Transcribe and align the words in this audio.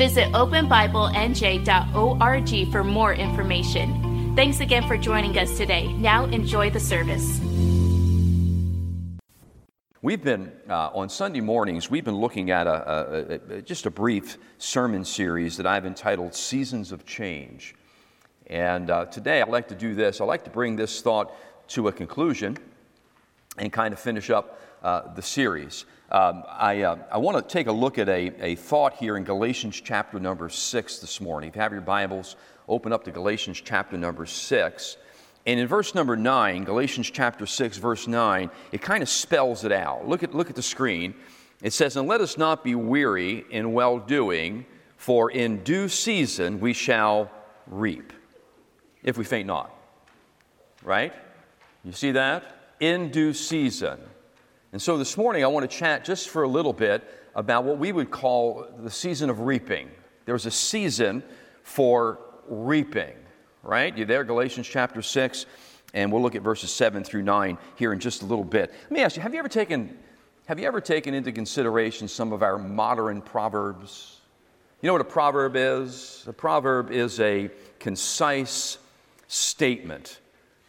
Visit 0.00 0.32
openbiblenj.org 0.32 2.72
for 2.72 2.82
more 2.82 3.12
information. 3.12 4.32
Thanks 4.34 4.60
again 4.60 4.88
for 4.88 4.96
joining 4.96 5.36
us 5.36 5.58
today. 5.58 5.92
Now 5.92 6.24
enjoy 6.24 6.70
the 6.70 6.80
service. 6.80 7.38
We've 10.00 10.24
been, 10.24 10.52
uh, 10.70 10.88
on 10.94 11.10
Sunday 11.10 11.42
mornings, 11.42 11.90
we've 11.90 12.06
been 12.06 12.16
looking 12.16 12.50
at 12.50 12.66
a, 12.66 13.40
a, 13.50 13.56
a, 13.56 13.60
just 13.60 13.84
a 13.84 13.90
brief 13.90 14.38
sermon 14.56 15.04
series 15.04 15.58
that 15.58 15.66
I've 15.66 15.84
entitled 15.84 16.34
Seasons 16.34 16.92
of 16.92 17.04
Change. 17.04 17.74
And 18.46 18.88
uh, 18.88 19.04
today 19.04 19.42
I'd 19.42 19.50
like 19.50 19.68
to 19.68 19.74
do 19.74 19.94
this. 19.94 20.22
I'd 20.22 20.24
like 20.24 20.44
to 20.44 20.50
bring 20.50 20.76
this 20.76 21.02
thought 21.02 21.30
to 21.74 21.88
a 21.88 21.92
conclusion 21.92 22.56
and 23.58 23.70
kind 23.70 23.92
of 23.92 24.00
finish 24.00 24.30
up 24.30 24.58
uh, 24.82 25.12
the 25.12 25.20
series. 25.20 25.84
Um, 26.12 26.42
I, 26.48 26.82
uh, 26.82 26.96
I 27.12 27.18
want 27.18 27.36
to 27.36 27.52
take 27.52 27.68
a 27.68 27.72
look 27.72 27.96
at 27.96 28.08
a, 28.08 28.32
a 28.44 28.56
thought 28.56 28.94
here 28.94 29.16
in 29.16 29.22
Galatians 29.22 29.80
chapter 29.80 30.18
number 30.18 30.48
6 30.48 30.98
this 30.98 31.20
morning. 31.20 31.50
If 31.50 31.54
you 31.54 31.62
have 31.62 31.70
your 31.70 31.82
Bibles, 31.82 32.34
open 32.68 32.92
up 32.92 33.04
to 33.04 33.12
Galatians 33.12 33.62
chapter 33.64 33.96
number 33.96 34.26
6. 34.26 34.96
And 35.46 35.60
in 35.60 35.68
verse 35.68 35.94
number 35.94 36.16
9, 36.16 36.64
Galatians 36.64 37.08
chapter 37.12 37.46
6, 37.46 37.76
verse 37.76 38.08
9, 38.08 38.50
it 38.72 38.82
kind 38.82 39.04
of 39.04 39.08
spells 39.08 39.62
it 39.62 39.70
out. 39.70 40.08
Look 40.08 40.24
at, 40.24 40.34
look 40.34 40.50
at 40.50 40.56
the 40.56 40.62
screen. 40.62 41.14
It 41.62 41.72
says, 41.72 41.96
And 41.96 42.08
let 42.08 42.20
us 42.20 42.36
not 42.36 42.64
be 42.64 42.74
weary 42.74 43.44
in 43.48 43.72
well 43.72 44.00
doing, 44.00 44.66
for 44.96 45.30
in 45.30 45.62
due 45.62 45.88
season 45.88 46.58
we 46.58 46.72
shall 46.72 47.30
reap, 47.68 48.12
if 49.04 49.16
we 49.16 49.22
faint 49.22 49.46
not. 49.46 49.72
Right? 50.82 51.12
You 51.84 51.92
see 51.92 52.10
that? 52.12 52.74
In 52.80 53.12
due 53.12 53.32
season. 53.32 54.00
And 54.72 54.80
so 54.80 54.96
this 54.96 55.16
morning 55.16 55.42
I 55.42 55.48
want 55.48 55.68
to 55.68 55.76
chat 55.76 56.04
just 56.04 56.28
for 56.28 56.44
a 56.44 56.48
little 56.48 56.72
bit 56.72 57.02
about 57.34 57.64
what 57.64 57.78
we 57.78 57.90
would 57.90 58.10
call 58.10 58.66
the 58.78 58.90
season 58.90 59.28
of 59.28 59.40
reaping. 59.40 59.90
There's 60.26 60.46
a 60.46 60.50
season 60.50 61.24
for 61.64 62.20
reaping, 62.46 63.14
right? 63.64 63.96
You 63.96 64.04
there, 64.04 64.22
Galatians 64.22 64.68
chapter 64.68 65.02
6, 65.02 65.46
and 65.92 66.12
we'll 66.12 66.22
look 66.22 66.36
at 66.36 66.42
verses 66.42 66.72
7 66.72 67.02
through 67.02 67.22
9 67.22 67.58
here 67.74 67.92
in 67.92 67.98
just 67.98 68.22
a 68.22 68.26
little 68.26 68.44
bit. 68.44 68.70
Let 68.82 68.90
me 68.92 69.00
ask 69.00 69.16
you, 69.16 69.22
have 69.22 69.32
you 69.32 69.40
ever 69.40 69.48
taken, 69.48 69.98
have 70.46 70.60
you 70.60 70.68
ever 70.68 70.80
taken 70.80 71.14
into 71.14 71.32
consideration 71.32 72.06
some 72.06 72.32
of 72.32 72.44
our 72.44 72.56
modern 72.56 73.22
proverbs? 73.22 74.20
You 74.82 74.86
know 74.86 74.92
what 74.92 75.02
a 75.02 75.04
proverb 75.04 75.56
is? 75.56 76.24
A 76.28 76.32
proverb 76.32 76.92
is 76.92 77.18
a 77.18 77.50
concise 77.80 78.78
statement. 79.26 80.20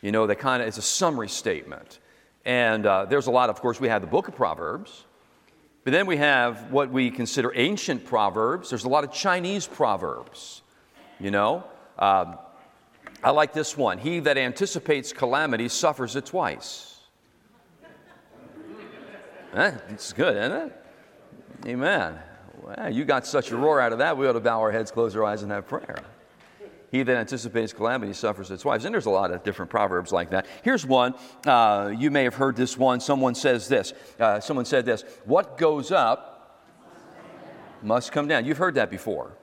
You 0.02 0.12
know, 0.12 0.26
that 0.26 0.40
kind 0.40 0.64
of 0.64 0.68
is 0.68 0.80
a 0.80 0.82
summary 0.82 1.30
statement. 1.30 2.00
And 2.46 2.86
uh, 2.86 3.06
there's 3.06 3.28
a 3.28 3.32
lot, 3.32 3.50
of 3.50 3.62
course, 3.62 3.80
we 3.80 3.88
have 3.88 4.02
the 4.02 4.08
book 4.08 4.28
of 4.28 4.36
Proverbs, 4.36 5.06
but 5.84 5.92
then 5.92 6.06
we 6.06 6.18
have 6.18 6.72
what 6.72 6.90
we 6.92 7.12
consider 7.12 7.52
ancient 7.56 8.06
proverbs. 8.06 8.70
There's 8.70 8.84
a 8.84 8.90
lot 8.90 9.04
of 9.04 9.12
Chinese 9.12 9.68
proverbs, 9.68 10.62
you 11.20 11.32
know. 11.32 11.64
Um, 11.98 12.38
I 13.24 13.30
like 13.30 13.54
this 13.54 13.78
one 13.78 14.00
He 14.00 14.20
that 14.22 14.38
anticipates 14.38 15.14
calamity 15.14 15.68
suffers 15.70 16.16
it 16.16 16.26
twice. 16.26 17.00
eh, 19.54 19.72
it's 19.90 20.14
good, 20.14 20.38
isn't 20.38 20.52
it? 20.52 20.86
Amen. 21.68 22.18
Well, 22.64 22.92
you 22.92 23.06
got 23.06 23.26
such 23.28 23.52
a 23.52 23.58
roar 23.58 23.80
out 23.80 23.92
of 23.92 24.00
that, 24.00 24.18
we 24.18 24.28
ought 24.28 24.34
to 24.34 24.40
bow 24.40 24.60
our 24.60 24.72
heads, 24.72 24.92
close 24.92 25.16
our 25.16 25.24
eyes, 25.24 25.44
and 25.44 25.52
have 25.52 25.68
prayer. 25.68 26.00
He 26.92 27.04
that 27.04 27.16
anticipates 27.16 27.72
calamity 27.72 28.12
suffers 28.12 28.52
its 28.52 28.66
wives. 28.66 28.84
And 28.84 28.94
there's 28.94 29.06
a 29.06 29.12
lot 29.12 29.32
of 29.32 29.44
different 29.44 29.72
proverbs 29.72 30.12
like 30.12 30.32
that. 30.32 30.46
Here's 30.62 30.86
one. 30.86 31.16
Uh, 31.46 31.94
you 31.98 32.12
may 32.12 32.26
have 32.26 32.36
heard 32.36 32.58
this 32.58 32.78
one. 32.78 33.00
Someone 33.00 33.34
says 33.34 33.70
this. 33.70 33.94
Uh, 34.20 34.42
someone 34.42 34.66
said 34.66 34.86
this 34.86 35.06
What 35.24 35.58
goes 35.58 35.92
up 35.92 36.28
must 37.82 38.12
come 38.12 38.28
down. 38.28 38.46
You've 38.46 38.58
heard 38.58 38.76
that 38.76 38.92
before, 38.92 39.38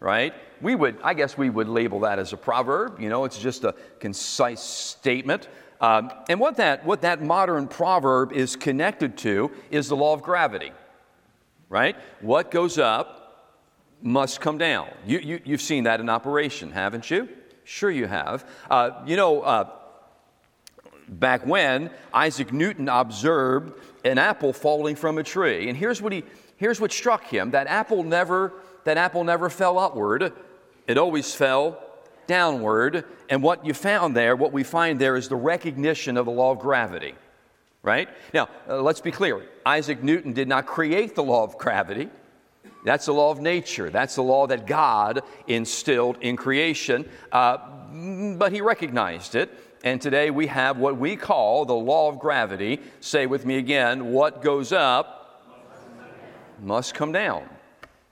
right? 0.00 0.32
We 0.62 0.74
would, 0.74 0.98
I 1.04 1.12
guess 1.12 1.36
we 1.36 1.50
would 1.50 1.68
label 1.68 2.00
that 2.00 2.18
as 2.18 2.32
a 2.32 2.38
proverb. 2.38 2.98
You 2.98 3.10
know, 3.10 3.24
it's 3.24 3.38
just 3.38 3.64
a 3.64 3.74
concise 4.00 4.62
statement. 4.62 5.46
Um, 5.80 6.10
and 6.28 6.40
what 6.40 6.56
that, 6.56 6.84
what 6.84 7.02
that 7.02 7.22
modern 7.22 7.68
proverb 7.68 8.32
is 8.32 8.56
connected 8.56 9.16
to 9.18 9.50
is 9.70 9.88
the 9.88 9.94
law 9.94 10.14
of 10.14 10.22
gravity, 10.22 10.72
right? 11.68 11.96
What 12.20 12.50
goes 12.50 12.78
up 12.78 13.17
must 14.02 14.40
come 14.40 14.58
down. 14.58 14.88
You, 15.06 15.18
you, 15.18 15.40
you've 15.44 15.62
seen 15.62 15.84
that 15.84 16.00
in 16.00 16.08
operation, 16.08 16.70
haven't 16.70 17.10
you? 17.10 17.28
Sure, 17.64 17.90
you 17.90 18.06
have. 18.06 18.48
Uh, 18.70 19.02
you 19.06 19.16
know, 19.16 19.42
uh, 19.42 19.68
back 21.08 21.46
when 21.46 21.90
Isaac 22.12 22.52
Newton 22.52 22.88
observed 22.88 23.78
an 24.04 24.18
apple 24.18 24.52
falling 24.52 24.96
from 24.96 25.18
a 25.18 25.22
tree, 25.22 25.68
and 25.68 25.76
here's 25.76 26.00
what 26.00 26.12
he 26.12 26.24
here's 26.56 26.80
what 26.80 26.92
struck 26.92 27.24
him: 27.24 27.50
that 27.50 27.66
apple 27.66 28.02
never 28.02 28.54
that 28.84 28.96
apple 28.96 29.24
never 29.24 29.50
fell 29.50 29.78
upward; 29.78 30.32
it 30.86 30.98
always 30.98 31.34
fell 31.34 31.82
downward. 32.26 33.04
And 33.28 33.42
what 33.42 33.66
you 33.66 33.74
found 33.74 34.16
there, 34.16 34.36
what 34.36 34.52
we 34.52 34.64
find 34.64 34.98
there, 34.98 35.16
is 35.16 35.28
the 35.28 35.36
recognition 35.36 36.16
of 36.16 36.24
the 36.24 36.32
law 36.32 36.52
of 36.52 36.58
gravity. 36.58 37.14
Right 37.82 38.08
now, 38.32 38.48
uh, 38.68 38.80
let's 38.80 39.00
be 39.00 39.10
clear: 39.10 39.46
Isaac 39.66 40.02
Newton 40.02 40.32
did 40.32 40.48
not 40.48 40.66
create 40.66 41.14
the 41.14 41.22
law 41.22 41.44
of 41.44 41.58
gravity. 41.58 42.08
That's 42.84 43.06
the 43.06 43.14
law 43.14 43.30
of 43.30 43.40
nature. 43.40 43.90
That's 43.90 44.14
the 44.14 44.22
law 44.22 44.46
that 44.46 44.66
God 44.66 45.22
instilled 45.46 46.18
in 46.20 46.36
creation. 46.36 47.08
Uh, 47.32 47.58
but 48.36 48.52
he 48.52 48.60
recognized 48.60 49.34
it. 49.34 49.50
And 49.84 50.00
today 50.00 50.30
we 50.30 50.48
have 50.48 50.78
what 50.78 50.98
we 50.98 51.16
call 51.16 51.64
the 51.64 51.74
law 51.74 52.08
of 52.08 52.18
gravity. 52.18 52.80
Say 53.00 53.26
with 53.26 53.46
me 53.46 53.58
again 53.58 54.12
what 54.12 54.42
goes 54.42 54.72
up 54.72 55.14
must 56.60 56.94
come 56.94 57.12
down. 57.12 57.48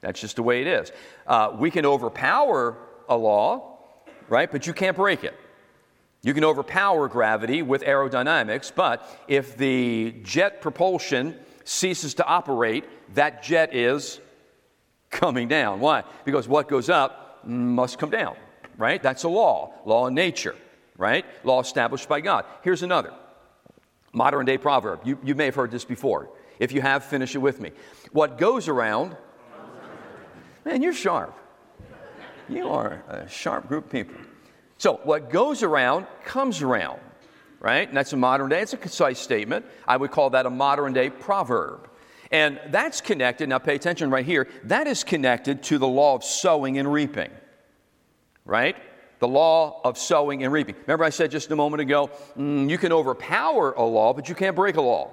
That's 0.01 0.21
just 0.21 0.37
the 0.37 0.43
way 0.43 0.61
it 0.61 0.67
is. 0.69 0.93
Uh, 1.27 1.57
we 1.59 1.71
can 1.71 1.85
overpower 1.85 2.77
a 3.09 3.17
law, 3.17 3.79
right? 4.29 4.51
But 4.51 4.67
you 4.67 4.73
can't 4.73 4.97
break 4.97 5.25
it. 5.25 5.35
You 6.23 6.35
can 6.35 6.45
overpower 6.45 7.09
gravity 7.09 7.63
with 7.63 7.83
aerodynamics, 7.83 8.73
but 8.75 9.09
if 9.29 9.57
the 9.57 10.15
jet 10.23 10.61
propulsion 10.61 11.37
ceases 11.65 12.15
to 12.15 12.27
operate, 12.27 12.85
that 13.15 13.43
jet 13.43 13.75
is 13.75 14.21
coming 15.11 15.49
down. 15.49 15.81
Why? 15.81 16.05
Because 16.25 16.49
what 16.49 16.69
goes 16.69 16.89
up 16.89 17.41
must 17.45 17.99
come 17.99 18.11
down, 18.11 18.37
right? 18.77 19.03
That's 19.03 19.25
a 19.25 19.29
law, 19.29 19.73
law 19.85 20.07
of 20.07 20.13
nature, 20.13 20.57
right? 20.97 21.25
Law 21.45 21.61
established 21.61 22.09
by 22.09 22.21
God. 22.21 22.45
Here's 22.63 22.83
another 22.83 23.13
modern 24.13 24.47
day 24.47 24.59
proverb. 24.59 25.01
You, 25.05 25.19
you 25.23 25.35
may 25.35 25.45
have 25.45 25.55
heard 25.55 25.71
this 25.71 25.85
before. 25.85 26.31
If 26.59 26.73
you 26.73 26.81
have, 26.81 27.05
finish 27.05 27.35
it 27.35 27.39
with 27.39 27.61
me. 27.61 27.73
What 28.13 28.39
goes 28.39 28.67
around, 28.67 29.15
man, 30.65 30.83
you're 30.83 30.95
sharp. 30.95 31.37
You 32.49 32.69
are 32.71 33.05
a 33.09 33.29
sharp 33.29 33.69
group 33.69 33.87
of 33.87 33.91
people. 33.91 34.15
So, 34.79 35.01
what 35.05 35.31
goes 35.31 35.63
around 35.63 36.07
comes 36.25 36.63
around, 36.63 37.01
right? 37.61 37.89
And 37.89 37.97
that's 37.97 38.13
a 38.13 38.17
modern 38.17 38.49
day, 38.49 38.63
it's 38.63 38.73
a 38.73 38.79
concise 38.79 39.19
statement. 39.19 39.67
I 39.87 39.97
would 39.97 40.11
call 40.11 40.31
that 40.31 40.47
a 40.47 40.51
modern 40.51 40.93
day 40.93 41.11
proverb. 41.11 41.91
And 42.31 42.61
that's 42.69 43.01
connected, 43.01 43.49
now 43.49 43.59
pay 43.59 43.75
attention 43.75 44.11
right 44.11 44.25
here, 44.25 44.49
that 44.65 44.87
is 44.87 45.05
connected 45.05 45.63
to 45.65 45.79
the 45.79 45.87
law 45.87 46.15
of 46.15 46.25
sowing 46.25 46.79
and 46.79 46.93
reaping, 46.93 47.31
right? 48.45 48.77
The 49.21 49.29
law 49.29 49.81
of 49.85 49.97
sowing 49.97 50.43
and 50.43 50.53
reaping. 50.53 50.75
Remember, 50.83 51.05
I 51.05 51.11
said 51.11 51.31
just 51.31 51.51
a 51.51 51.57
moment 51.57 51.81
ago, 51.81 52.11
mm, 52.37 52.69
you 52.69 52.79
can 52.79 52.93
overpower 52.93 53.73
a 53.73 53.85
law, 53.85 54.13
but 54.13 54.29
you 54.29 54.35
can't 54.35 54.57
break 54.57 54.77
a 54.77 54.83
law. 54.83 55.11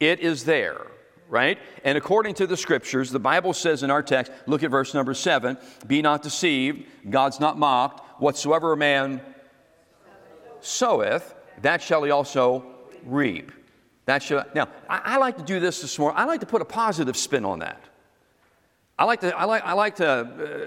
It 0.00 0.20
is 0.20 0.44
there, 0.44 0.86
right? 1.28 1.58
And 1.84 1.96
according 1.96 2.34
to 2.34 2.46
the 2.46 2.56
scriptures, 2.56 3.10
the 3.10 3.20
Bible 3.20 3.52
says 3.52 3.82
in 3.82 3.90
our 3.90 4.02
text, 4.02 4.32
look 4.46 4.62
at 4.62 4.70
verse 4.70 4.92
number 4.92 5.14
seven 5.14 5.56
be 5.86 6.02
not 6.02 6.22
deceived, 6.22 6.86
God's 7.08 7.40
not 7.40 7.58
mocked. 7.58 8.20
Whatsoever 8.20 8.72
a 8.72 8.76
man 8.76 9.20
soweth, 10.60 11.34
that 11.62 11.82
shall 11.82 12.02
he 12.02 12.10
also 12.10 12.64
reap. 13.04 13.52
That 14.06 14.22
should, 14.22 14.44
now, 14.54 14.68
I, 14.88 15.00
I, 15.04 15.16
like 15.16 15.38
to 15.38 15.42
do 15.42 15.60
this 15.60 15.80
this 15.80 15.98
morning. 15.98 16.18
I 16.18 16.24
like 16.24 16.40
to 16.40 16.46
put 16.46 16.60
a 16.60 16.66
positive 16.66 17.16
spin 17.16 17.44
on 17.44 17.60
that. 17.60 17.82
I 18.98 19.04
like 19.04 19.20
to, 19.20 19.36
I 19.36 19.44
like, 19.44 19.64
I 19.64 19.72
like 19.72 19.96
to 19.96 20.08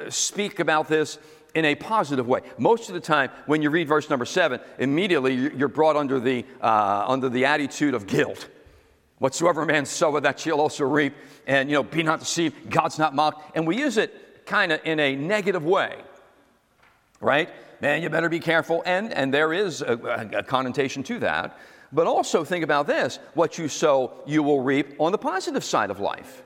uh, 0.08 0.10
speak 0.10 0.60
about 0.60 0.88
this 0.88 1.20
in 1.54 1.64
a 1.66 1.76
positive 1.76 2.28
way. 2.28 2.42
Most 2.58 2.90
of 2.90 2.96
the 2.96 3.00
time, 3.00 3.30
when 3.46 3.62
you 3.62 3.70
read 3.70 3.88
verse 3.88 4.10
number 4.10 4.26
seven, 4.26 4.60
immediately 4.80 5.34
you're 5.34 5.68
brought 5.68 5.96
under 5.96 6.20
the, 6.20 6.46
uh, 6.62 7.06
under 7.08 7.30
the 7.30 7.46
attitude 7.46 7.94
of 7.94 8.08
guilt. 8.08 8.50
Whatsoever 9.20 9.66
man 9.66 9.86
soweth, 9.86 10.24
that 10.24 10.40
shall 10.40 10.60
also 10.60 10.86
reap. 10.86 11.16
And, 11.46 11.70
you 11.70 11.76
know, 11.76 11.84
be 11.84 12.04
not 12.04 12.20
deceived, 12.20 12.70
God's 12.70 13.00
not 13.00 13.16
mocked. 13.16 13.56
And 13.56 13.66
we 13.66 13.78
use 13.78 13.98
it 13.98 14.46
kind 14.46 14.72
of 14.72 14.82
in 14.84 15.00
a 15.00 15.16
negative 15.16 15.64
way, 15.64 15.96
right? 17.20 17.50
Man, 17.82 18.02
you 18.02 18.10
better 18.10 18.30
be 18.30 18.40
careful. 18.40 18.84
And, 18.86 19.14
and 19.14 19.34
there 19.34 19.54
is 19.54 19.82
a, 19.82 19.94
a 20.34 20.44
connotation 20.44 21.04
to 21.04 21.20
that. 21.20 21.58
But 21.92 22.08
also 22.08 22.44
think 22.44 22.64
about 22.64 22.88
this 22.88 23.20
what 23.34 23.58
you 23.58 23.68
sow, 23.68 24.14
you 24.26 24.44
will 24.44 24.62
reap 24.62 24.96
on 25.00 25.12
the 25.12 25.18
positive 25.18 25.64
side 25.64 25.90
of 25.90 26.00
life. 26.00 26.44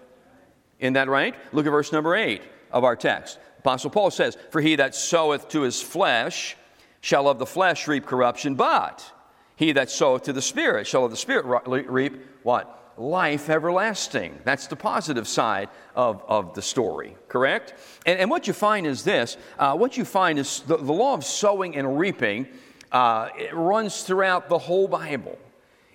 Isn't 0.79 0.93
that 0.93 1.07
right? 1.07 1.35
Look 1.51 1.65
at 1.65 1.69
verse 1.69 1.91
number 1.91 2.15
eight 2.15 2.41
of 2.71 2.83
our 2.83 2.95
text. 2.95 3.39
Apostle 3.59 3.91
Paul 3.91 4.11
says, 4.11 4.37
For 4.49 4.61
he 4.61 4.75
that 4.77 4.95
soweth 4.95 5.49
to 5.49 5.61
his 5.61 5.81
flesh 5.81 6.57
shall 7.01 7.27
of 7.27 7.39
the 7.39 7.45
flesh 7.45 7.87
reap 7.87 8.05
corruption, 8.05 8.55
but 8.55 9.11
he 9.55 9.71
that 9.73 9.91
soweth 9.91 10.23
to 10.23 10.33
the 10.33 10.41
Spirit 10.41 10.87
shall 10.87 11.05
of 11.05 11.11
the 11.11 11.17
Spirit 11.17 11.45
reap 11.67 12.25
what? 12.43 12.77
Life 12.97 13.49
everlasting. 13.49 14.39
That's 14.43 14.67
the 14.67 14.75
positive 14.75 15.27
side 15.27 15.69
of, 15.95 16.23
of 16.27 16.53
the 16.55 16.61
story, 16.61 17.15
correct? 17.27 17.73
And, 18.05 18.19
and 18.19 18.29
what 18.29 18.47
you 18.47 18.53
find 18.53 18.85
is 18.85 19.03
this 19.03 19.37
uh, 19.57 19.75
what 19.75 19.97
you 19.97 20.05
find 20.05 20.37
is 20.37 20.61
the, 20.61 20.77
the 20.77 20.91
law 20.91 21.13
of 21.13 21.23
sowing 21.23 21.75
and 21.75 21.97
reaping 21.97 22.47
uh, 22.91 23.29
it 23.37 23.53
runs 23.53 24.03
throughout 24.03 24.49
the 24.49 24.57
whole 24.57 24.87
Bible. 24.87 25.37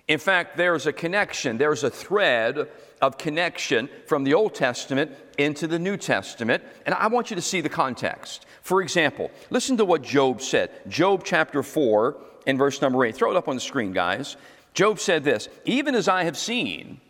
In 0.07 0.19
fact, 0.19 0.55
there's 0.55 0.87
a 0.87 0.93
connection, 0.93 1.57
there's 1.57 1.83
a 1.83 1.89
thread 1.89 2.69
of 3.01 3.17
connection 3.17 3.89
from 4.05 4.23
the 4.23 4.33
Old 4.33 4.55
Testament 4.55 5.11
into 5.37 5.67
the 5.67 5.77
New 5.77 5.97
Testament. 5.97 6.63
And 6.85 6.95
I 6.95 7.07
want 7.07 7.29
you 7.29 7.35
to 7.35 7.41
see 7.41 7.61
the 7.61 7.69
context. 7.69 8.45
For 8.61 8.81
example, 8.81 9.31
listen 9.49 9.77
to 9.77 9.85
what 9.85 10.01
Job 10.01 10.41
said. 10.41 10.71
Job 10.87 11.23
chapter 11.25 11.61
4 11.61 12.17
and 12.47 12.57
verse 12.57 12.81
number 12.81 13.03
8. 13.05 13.15
Throw 13.15 13.31
it 13.31 13.37
up 13.37 13.47
on 13.47 13.55
the 13.55 13.61
screen, 13.61 13.91
guys. 13.91 14.37
Job 14.73 14.99
said 14.99 15.23
this 15.23 15.49
Even 15.65 15.93
as 15.93 16.07
I 16.07 16.23
have 16.23 16.37
seen, 16.37 17.01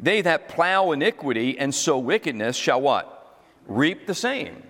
they 0.00 0.20
that 0.22 0.48
plow 0.48 0.90
iniquity 0.90 1.58
and 1.58 1.74
sow 1.74 1.98
wickedness 1.98 2.56
shall 2.56 2.80
what? 2.80 3.40
Reap 3.66 4.06
the 4.06 4.14
same. 4.14 4.62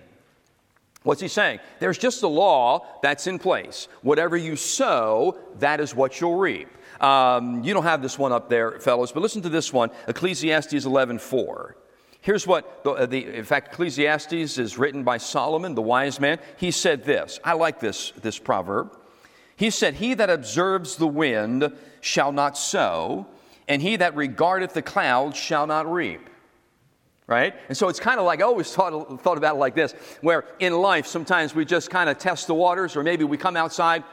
What's 1.03 1.21
he 1.21 1.27
saying? 1.27 1.59
There's 1.79 1.97
just 1.97 2.23
a 2.23 2.27
law 2.27 2.87
that's 3.01 3.27
in 3.27 3.37
place. 3.37 3.87
Whatever 4.01 4.37
you 4.37 4.55
sow, 4.55 5.37
that 5.59 5.79
is 5.79 5.93
what 5.93 6.19
you'll 6.19 6.37
reap. 6.37 6.69
Um, 7.01 7.63
you 7.63 7.73
don't 7.73 7.83
have 7.83 8.01
this 8.01 8.17
one 8.17 8.31
up 8.31 8.49
there, 8.49 8.79
fellows, 8.79 9.11
but 9.11 9.21
listen 9.21 9.41
to 9.41 9.49
this 9.49 9.73
one 9.73 9.91
Ecclesiastes 10.07 10.85
11:4. 10.85 11.75
Here's 12.21 12.47
what, 12.47 12.85
the, 12.85 12.91
uh, 12.91 13.05
the, 13.05 13.35
in 13.35 13.43
fact, 13.43 13.73
Ecclesiastes 13.73 14.57
is 14.57 14.77
written 14.77 15.03
by 15.03 15.17
Solomon, 15.17 15.75
the 15.75 15.81
wise 15.81 16.21
man. 16.21 16.39
He 16.55 16.71
said 16.71 17.03
this. 17.03 17.37
I 17.43 17.51
like 17.51 17.81
this, 17.81 18.13
this 18.21 18.39
proverb. 18.39 18.97
He 19.57 19.69
said, 19.69 19.95
He 19.95 20.13
that 20.13 20.29
observes 20.29 20.95
the 20.95 21.07
wind 21.07 21.73
shall 21.99 22.31
not 22.31 22.57
sow, 22.57 23.27
and 23.67 23.81
he 23.81 23.97
that 23.97 24.15
regardeth 24.15 24.73
the 24.73 24.81
clouds 24.81 25.37
shall 25.37 25.67
not 25.67 25.91
reap. 25.91 26.29
Right? 27.25 27.55
And 27.69 27.77
so 27.77 27.87
it's 27.87 28.01
kind 28.01 28.19
of 28.19 28.25
like, 28.25 28.41
I 28.41 28.43
always 28.43 28.73
thought, 28.73 29.21
thought 29.21 29.37
about 29.37 29.55
it 29.55 29.59
like 29.59 29.75
this, 29.75 29.93
where 30.21 30.43
in 30.59 30.73
life 30.73 31.07
sometimes 31.07 31.55
we 31.55 31.63
just 31.63 31.89
kind 31.89 32.09
of 32.09 32.17
test 32.17 32.47
the 32.47 32.53
waters, 32.53 32.95
or 32.97 33.03
maybe 33.03 33.23
we 33.23 33.37
come 33.37 33.55
outside 33.55 34.03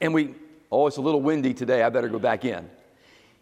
and 0.00 0.12
we 0.12 0.34
Oh, 0.72 0.86
it's 0.86 0.98
a 0.98 1.02
little 1.02 1.20
windy 1.20 1.52
today. 1.52 1.82
I 1.82 1.88
better 1.88 2.08
go 2.08 2.18
back 2.18 2.44
in. 2.44 2.70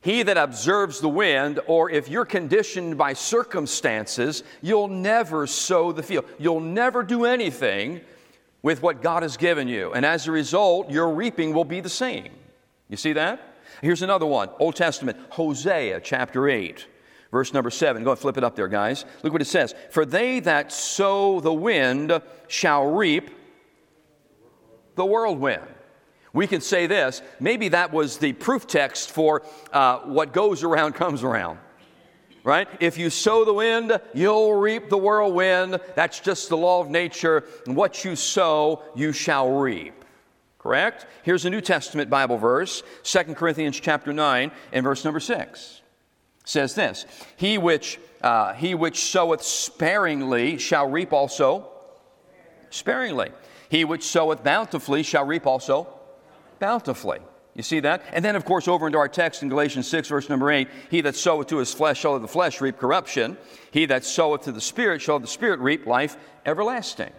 He 0.00 0.23
that 0.23 0.38
observes 0.38 1.00
the 1.00 1.09
wind, 1.09 1.61
or 1.67 1.91
if 1.91 2.09
you're 2.09 2.25
conditioned 2.25 2.97
by 2.97 3.12
circumstances, 3.12 4.44
you'll 4.62 4.88
never 4.88 5.47
sow 5.47 5.93
the 5.93 6.03
field. 6.03 6.25
You'll 6.38 6.61
never 6.61 7.03
do 7.03 7.25
anything 7.25 8.00
with 8.62 8.81
what 8.81 9.03
God 9.03 9.23
has 9.23 9.37
given 9.37 9.69
you. 9.69 9.93
And 9.93 10.06
as 10.06 10.26
a 10.26 10.32
result, 10.32 10.91
your 10.91 11.11
reaping 11.11 11.53
will 11.53 11.64
be 11.64 11.81
the 11.81 11.88
same. 11.88 12.31
You 12.88 12.97
see 12.97 13.12
that? 13.14 13.41
Here's 13.82 14.03
another 14.03 14.26
one 14.26 14.49
Old 14.59 14.76
Testament, 14.76 15.19
Hosea 15.31 16.00
chapter 16.00 16.49
8, 16.49 16.87
verse 17.30 17.52
number 17.52 17.70
7. 17.70 18.04
Go 18.04 18.10
and 18.10 18.19
flip 18.19 18.36
it 18.36 18.44
up 18.44 18.56
there, 18.56 18.69
guys. 18.69 19.04
Look 19.22 19.32
what 19.32 19.42
it 19.42 19.46
says 19.46 19.75
For 19.90 20.04
they 20.04 20.40
that 20.40 20.72
sow 20.72 21.40
the 21.40 21.52
wind 21.52 22.20
shall 22.48 22.86
reap 22.86 23.30
the 24.94 25.04
whirlwind 25.04 25.62
we 26.32 26.46
can 26.46 26.60
say 26.60 26.86
this 26.86 27.22
maybe 27.40 27.69
that 27.69 27.92
was 27.92 28.19
the 28.19 28.32
proof 28.32 28.66
text 28.66 29.10
for 29.10 29.42
uh, 29.72 29.98
what 30.00 30.32
goes 30.32 30.62
around 30.62 30.94
comes 30.94 31.22
around. 31.22 31.58
Right? 32.44 32.69
If 32.80 32.96
you 32.96 33.10
sow 33.10 33.44
the 33.44 33.52
wind, 33.52 34.00
you'll 34.14 34.54
reap 34.54 34.88
the 34.88 34.96
whirlwind. 34.96 35.80
That's 35.96 36.20
just 36.20 36.48
the 36.48 36.56
law 36.56 36.80
of 36.80 36.88
nature. 36.88 37.44
And 37.66 37.76
what 37.76 38.04
you 38.04 38.16
sow, 38.16 38.82
you 38.94 39.12
shall 39.12 39.50
reap. 39.50 40.04
Correct? 40.58 41.06
Here's 41.25 41.44
a 41.44 41.50
New 41.50 41.60
Testament 41.60 42.08
Bible 42.08 42.38
verse, 42.38 42.82
2 43.02 43.34
Corinthians 43.34 43.78
chapter 43.78 44.12
9 44.12 44.50
and 44.72 44.84
verse 44.84 45.04
number 45.04 45.20
6. 45.20 45.82
Says 46.49 46.75
this 46.75 47.06
He 47.37 47.59
which, 47.59 47.99
uh, 48.23 48.55
he 48.55 48.75
which 48.75 49.00
soweth 49.05 49.43
sparingly 49.43 50.59
shall 50.59 50.89
reap 50.89 51.12
also 51.12 51.69
sparingly. 52.71 53.31
He 53.69 53.85
which 53.85 54.05
soweth 54.05 54.43
bountifully 54.43 55.03
shall 55.03 55.25
reap 55.25 55.47
also 55.47 55.89
bountifully. 56.59 57.21
You 57.55 57.62
see 57.62 57.81
that? 57.81 58.03
And 58.12 58.25
then, 58.25 58.37
of 58.37 58.45
course, 58.45 58.69
over 58.69 58.87
into 58.87 58.99
our 58.99 59.09
text 59.09 59.43
in 59.43 59.49
Galatians 59.49 59.89
6, 59.89 60.09
verse 60.09 60.29
number 60.29 60.50
8 60.50 60.69
He 60.91 61.00
that 61.03 61.17
soweth 61.17 61.49
to 61.49 61.59
his 61.59 61.75
flesh 61.75 62.00
shall 62.00 62.15
of 62.15 62.23
the 62.23 62.29
flesh 62.29 62.61
reap 62.61 62.79
corruption. 62.79 63.37
He 63.71 63.85
that 63.87 64.05
soweth 64.05 64.43
to 64.43 64.53
the 64.53 64.61
Spirit 64.61 65.03
shall 65.03 65.17
of 65.17 65.23
the 65.23 65.29
Spirit 65.29 65.61
reap 65.61 65.87
life 65.87 66.17
everlasting. 66.47 67.11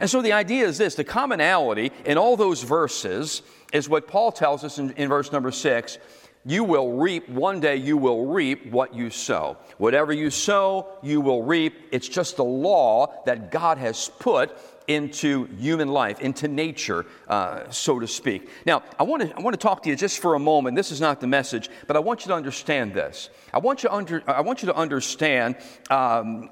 And 0.00 0.08
so 0.08 0.22
the 0.22 0.32
idea 0.32 0.66
is 0.66 0.78
this 0.78 0.94
the 0.94 1.04
commonality 1.04 1.92
in 2.04 2.16
all 2.16 2.36
those 2.36 2.62
verses 2.62 3.42
is 3.72 3.88
what 3.88 4.06
Paul 4.06 4.30
tells 4.30 4.64
us 4.64 4.78
in, 4.78 4.92
in 4.92 5.08
verse 5.08 5.32
number 5.32 5.50
6 5.50 5.98
you 6.48 6.64
will 6.64 6.92
reap, 6.92 7.28
one 7.28 7.60
day 7.60 7.76
you 7.76 7.98
will 7.98 8.24
reap 8.24 8.72
what 8.72 8.94
you 8.94 9.10
sow. 9.10 9.58
Whatever 9.76 10.14
you 10.14 10.30
sow, 10.30 10.88
you 11.02 11.20
will 11.20 11.42
reap. 11.42 11.74
It's 11.92 12.08
just 12.08 12.38
the 12.38 12.44
law 12.44 13.22
that 13.26 13.50
God 13.50 13.76
has 13.76 14.08
put 14.18 14.56
into 14.86 15.44
human 15.58 15.88
life, 15.88 16.20
into 16.20 16.48
nature, 16.48 17.04
uh, 17.28 17.68
so 17.68 17.98
to 17.98 18.08
speak. 18.08 18.48
Now, 18.64 18.82
I 18.98 19.02
want, 19.02 19.24
to, 19.24 19.36
I 19.36 19.40
want 19.40 19.52
to 19.52 19.58
talk 19.58 19.82
to 19.82 19.90
you 19.90 19.96
just 19.96 20.20
for 20.20 20.36
a 20.36 20.38
moment. 20.38 20.74
This 20.74 20.90
is 20.90 21.02
not 21.02 21.20
the 21.20 21.26
message, 21.26 21.68
but 21.86 21.96
I 21.96 22.00
want 22.00 22.24
you 22.24 22.28
to 22.28 22.34
understand 22.34 22.94
this. 22.94 23.28
I 23.52 23.58
want 23.58 23.82
you, 23.82 23.90
under, 23.90 24.22
I 24.26 24.40
want 24.40 24.62
you 24.62 24.66
to 24.68 24.74
understand 24.74 25.56
um, 25.90 26.48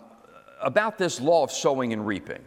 about 0.61 0.99
this 0.99 1.23
law 1.23 1.43
of 1.43 1.51
sowing 1.51 1.95
and 1.95 2.07
reaping. 2.07 2.45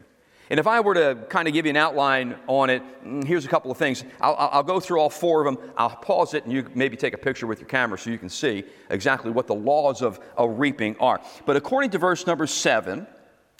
And 0.49 0.59
if 0.59 0.65
I 0.65 0.79
were 0.79 0.95
to 0.95 1.15
kind 1.29 1.47
of 1.47 1.53
give 1.53 1.65
you 1.65 1.69
an 1.69 1.77
outline 1.77 2.35
on 2.47 2.71
it, 2.71 2.81
mm, 3.05 3.23
here's 3.23 3.45
a 3.45 3.47
couple 3.47 3.69
of 3.69 3.77
things. 3.77 4.03
I'll, 4.19 4.35
I'll, 4.35 4.63
go 4.63 4.79
through 4.79 4.99
all 4.99 5.09
four 5.09 5.45
of 5.45 5.45
them. 5.45 5.71
I'll 5.77 5.91
pause 5.91 6.33
it 6.33 6.43
and 6.43 6.51
you 6.51 6.67
maybe 6.73 6.97
take 6.97 7.13
a 7.13 7.17
picture 7.19 7.45
with 7.45 7.59
your 7.59 7.69
camera 7.69 7.99
so 7.99 8.09
you 8.09 8.17
can 8.17 8.29
see 8.29 8.63
exactly 8.89 9.29
what 9.29 9.45
the 9.45 9.53
laws 9.53 10.01
of, 10.01 10.19
of 10.35 10.57
reaping 10.57 10.97
are. 10.97 11.21
But 11.45 11.55
according 11.55 11.91
to 11.91 11.99
verse 11.99 12.25
number 12.25 12.47
seven, 12.47 13.05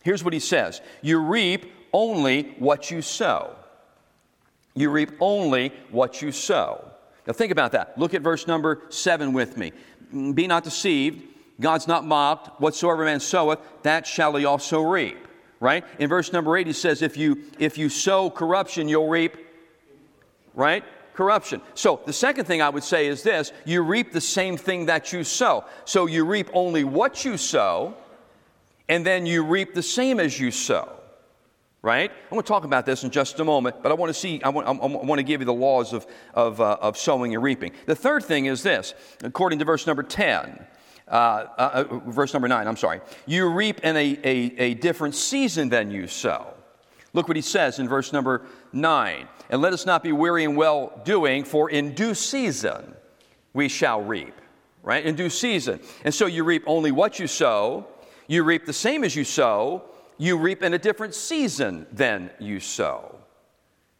here's 0.03 0.23
what 0.23 0.33
he 0.33 0.39
says 0.39 0.81
You 1.03 1.19
reap 1.19 1.71
only 1.93 2.55
what 2.57 2.89
you 2.89 3.03
sow. 3.03 3.55
You 4.73 4.89
reap 4.89 5.11
only 5.19 5.73
what 5.91 6.21
you 6.21 6.31
sow. 6.31 6.89
Now, 7.27 7.33
think 7.33 7.51
about 7.51 7.73
that. 7.73 7.97
Look 7.97 8.15
at 8.15 8.21
verse 8.21 8.47
number 8.47 8.81
seven 8.89 9.33
with 9.33 9.57
me. 9.57 9.73
Be 10.33 10.47
not 10.47 10.63
deceived. 10.63 11.21
God's 11.59 11.87
not 11.87 12.05
mocked. 12.05 12.59
Whatsoever 12.61 13.05
man 13.05 13.19
soweth, 13.19 13.59
that 13.83 14.07
shall 14.07 14.35
he 14.35 14.45
also 14.45 14.81
reap. 14.81 15.27
Right? 15.59 15.83
In 15.99 16.07
verse 16.07 16.31
number 16.31 16.55
eight, 16.55 16.67
he 16.67 16.73
says, 16.73 17.01
if 17.01 17.17
you, 17.17 17.43
if 17.59 17.77
you 17.77 17.89
sow 17.89 18.29
corruption, 18.29 18.87
you'll 18.87 19.09
reap, 19.09 19.35
right? 20.53 20.85
Corruption. 21.13 21.61
So 21.73 21.99
the 22.05 22.13
second 22.13 22.45
thing 22.45 22.61
I 22.61 22.69
would 22.69 22.83
say 22.83 23.07
is 23.07 23.23
this 23.23 23.51
you 23.65 23.81
reap 23.81 24.13
the 24.13 24.21
same 24.21 24.55
thing 24.55 24.85
that 24.85 25.11
you 25.11 25.25
sow. 25.25 25.65
So 25.83 26.05
you 26.05 26.23
reap 26.25 26.49
only 26.53 26.85
what 26.85 27.25
you 27.25 27.35
sow, 27.35 27.95
and 28.87 29.05
then 29.05 29.25
you 29.25 29.43
reap 29.43 29.73
the 29.73 29.83
same 29.83 30.19
as 30.19 30.39
you 30.39 30.51
sow 30.51 30.99
right? 31.81 32.11
I'm 32.11 32.29
going 32.29 32.41
to 32.41 32.47
talk 32.47 32.65
about 32.65 32.85
this 32.85 33.03
in 33.03 33.09
just 33.09 33.39
a 33.39 33.45
moment, 33.45 33.81
but 33.81 33.91
I 33.91 33.95
want 33.95 34.09
to 34.09 34.13
see, 34.13 34.41
I 34.43 34.49
want, 34.49 34.67
I 34.67 34.71
want 34.71 35.19
to 35.19 35.23
give 35.23 35.41
you 35.41 35.45
the 35.45 35.53
laws 35.53 35.93
of, 35.93 36.05
of, 36.33 36.59
uh, 36.59 36.77
of 36.81 36.97
sowing 36.97 37.33
and 37.33 37.43
reaping. 37.43 37.71
The 37.85 37.95
third 37.95 38.23
thing 38.25 38.47
is 38.47 38.63
this, 38.63 38.93
according 39.23 39.59
to 39.59 39.65
verse 39.65 39.87
number 39.87 40.03
10, 40.03 40.65
uh, 41.09 41.13
uh, 41.57 41.85
uh, 41.89 41.99
verse 42.11 42.33
number 42.33 42.47
9, 42.47 42.67
I'm 42.67 42.77
sorry. 42.77 43.01
You 43.25 43.49
reap 43.49 43.79
in 43.81 43.95
a, 43.95 44.19
a, 44.23 44.35
a 44.57 44.73
different 44.75 45.15
season 45.15 45.69
than 45.69 45.91
you 45.91 46.07
sow. 46.07 46.53
Look 47.13 47.27
what 47.27 47.35
he 47.35 47.41
says 47.41 47.79
in 47.79 47.89
verse 47.89 48.13
number 48.13 48.45
9. 48.73 49.27
And 49.49 49.61
let 49.61 49.73
us 49.73 49.85
not 49.85 50.03
be 50.03 50.11
weary 50.11 50.43
in 50.43 50.55
well 50.55 51.01
doing, 51.05 51.43
for 51.43 51.69
in 51.69 51.95
due 51.95 52.13
season 52.13 52.93
we 53.53 53.67
shall 53.69 54.01
reap. 54.01 54.33
Right? 54.83 55.05
In 55.05 55.15
due 55.15 55.29
season. 55.29 55.79
And 56.03 56.13
so 56.13 56.25
you 56.25 56.43
reap 56.43 56.63
only 56.67 56.91
what 56.91 57.19
you 57.19 57.27
sow, 57.27 57.87
you 58.27 58.43
reap 58.43 58.65
the 58.65 58.73
same 58.73 59.03
as 59.03 59.15
you 59.15 59.23
sow, 59.23 59.83
you 60.17 60.37
reap 60.37 60.61
in 60.61 60.73
a 60.73 60.77
different 60.77 61.15
season 61.15 61.87
than 61.91 62.29
you 62.39 62.59
sow. 62.59 63.15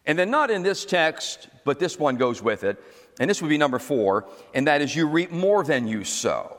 And 0.06 0.18
then, 0.18 0.32
not 0.32 0.50
in 0.50 0.64
this 0.64 0.86
text, 0.86 1.50
but 1.66 1.80
this 1.80 2.00
one 2.00 2.16
goes 2.16 2.42
with 2.42 2.64
it. 2.64 2.82
And 3.20 3.30
this 3.30 3.42
would 3.42 3.50
be 3.50 3.58
number 3.58 3.80
four, 3.80 4.28
and 4.54 4.68
that 4.68 4.82
is 4.82 4.96
you 4.96 5.08
reap 5.08 5.32
more 5.32 5.64
than 5.64 5.88
you 5.88 6.04
sow. 6.04 6.59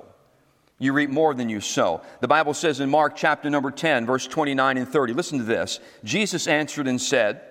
You 0.80 0.92
reap 0.92 1.10
more 1.10 1.34
than 1.34 1.48
you 1.48 1.60
sow. 1.60 2.00
The 2.20 2.26
Bible 2.26 2.54
says 2.54 2.80
in 2.80 2.90
Mark 2.90 3.14
chapter 3.14 3.48
number 3.48 3.70
10, 3.70 4.06
verse 4.06 4.26
29 4.26 4.78
and 4.78 4.88
30, 4.88 5.12
listen 5.12 5.38
to 5.38 5.44
this. 5.44 5.78
Jesus 6.02 6.48
answered 6.48 6.88
and 6.88 7.00
said, 7.00 7.42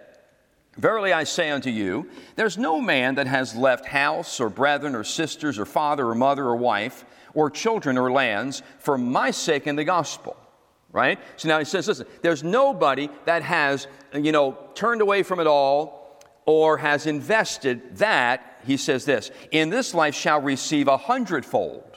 Verily 0.77 1.13
I 1.13 1.23
say 1.23 1.49
unto 1.49 1.69
you, 1.69 2.09
there's 2.35 2.57
no 2.57 2.81
man 2.81 3.15
that 3.15 3.27
has 3.27 3.55
left 3.55 3.85
house 3.85 4.39
or 4.39 4.49
brethren 4.49 4.95
or 4.95 5.03
sisters 5.03 5.59
or 5.59 5.65
father 5.65 6.07
or 6.07 6.15
mother 6.15 6.45
or 6.45 6.55
wife 6.55 7.05
or 7.33 7.49
children 7.49 7.97
or 7.97 8.11
lands 8.11 8.63
for 8.79 8.97
my 8.97 9.31
sake 9.31 9.67
in 9.67 9.75
the 9.77 9.83
gospel 9.85 10.35
right? 10.91 11.19
So 11.37 11.47
now 11.47 11.59
he 11.59 11.65
says, 11.65 11.87
listen, 11.87 12.07
there's 12.21 12.43
nobody 12.43 13.09
that 13.25 13.43
has, 13.43 13.87
you 14.13 14.31
know, 14.31 14.57
turned 14.73 15.01
away 15.01 15.23
from 15.23 15.39
it 15.39 15.47
all 15.47 16.19
or 16.45 16.77
has 16.77 17.05
invested 17.05 17.97
that, 17.97 18.59
he 18.65 18.75
says 18.75 19.05
this, 19.05 19.29
in 19.51 19.69
this 19.69 19.93
life 19.93 20.15
shall 20.15 20.41
receive 20.41 20.87
a 20.87 20.97
hundredfold 20.97 21.88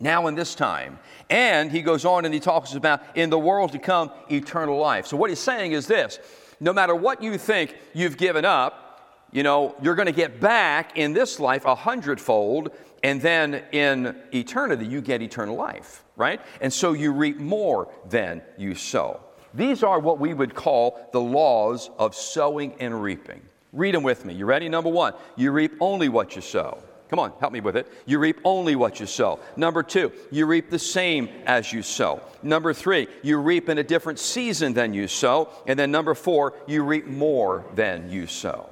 now 0.00 0.26
in 0.28 0.34
this 0.34 0.54
time. 0.54 0.98
And 1.28 1.70
he 1.70 1.82
goes 1.82 2.04
on 2.04 2.24
and 2.24 2.32
he 2.32 2.40
talks 2.40 2.74
about 2.74 3.02
in 3.16 3.30
the 3.30 3.38
world 3.38 3.72
to 3.72 3.78
come 3.78 4.10
eternal 4.30 4.78
life. 4.78 5.06
So 5.06 5.16
what 5.16 5.30
he's 5.30 5.40
saying 5.40 5.72
is 5.72 5.86
this 5.86 6.18
no 6.60 6.72
matter 6.72 6.94
what 6.94 7.22
you 7.22 7.38
think 7.38 7.76
you've 7.94 8.16
given 8.16 8.44
up, 8.44 9.28
you 9.32 9.42
know, 9.42 9.76
you're 9.82 9.94
going 9.94 10.06
to 10.06 10.12
get 10.12 10.40
back 10.40 10.96
in 10.96 11.12
this 11.12 11.38
life 11.38 11.64
a 11.66 11.74
hundredfold, 11.74 12.70
and 13.02 13.20
then 13.20 13.62
in 13.72 14.16
eternity, 14.32 14.86
you 14.86 15.00
get 15.00 15.22
eternal 15.22 15.54
life, 15.54 16.04
right? 16.16 16.40
And 16.60 16.72
so 16.72 16.94
you 16.94 17.12
reap 17.12 17.36
more 17.36 17.92
than 18.08 18.42
you 18.56 18.74
sow. 18.74 19.20
These 19.54 19.82
are 19.82 20.00
what 20.00 20.18
we 20.18 20.34
would 20.34 20.54
call 20.54 21.08
the 21.12 21.20
laws 21.20 21.90
of 21.98 22.14
sowing 22.14 22.74
and 22.80 23.02
reaping. 23.02 23.42
Read 23.72 23.94
them 23.94 24.02
with 24.02 24.24
me. 24.24 24.34
You 24.34 24.46
ready? 24.46 24.68
Number 24.68 24.90
one, 24.90 25.12
you 25.36 25.52
reap 25.52 25.74
only 25.80 26.08
what 26.08 26.34
you 26.34 26.42
sow. 26.42 26.82
Come 27.08 27.18
on, 27.18 27.32
help 27.40 27.52
me 27.52 27.60
with 27.60 27.76
it. 27.76 27.90
You 28.04 28.18
reap 28.18 28.40
only 28.44 28.76
what 28.76 29.00
you 29.00 29.06
sow. 29.06 29.40
Number 29.56 29.82
two, 29.82 30.12
you 30.30 30.44
reap 30.44 30.68
the 30.68 30.78
same 30.78 31.28
as 31.46 31.72
you 31.72 31.82
sow. 31.82 32.20
Number 32.42 32.74
three, 32.74 33.08
you 33.22 33.38
reap 33.38 33.68
in 33.70 33.78
a 33.78 33.82
different 33.82 34.18
season 34.18 34.74
than 34.74 34.92
you 34.92 35.08
sow. 35.08 35.48
And 35.66 35.78
then 35.78 35.90
number 35.90 36.14
four, 36.14 36.54
you 36.66 36.82
reap 36.84 37.06
more 37.06 37.64
than 37.74 38.10
you 38.10 38.26
sow. 38.26 38.68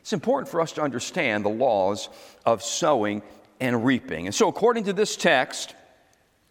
It's 0.00 0.12
important 0.12 0.50
for 0.50 0.60
us 0.60 0.72
to 0.72 0.82
understand 0.82 1.44
the 1.44 1.50
laws 1.50 2.10
of 2.44 2.62
sowing 2.62 3.22
and 3.58 3.86
reaping. 3.86 4.26
And 4.26 4.34
so, 4.34 4.48
according 4.48 4.84
to 4.84 4.92
this 4.92 5.16
text, 5.16 5.74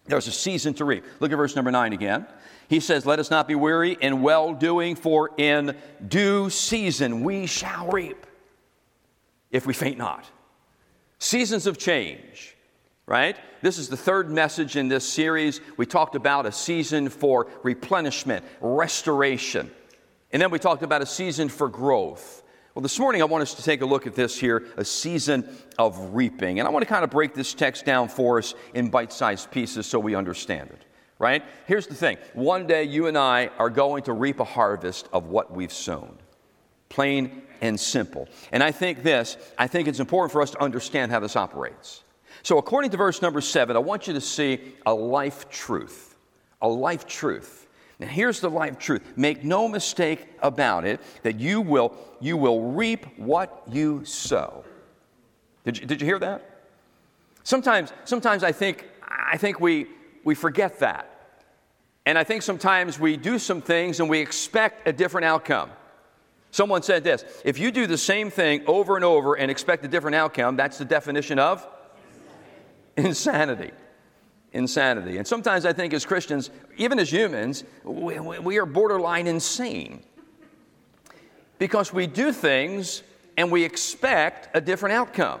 there's 0.06 0.26
a 0.26 0.32
season 0.32 0.74
to 0.74 0.84
reap. 0.84 1.04
Look 1.20 1.30
at 1.30 1.36
verse 1.36 1.54
number 1.54 1.70
nine 1.70 1.92
again. 1.92 2.26
He 2.68 2.80
says, 2.80 3.06
Let 3.06 3.18
us 3.18 3.30
not 3.30 3.46
be 3.46 3.54
weary 3.54 3.92
in 4.00 4.22
well 4.22 4.54
doing, 4.54 4.96
for 4.96 5.30
in 5.36 5.76
due 6.08 6.50
season 6.50 7.22
we 7.22 7.46
shall 7.46 7.88
reap 7.88 8.26
if 9.52 9.66
we 9.66 9.74
faint 9.74 9.98
not. 9.98 10.28
Seasons 11.22 11.68
of 11.68 11.78
change, 11.78 12.56
right? 13.06 13.36
This 13.60 13.78
is 13.78 13.88
the 13.88 13.96
third 13.96 14.28
message 14.28 14.74
in 14.74 14.88
this 14.88 15.08
series. 15.08 15.60
We 15.76 15.86
talked 15.86 16.16
about 16.16 16.46
a 16.46 16.52
season 16.52 17.08
for 17.08 17.46
replenishment, 17.62 18.44
restoration. 18.60 19.70
And 20.32 20.42
then 20.42 20.50
we 20.50 20.58
talked 20.58 20.82
about 20.82 21.00
a 21.00 21.06
season 21.06 21.48
for 21.48 21.68
growth. 21.68 22.42
Well, 22.74 22.82
this 22.82 22.98
morning 22.98 23.22
I 23.22 23.26
want 23.26 23.42
us 23.42 23.54
to 23.54 23.62
take 23.62 23.82
a 23.82 23.86
look 23.86 24.08
at 24.08 24.16
this 24.16 24.36
here 24.36 24.66
a 24.76 24.84
season 24.84 25.48
of 25.78 26.12
reaping. 26.12 26.58
And 26.58 26.66
I 26.66 26.72
want 26.72 26.82
to 26.82 26.88
kind 26.88 27.04
of 27.04 27.10
break 27.10 27.34
this 27.34 27.54
text 27.54 27.84
down 27.84 28.08
for 28.08 28.38
us 28.38 28.56
in 28.74 28.90
bite 28.90 29.12
sized 29.12 29.52
pieces 29.52 29.86
so 29.86 30.00
we 30.00 30.16
understand 30.16 30.70
it, 30.70 30.84
right? 31.20 31.44
Here's 31.68 31.86
the 31.86 31.94
thing 31.94 32.18
one 32.34 32.66
day 32.66 32.82
you 32.82 33.06
and 33.06 33.16
I 33.16 33.46
are 33.60 33.70
going 33.70 34.02
to 34.02 34.12
reap 34.12 34.40
a 34.40 34.44
harvest 34.44 35.08
of 35.12 35.28
what 35.28 35.52
we've 35.52 35.72
sown. 35.72 36.18
Plain 36.88 37.42
and 37.62 37.80
simple. 37.80 38.28
And 38.50 38.62
I 38.62 38.72
think 38.72 39.02
this, 39.02 39.38
I 39.56 39.68
think 39.68 39.88
it's 39.88 40.00
important 40.00 40.32
for 40.32 40.42
us 40.42 40.50
to 40.50 40.62
understand 40.62 41.10
how 41.10 41.20
this 41.20 41.36
operates. 41.36 42.02
So, 42.42 42.58
according 42.58 42.90
to 42.90 42.96
verse 42.96 43.22
number 43.22 43.40
seven, 43.40 43.76
I 43.76 43.78
want 43.78 44.06
you 44.06 44.12
to 44.14 44.20
see 44.20 44.60
a 44.84 44.92
life 44.92 45.48
truth. 45.48 46.16
A 46.60 46.68
life 46.68 47.06
truth. 47.06 47.68
Now, 47.98 48.08
here's 48.08 48.40
the 48.40 48.50
life 48.50 48.78
truth. 48.78 49.02
Make 49.16 49.44
no 49.44 49.68
mistake 49.68 50.26
about 50.40 50.84
it 50.84 51.00
that 51.22 51.38
you 51.38 51.60
will, 51.60 51.96
you 52.20 52.36
will 52.36 52.72
reap 52.72 53.06
what 53.16 53.62
you 53.70 54.04
sow. 54.04 54.64
Did 55.64 55.78
you, 55.78 55.86
did 55.86 56.00
you 56.00 56.06
hear 56.06 56.18
that? 56.18 56.64
Sometimes, 57.44 57.92
sometimes 58.04 58.42
I 58.42 58.50
think, 58.50 58.88
I 59.08 59.36
think 59.36 59.60
we, 59.60 59.86
we 60.24 60.34
forget 60.34 60.80
that. 60.80 61.08
And 62.06 62.18
I 62.18 62.24
think 62.24 62.42
sometimes 62.42 62.98
we 62.98 63.16
do 63.16 63.38
some 63.38 63.62
things 63.62 64.00
and 64.00 64.10
we 64.10 64.18
expect 64.18 64.88
a 64.88 64.92
different 64.92 65.24
outcome. 65.24 65.70
Someone 66.52 66.82
said 66.82 67.02
this 67.02 67.24
if 67.44 67.58
you 67.58 67.72
do 67.72 67.86
the 67.88 67.98
same 67.98 68.30
thing 68.30 68.62
over 68.66 68.94
and 68.94 69.04
over 69.04 69.34
and 69.34 69.50
expect 69.50 69.84
a 69.84 69.88
different 69.88 70.14
outcome, 70.14 70.54
that's 70.54 70.78
the 70.78 70.84
definition 70.84 71.40
of 71.40 71.66
insanity. 72.96 73.72
Insanity. 74.52 75.16
And 75.16 75.26
sometimes 75.26 75.64
I 75.64 75.72
think 75.72 75.94
as 75.94 76.04
Christians, 76.04 76.50
even 76.76 76.98
as 76.98 77.10
humans, 77.10 77.64
we, 77.84 78.18
we 78.20 78.58
are 78.58 78.66
borderline 78.66 79.26
insane 79.26 80.02
because 81.58 81.90
we 81.90 82.06
do 82.06 82.32
things 82.32 83.02
and 83.38 83.50
we 83.50 83.64
expect 83.64 84.54
a 84.54 84.60
different 84.60 84.94
outcome. 84.94 85.40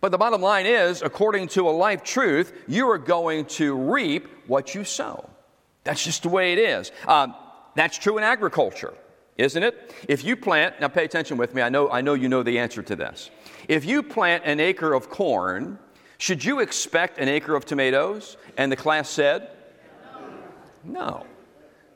But 0.00 0.10
the 0.10 0.18
bottom 0.18 0.42
line 0.42 0.66
is, 0.66 1.02
according 1.02 1.48
to 1.48 1.68
a 1.68 1.70
life 1.70 2.02
truth, 2.02 2.52
you 2.66 2.90
are 2.90 2.98
going 2.98 3.44
to 3.44 3.76
reap 3.76 4.26
what 4.48 4.74
you 4.74 4.82
sow. 4.82 5.30
That's 5.84 6.02
just 6.02 6.24
the 6.24 6.28
way 6.28 6.52
it 6.52 6.58
is. 6.58 6.90
Um, 7.06 7.36
that's 7.76 7.96
true 7.96 8.18
in 8.18 8.24
agriculture 8.24 8.92
isn't 9.38 9.62
it? 9.62 9.94
If 10.08 10.24
you 10.24 10.36
plant, 10.36 10.80
now 10.80 10.88
pay 10.88 11.04
attention 11.04 11.36
with 11.36 11.54
me, 11.54 11.62
I 11.62 11.68
know, 11.68 11.90
I 11.90 12.00
know 12.00 12.14
you 12.14 12.28
know 12.28 12.42
the 12.42 12.58
answer 12.58 12.82
to 12.82 12.96
this. 12.96 13.30
If 13.68 13.84
you 13.84 14.02
plant 14.02 14.44
an 14.44 14.60
acre 14.60 14.92
of 14.92 15.08
corn, 15.10 15.78
should 16.18 16.44
you 16.44 16.60
expect 16.60 17.18
an 17.18 17.28
acre 17.28 17.56
of 17.56 17.64
tomatoes? 17.64 18.36
And 18.56 18.70
the 18.70 18.76
class 18.76 19.08
said, 19.08 19.50
No. 20.84 21.26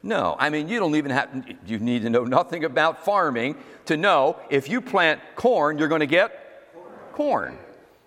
No. 0.02 0.36
I 0.38 0.50
mean, 0.50 0.68
you 0.68 0.78
don't 0.78 0.94
even 0.94 1.10
have, 1.10 1.44
you 1.66 1.78
need 1.78 2.02
to 2.02 2.10
know 2.10 2.24
nothing 2.24 2.64
about 2.64 3.04
farming 3.04 3.56
to 3.86 3.96
know 3.96 4.36
if 4.50 4.68
you 4.68 4.80
plant 4.80 5.20
corn, 5.34 5.78
you're 5.78 5.88
going 5.88 6.00
to 6.00 6.06
get 6.06 6.72
corn. 7.12 7.58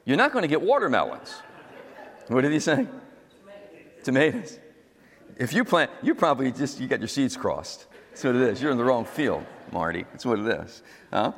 You're 0.06 0.18
not 0.18 0.32
going 0.32 0.44
to 0.44 0.48
get 0.48 0.62
watermelons. 0.62 1.34
What 2.28 2.42
did 2.42 2.52
he 2.52 2.60
say? 2.60 2.88
Tomatoes. 4.04 4.60
If 5.38 5.54
you 5.54 5.64
plant, 5.64 5.92
you 6.02 6.16
probably 6.16 6.52
just, 6.52 6.80
you 6.80 6.88
got 6.88 7.00
your 7.00 7.08
seeds 7.08 7.38
crossed. 7.38 7.88
That's 8.20 8.26
what 8.26 8.36
it 8.36 8.50
is. 8.50 8.62
You're 8.62 8.74
in 8.74 8.78
the 8.78 8.84
wrong 8.84 9.06
field, 9.06 9.46
Marty. 9.72 10.04
That's 10.12 10.26
what 10.26 10.40
it 10.40 10.48
is. 10.48 10.84
Uh, 11.10 11.32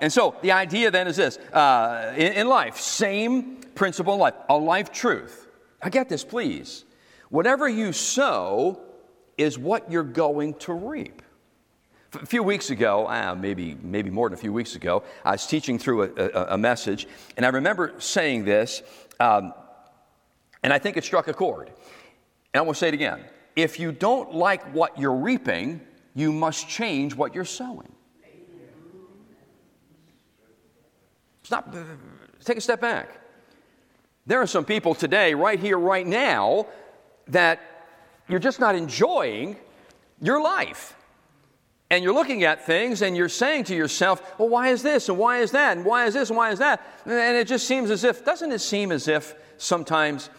and 0.00 0.12
so 0.12 0.34
the 0.42 0.50
idea 0.50 0.90
then 0.90 1.06
is 1.06 1.14
this 1.14 1.38
uh, 1.52 2.12
in, 2.16 2.32
in 2.32 2.48
life, 2.48 2.78
same 2.78 3.58
principle 3.76 4.14
in 4.14 4.18
life, 4.18 4.34
a 4.48 4.56
life 4.56 4.90
truth. 4.90 5.46
I 5.80 5.90
get 5.90 6.08
this, 6.08 6.24
please. 6.24 6.84
Whatever 7.28 7.68
you 7.68 7.92
sow 7.92 8.80
is 9.38 9.56
what 9.56 9.88
you're 9.88 10.02
going 10.02 10.54
to 10.54 10.72
reap. 10.72 11.22
A 12.14 12.26
few 12.26 12.42
weeks 12.42 12.70
ago, 12.70 13.06
uh, 13.06 13.36
maybe, 13.38 13.76
maybe 13.80 14.10
more 14.10 14.28
than 14.28 14.36
a 14.36 14.40
few 14.40 14.52
weeks 14.52 14.74
ago, 14.74 15.04
I 15.24 15.30
was 15.30 15.46
teaching 15.46 15.78
through 15.78 16.02
a, 16.02 16.10
a, 16.16 16.46
a 16.54 16.58
message, 16.58 17.06
and 17.36 17.46
I 17.46 17.50
remember 17.50 17.94
saying 17.98 18.46
this, 18.46 18.82
um, 19.20 19.54
and 20.64 20.72
I 20.72 20.80
think 20.80 20.96
it 20.96 21.04
struck 21.04 21.28
a 21.28 21.32
chord. 21.32 21.68
And 21.68 22.56
I 22.56 22.62
want 22.62 22.74
to 22.74 22.80
say 22.80 22.88
it 22.88 22.94
again 22.94 23.20
if 23.56 23.78
you 23.78 23.92
don't 23.92 24.34
like 24.34 24.62
what 24.74 24.98
you're 24.98 25.14
reaping, 25.14 25.80
you 26.14 26.32
must 26.32 26.68
change 26.68 27.14
what 27.14 27.34
you're 27.34 27.44
sowing. 27.44 27.92
Stop, 31.42 31.74
take 32.44 32.56
a 32.56 32.60
step 32.60 32.80
back. 32.80 33.20
There 34.26 34.40
are 34.40 34.46
some 34.46 34.64
people 34.64 34.94
today, 34.94 35.34
right 35.34 35.60
here, 35.60 35.78
right 35.78 36.06
now, 36.06 36.66
that 37.28 37.60
you're 38.28 38.38
just 38.38 38.60
not 38.60 38.74
enjoying 38.74 39.56
your 40.20 40.40
life. 40.40 40.96
And 41.90 42.02
you're 42.02 42.14
looking 42.14 42.44
at 42.44 42.64
things 42.64 43.02
and 43.02 43.14
you're 43.14 43.28
saying 43.28 43.64
to 43.64 43.74
yourself, 43.74 44.38
well, 44.38 44.48
why 44.48 44.68
is 44.68 44.82
this 44.82 45.10
and 45.10 45.18
why 45.18 45.40
is 45.40 45.50
that 45.50 45.76
and 45.76 45.84
why 45.84 46.06
is 46.06 46.14
this 46.14 46.30
and 46.30 46.36
why 46.36 46.50
is 46.50 46.58
that? 46.58 46.80
And 47.04 47.36
it 47.36 47.46
just 47.46 47.68
seems 47.68 47.90
as 47.90 48.04
if, 48.04 48.24
doesn't 48.24 48.50
it 48.50 48.60
seem 48.60 48.90
as 48.90 49.06
if 49.06 49.34
sometimes 49.58 50.30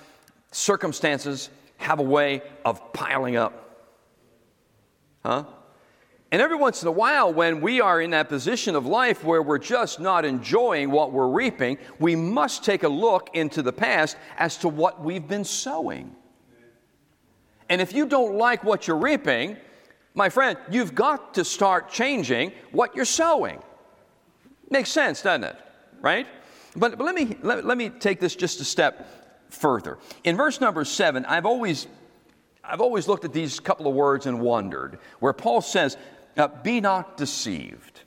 circumstances 0.52 1.50
have 1.78 2.00
a 2.00 2.04
way 2.04 2.42
of 2.64 2.94
piling 2.94 3.36
up. 3.36 3.62
Huh? 5.24 5.46
And 6.32 6.42
every 6.42 6.58
once 6.58 6.82
in 6.82 6.88
a 6.88 6.92
while, 6.92 7.32
when 7.32 7.62
we 7.62 7.80
are 7.80 8.02
in 8.02 8.10
that 8.12 8.30
position 8.30 8.76
of 8.76 8.86
life 8.86 9.24
where 9.24 9.42
we're 9.42 9.58
just 9.58 10.00
not 10.00 10.26
enjoying 10.26 10.92
what 10.92 11.12
we're 11.12 11.30
reaping, 11.30 11.78
we 12.00 12.16
must 12.16 12.64
take 12.64 12.84
a 12.84 12.90
look 12.90 13.30
into 13.34 13.62
the 13.62 13.72
past 13.72 14.18
as 14.38 14.58
to 14.58 14.68
what 14.68 15.02
we've 15.02 15.28
been 15.28 15.44
sowing. 15.44 16.16
And 17.70 17.82
if 17.82 17.94
you 17.94 18.06
don't 18.06 18.36
like 18.36 18.64
what 18.64 18.88
you're 18.88 18.98
reaping, 18.98 19.58
my 20.14 20.30
friend, 20.30 20.58
you've 20.70 20.94
got 20.94 21.36
to 21.36 21.46
start 21.46 21.90
changing 21.90 22.52
what 22.72 22.96
you're 22.96 23.06
sowing. 23.06 23.62
Makes 24.70 24.92
sense, 24.92 25.22
doesn't 25.22 25.44
it? 25.44 25.56
Right? 26.02 26.28
But, 26.76 26.98
but 26.98 27.06
let, 27.06 27.16
me, 27.16 27.38
let, 27.42 27.66
let 27.66 27.78
me 27.78 27.90
take 27.90 28.20
this 28.20 28.36
just 28.36 28.60
a 28.60 28.66
step 28.66 29.25
further. 29.50 29.98
In 30.24 30.36
verse 30.36 30.62
number 30.62 30.86
seven, 30.86 31.26
I've 31.26 31.46
always, 31.46 31.88
I've 32.64 32.82
always 32.82 33.08
looked 33.08 33.26
at 33.26 33.34
these 33.34 33.60
couple 33.60 33.88
of 33.88 33.94
words 33.94 34.26
and 34.26 34.42
wondered, 34.42 35.00
where 35.20 35.34
Paul 35.34 35.62
says, 35.62 35.98
uh, 36.38 36.48
Be 36.48 36.82
not 36.82 37.18
deceived. 37.18 38.02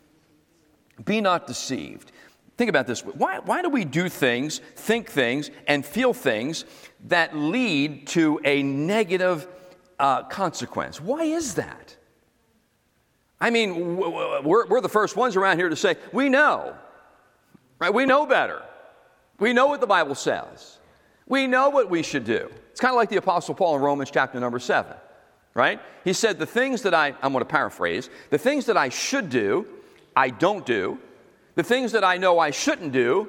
Be 1.04 1.20
not 1.20 1.46
deceived. 1.46 2.12
Think 2.56 2.70
about 2.70 2.88
this. 2.88 3.04
Why, 3.04 3.38
why 3.38 3.62
do 3.62 3.68
we 3.68 3.84
do 3.84 4.08
things, 4.08 4.60
think 4.74 5.08
things, 5.08 5.50
and 5.68 5.86
feel 5.86 6.12
things 6.12 6.64
that 7.04 7.36
lead 7.36 8.08
to 8.08 8.40
a 8.44 8.64
negative 8.64 9.46
uh, 9.98 10.24
consequence? 10.24 11.00
Why 11.00 11.22
is 11.22 11.54
that? 11.54 11.96
I 13.40 13.50
mean, 13.50 13.96
we're, 13.96 14.66
we're 14.66 14.80
the 14.80 14.88
first 14.88 15.14
ones 15.14 15.36
around 15.36 15.58
here 15.58 15.68
to 15.68 15.76
say, 15.76 15.96
we 16.12 16.28
know, 16.28 16.74
right? 17.78 17.94
We 17.94 18.04
know 18.04 18.26
better. 18.26 18.62
We 19.38 19.52
know 19.52 19.68
what 19.68 19.80
the 19.80 19.86
Bible 19.86 20.16
says. 20.16 20.77
We 21.28 21.46
know 21.46 21.68
what 21.68 21.90
we 21.90 22.02
should 22.02 22.24
do. 22.24 22.50
It's 22.70 22.80
kind 22.80 22.92
of 22.92 22.96
like 22.96 23.10
the 23.10 23.16
Apostle 23.16 23.54
Paul 23.54 23.76
in 23.76 23.82
Romans 23.82 24.10
chapter 24.10 24.40
number 24.40 24.58
7. 24.58 24.94
right? 25.54 25.80
He 26.04 26.12
said, 26.12 26.38
The 26.38 26.46
things 26.46 26.82
that 26.82 26.94
I, 26.94 27.14
I'm 27.22 27.32
going 27.32 27.44
to 27.44 27.50
paraphrase, 27.50 28.08
the 28.30 28.38
things 28.38 28.66
that 28.66 28.76
I 28.76 28.88
should 28.88 29.28
do, 29.28 29.66
I 30.16 30.30
don't 30.30 30.64
do. 30.64 30.98
The 31.54 31.62
things 31.62 31.92
that 31.92 32.04
I 32.04 32.16
know 32.18 32.38
I 32.38 32.50
shouldn't 32.50 32.92
do, 32.92 33.28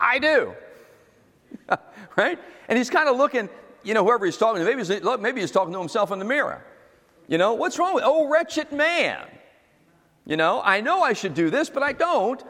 I 0.00 0.18
do. 0.18 0.54
right? 2.16 2.38
And 2.68 2.78
he's 2.78 2.90
kind 2.90 3.08
of 3.08 3.16
looking, 3.16 3.48
you 3.82 3.94
know, 3.94 4.02
whoever 4.04 4.24
he's 4.24 4.36
talking 4.36 4.60
to, 4.60 4.64
maybe 4.64 4.82
he's, 4.82 5.20
maybe 5.20 5.40
he's 5.40 5.50
talking 5.50 5.72
to 5.74 5.78
himself 5.78 6.10
in 6.10 6.18
the 6.18 6.24
mirror. 6.24 6.64
You 7.28 7.38
know, 7.38 7.54
what's 7.54 7.78
wrong 7.78 7.94
with, 7.94 8.04
oh, 8.04 8.28
wretched 8.28 8.72
man? 8.72 9.26
You 10.26 10.36
know, 10.36 10.62
I 10.64 10.80
know 10.80 11.02
I 11.02 11.12
should 11.12 11.34
do 11.34 11.50
this, 11.50 11.68
but 11.68 11.82
I 11.82 11.92
don't. 11.92 12.42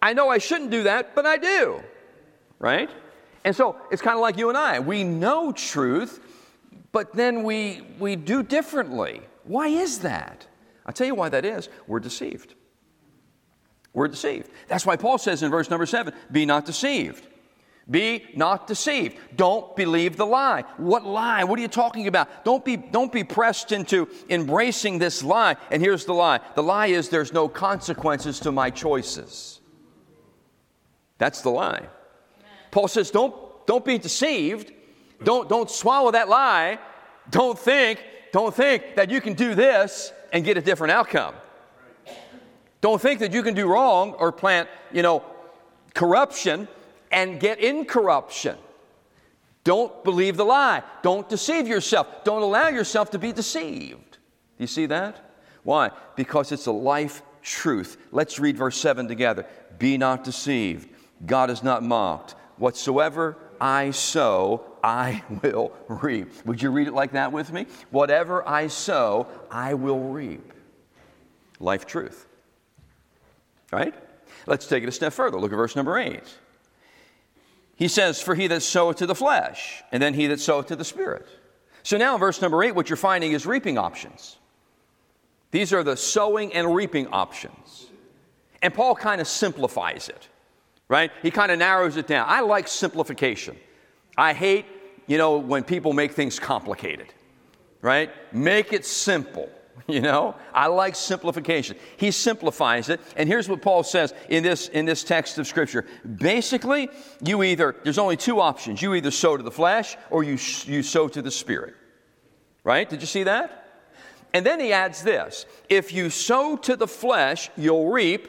I 0.00 0.12
know 0.12 0.28
I 0.28 0.38
shouldn't 0.38 0.70
do 0.70 0.84
that, 0.84 1.14
but 1.14 1.26
I 1.26 1.38
do. 1.38 1.82
Right? 2.58 2.88
And 3.46 3.54
so 3.54 3.76
it's 3.92 4.02
kind 4.02 4.16
of 4.16 4.20
like 4.20 4.36
you 4.36 4.48
and 4.48 4.58
I. 4.58 4.80
We 4.80 5.04
know 5.04 5.52
truth, 5.52 6.20
but 6.90 7.14
then 7.14 7.44
we, 7.44 7.80
we 8.00 8.16
do 8.16 8.42
differently. 8.42 9.20
Why 9.44 9.68
is 9.68 10.00
that? 10.00 10.48
I'll 10.84 10.92
tell 10.92 11.06
you 11.06 11.14
why 11.14 11.28
that 11.28 11.44
is. 11.44 11.68
We're 11.86 12.00
deceived. 12.00 12.54
We're 13.92 14.08
deceived. 14.08 14.50
That's 14.66 14.84
why 14.84 14.96
Paul 14.96 15.18
says 15.18 15.44
in 15.44 15.52
verse 15.52 15.70
number 15.70 15.86
seven 15.86 16.12
be 16.32 16.44
not 16.44 16.66
deceived. 16.66 17.24
Be 17.88 18.24
not 18.34 18.66
deceived. 18.66 19.16
Don't 19.36 19.76
believe 19.76 20.16
the 20.16 20.26
lie. 20.26 20.64
What 20.76 21.06
lie? 21.06 21.44
What 21.44 21.56
are 21.60 21.62
you 21.62 21.68
talking 21.68 22.08
about? 22.08 22.44
Don't 22.44 22.64
be, 22.64 22.76
don't 22.76 23.12
be 23.12 23.22
pressed 23.22 23.70
into 23.70 24.08
embracing 24.28 24.98
this 24.98 25.22
lie. 25.22 25.54
And 25.70 25.80
here's 25.80 26.04
the 26.04 26.14
lie 26.14 26.40
the 26.56 26.64
lie 26.64 26.88
is 26.88 27.10
there's 27.10 27.32
no 27.32 27.48
consequences 27.48 28.40
to 28.40 28.50
my 28.50 28.70
choices. 28.70 29.60
That's 31.18 31.42
the 31.42 31.50
lie. 31.50 31.86
Paul 32.76 32.88
says, 32.88 33.10
don't, 33.10 33.34
don't 33.66 33.86
be 33.86 33.96
deceived. 33.96 34.70
Don't, 35.24 35.48
don't 35.48 35.70
swallow 35.70 36.10
that 36.10 36.28
lie. 36.28 36.78
Don't 37.30 37.58
think, 37.58 38.04
don't 38.34 38.54
think 38.54 38.96
that 38.96 39.10
you 39.10 39.22
can 39.22 39.32
do 39.32 39.54
this 39.54 40.12
and 40.30 40.44
get 40.44 40.58
a 40.58 40.60
different 40.60 40.90
outcome. 40.90 41.34
Don't 42.82 43.00
think 43.00 43.20
that 43.20 43.32
you 43.32 43.42
can 43.42 43.54
do 43.54 43.66
wrong 43.66 44.12
or 44.12 44.30
plant, 44.30 44.68
you 44.92 45.00
know, 45.00 45.24
corruption 45.94 46.68
and 47.10 47.40
get 47.40 47.60
in 47.60 47.86
corruption. 47.86 48.58
Don't 49.64 50.04
believe 50.04 50.36
the 50.36 50.44
lie. 50.44 50.82
Don't 51.00 51.26
deceive 51.30 51.66
yourself. 51.66 52.24
Don't 52.24 52.42
allow 52.42 52.68
yourself 52.68 53.10
to 53.12 53.18
be 53.18 53.32
deceived. 53.32 54.10
Do 54.10 54.18
you 54.58 54.66
see 54.66 54.84
that? 54.84 55.32
Why? 55.62 55.92
Because 56.14 56.52
it's 56.52 56.66
a 56.66 56.72
life 56.72 57.22
truth. 57.40 57.96
Let's 58.12 58.38
read 58.38 58.58
verse 58.58 58.76
7 58.76 59.08
together. 59.08 59.46
Be 59.78 59.96
not 59.96 60.24
deceived. 60.24 60.90
God 61.24 61.48
is 61.48 61.62
not 61.62 61.82
mocked. 61.82 62.34
Whatsoever 62.58 63.36
I 63.60 63.90
sow, 63.90 64.64
I 64.82 65.22
will 65.42 65.72
reap. 65.88 66.46
Would 66.46 66.62
you 66.62 66.70
read 66.70 66.88
it 66.88 66.94
like 66.94 67.12
that 67.12 67.32
with 67.32 67.52
me? 67.52 67.66
Whatever 67.90 68.46
I 68.48 68.68
sow, 68.68 69.26
I 69.50 69.74
will 69.74 70.00
reap. 70.00 70.52
Life 71.58 71.86
truth. 71.86 72.26
Right? 73.72 73.94
Let's 74.46 74.66
take 74.66 74.82
it 74.82 74.88
a 74.88 74.92
step 74.92 75.12
further. 75.12 75.38
Look 75.38 75.52
at 75.52 75.56
verse 75.56 75.76
number 75.76 75.98
8. 75.98 76.22
He 77.76 77.88
says, 77.88 78.22
For 78.22 78.34
he 78.34 78.46
that 78.46 78.62
soweth 78.62 78.98
to 78.98 79.06
the 79.06 79.14
flesh, 79.14 79.82
and 79.92 80.02
then 80.02 80.14
he 80.14 80.26
that 80.28 80.40
soweth 80.40 80.68
to 80.68 80.76
the 80.76 80.84
spirit. 80.84 81.26
So 81.82 81.98
now 81.98 82.16
verse 82.16 82.40
number 82.40 82.62
8, 82.62 82.74
what 82.74 82.88
you're 82.88 82.96
finding 82.96 83.32
is 83.32 83.46
reaping 83.46 83.78
options. 83.78 84.38
These 85.50 85.72
are 85.72 85.82
the 85.82 85.96
sowing 85.96 86.52
and 86.52 86.74
reaping 86.74 87.08
options. 87.08 87.86
And 88.62 88.72
Paul 88.74 88.94
kind 88.94 89.20
of 89.20 89.28
simplifies 89.28 90.08
it 90.08 90.28
right? 90.88 91.10
He 91.22 91.30
kind 91.30 91.50
of 91.50 91.58
narrows 91.58 91.96
it 91.96 92.06
down. 92.06 92.26
I 92.28 92.40
like 92.40 92.68
simplification. 92.68 93.56
I 94.16 94.32
hate, 94.32 94.66
you 95.06 95.18
know, 95.18 95.38
when 95.38 95.64
people 95.64 95.92
make 95.92 96.12
things 96.12 96.38
complicated, 96.38 97.12
right? 97.82 98.10
Make 98.32 98.72
it 98.72 98.84
simple. 98.84 99.50
You 99.88 100.00
know, 100.00 100.34
I 100.52 100.66
like 100.66 100.96
simplification. 100.96 101.76
He 101.96 102.10
simplifies 102.10 102.88
it, 102.88 102.98
and 103.14 103.28
here's 103.28 103.48
what 103.48 103.62
Paul 103.62 103.84
says 103.84 104.14
in 104.28 104.42
this 104.42 104.68
in 104.68 104.84
this 104.84 105.04
text 105.04 105.38
of 105.38 105.46
Scripture. 105.46 105.84
Basically, 106.16 106.88
you 107.22 107.44
either 107.44 107.76
there's 107.84 107.98
only 107.98 108.16
two 108.16 108.40
options. 108.40 108.82
You 108.82 108.94
either 108.94 109.12
sow 109.12 109.36
to 109.36 109.42
the 109.44 109.50
flesh 109.50 109.96
or 110.10 110.24
you 110.24 110.38
you 110.64 110.82
sow 110.82 111.06
to 111.08 111.22
the 111.22 111.30
spirit. 111.30 111.74
Right? 112.64 112.88
Did 112.88 113.00
you 113.00 113.06
see 113.06 113.24
that? 113.24 113.84
And 114.32 114.44
then 114.44 114.58
he 114.58 114.72
adds 114.72 115.02
this: 115.02 115.46
If 115.68 115.92
you 115.92 116.10
sow 116.10 116.56
to 116.56 116.74
the 116.74 116.88
flesh, 116.88 117.50
you'll 117.56 117.90
reap 117.90 118.28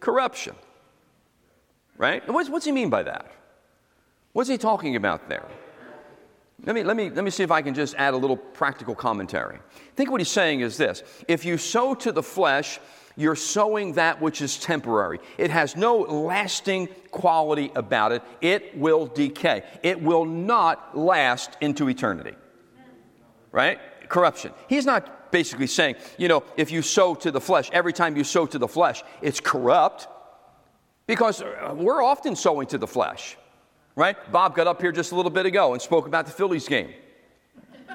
corruption. 0.00 0.56
Right? 1.98 2.26
What's, 2.28 2.48
what's 2.48 2.64
he 2.64 2.72
mean 2.72 2.88
by 2.88 3.02
that? 3.02 3.26
What's 4.32 4.48
he 4.48 4.56
talking 4.56 4.96
about 4.96 5.28
there? 5.28 5.46
Let 6.64 6.74
me, 6.74 6.82
let, 6.82 6.96
me, 6.96 7.10
let 7.10 7.24
me 7.24 7.30
see 7.30 7.42
if 7.42 7.50
I 7.50 7.62
can 7.62 7.74
just 7.74 7.94
add 7.96 8.14
a 8.14 8.16
little 8.16 8.36
practical 8.36 8.94
commentary. 8.94 9.56
I 9.56 9.94
think 9.94 10.10
what 10.10 10.20
he's 10.20 10.30
saying 10.30 10.60
is 10.60 10.76
this 10.76 11.02
if 11.28 11.44
you 11.44 11.58
sow 11.58 11.94
to 11.96 12.12
the 12.12 12.22
flesh, 12.22 12.80
you're 13.16 13.36
sowing 13.36 13.94
that 13.94 14.20
which 14.20 14.40
is 14.40 14.58
temporary. 14.58 15.18
It 15.38 15.50
has 15.50 15.76
no 15.76 15.98
lasting 15.98 16.88
quality 17.10 17.72
about 17.74 18.12
it. 18.12 18.22
It 18.40 18.78
will 18.78 19.06
decay. 19.06 19.64
It 19.82 20.00
will 20.00 20.24
not 20.24 20.96
last 20.96 21.56
into 21.60 21.88
eternity. 21.88 22.34
Right? 23.50 23.80
Corruption. 24.08 24.52
He's 24.68 24.86
not 24.86 25.32
basically 25.32 25.66
saying, 25.66 25.96
you 26.16 26.28
know, 26.28 26.44
if 26.56 26.70
you 26.70 26.80
sow 26.82 27.14
to 27.16 27.30
the 27.30 27.40
flesh, 27.40 27.70
every 27.72 27.92
time 27.92 28.16
you 28.16 28.24
sow 28.24 28.46
to 28.46 28.58
the 28.58 28.68
flesh, 28.68 29.02
it's 29.20 29.40
corrupt. 29.40 30.06
Because 31.08 31.40
uh, 31.40 31.74
we're 31.74 32.02
often 32.02 32.36
sowing 32.36 32.66
to 32.66 32.76
the 32.76 32.86
flesh, 32.86 33.38
right? 33.96 34.16
Bob 34.30 34.54
got 34.54 34.66
up 34.66 34.82
here 34.82 34.92
just 34.92 35.10
a 35.10 35.16
little 35.16 35.30
bit 35.30 35.46
ago 35.46 35.72
and 35.72 35.80
spoke 35.80 36.06
about 36.06 36.26
the 36.26 36.32
Phillies 36.32 36.68
game. 36.68 36.92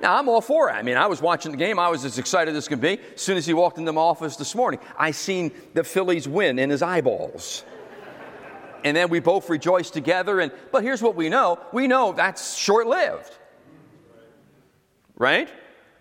Now, 0.00 0.16
I'm 0.16 0.28
all 0.28 0.40
for 0.40 0.70
it. 0.70 0.74
I 0.74 0.82
mean, 0.82 0.96
I 0.96 1.08
was 1.08 1.20
watching 1.20 1.50
the 1.50 1.56
game. 1.56 1.76
I 1.76 1.88
was 1.88 2.04
as 2.04 2.20
excited 2.20 2.54
as 2.54 2.68
could 2.68 2.80
be. 2.80 3.00
As 3.14 3.20
soon 3.20 3.36
as 3.36 3.44
he 3.44 3.52
walked 3.52 3.78
into 3.78 3.92
my 3.92 4.00
office 4.00 4.36
this 4.36 4.54
morning, 4.54 4.78
I 4.96 5.10
seen 5.10 5.50
the 5.74 5.82
Phillies 5.82 6.28
win 6.28 6.60
in 6.60 6.70
his 6.70 6.82
eyeballs. 6.82 7.64
And 8.84 8.96
then 8.96 9.08
we 9.08 9.18
both 9.18 9.50
rejoiced 9.50 9.94
together. 9.94 10.38
And, 10.38 10.52
but 10.70 10.84
here's 10.84 11.02
what 11.02 11.16
we 11.16 11.28
know 11.28 11.58
we 11.72 11.88
know 11.88 12.12
that's 12.12 12.56
short 12.56 12.86
lived. 12.86 13.36
Right? 15.16 15.48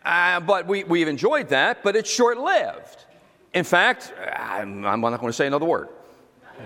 Uh, 0.05 0.41
but 0.41 0.67
we, 0.67 0.83
we've 0.83 1.07
enjoyed 1.07 1.49
that, 1.49 1.81
but 1.81 1.95
it's 1.95 2.09
short 2.09 2.37
lived. 2.37 3.06
In 3.53 3.63
fact, 3.63 4.13
I'm, 4.35 4.85
I'm 4.85 5.01
not 5.01 5.19
going 5.19 5.29
to 5.29 5.33
say 5.33 5.47
another 5.47 5.65
word. 5.65 5.89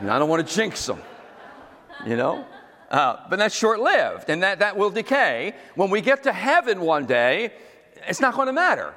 I 0.01 0.19
don't 0.19 0.29
want 0.29 0.47
to 0.47 0.55
jinx 0.55 0.85
them, 0.85 1.01
you 2.05 2.15
know? 2.15 2.45
Uh, 2.89 3.17
but 3.29 3.39
that's 3.39 3.55
short 3.55 3.79
lived 3.79 4.29
and 4.29 4.43
that, 4.43 4.59
that 4.59 4.75
will 4.75 4.89
decay. 4.89 5.53
When 5.75 5.89
we 5.89 6.01
get 6.01 6.23
to 6.23 6.33
heaven 6.33 6.81
one 6.81 7.05
day, 7.05 7.53
it's 8.07 8.19
not 8.19 8.35
going 8.35 8.47
to 8.47 8.53
matter. 8.53 8.93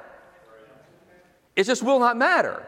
It 1.55 1.63
just 1.63 1.83
will 1.83 1.99
not 1.99 2.17
matter, 2.17 2.65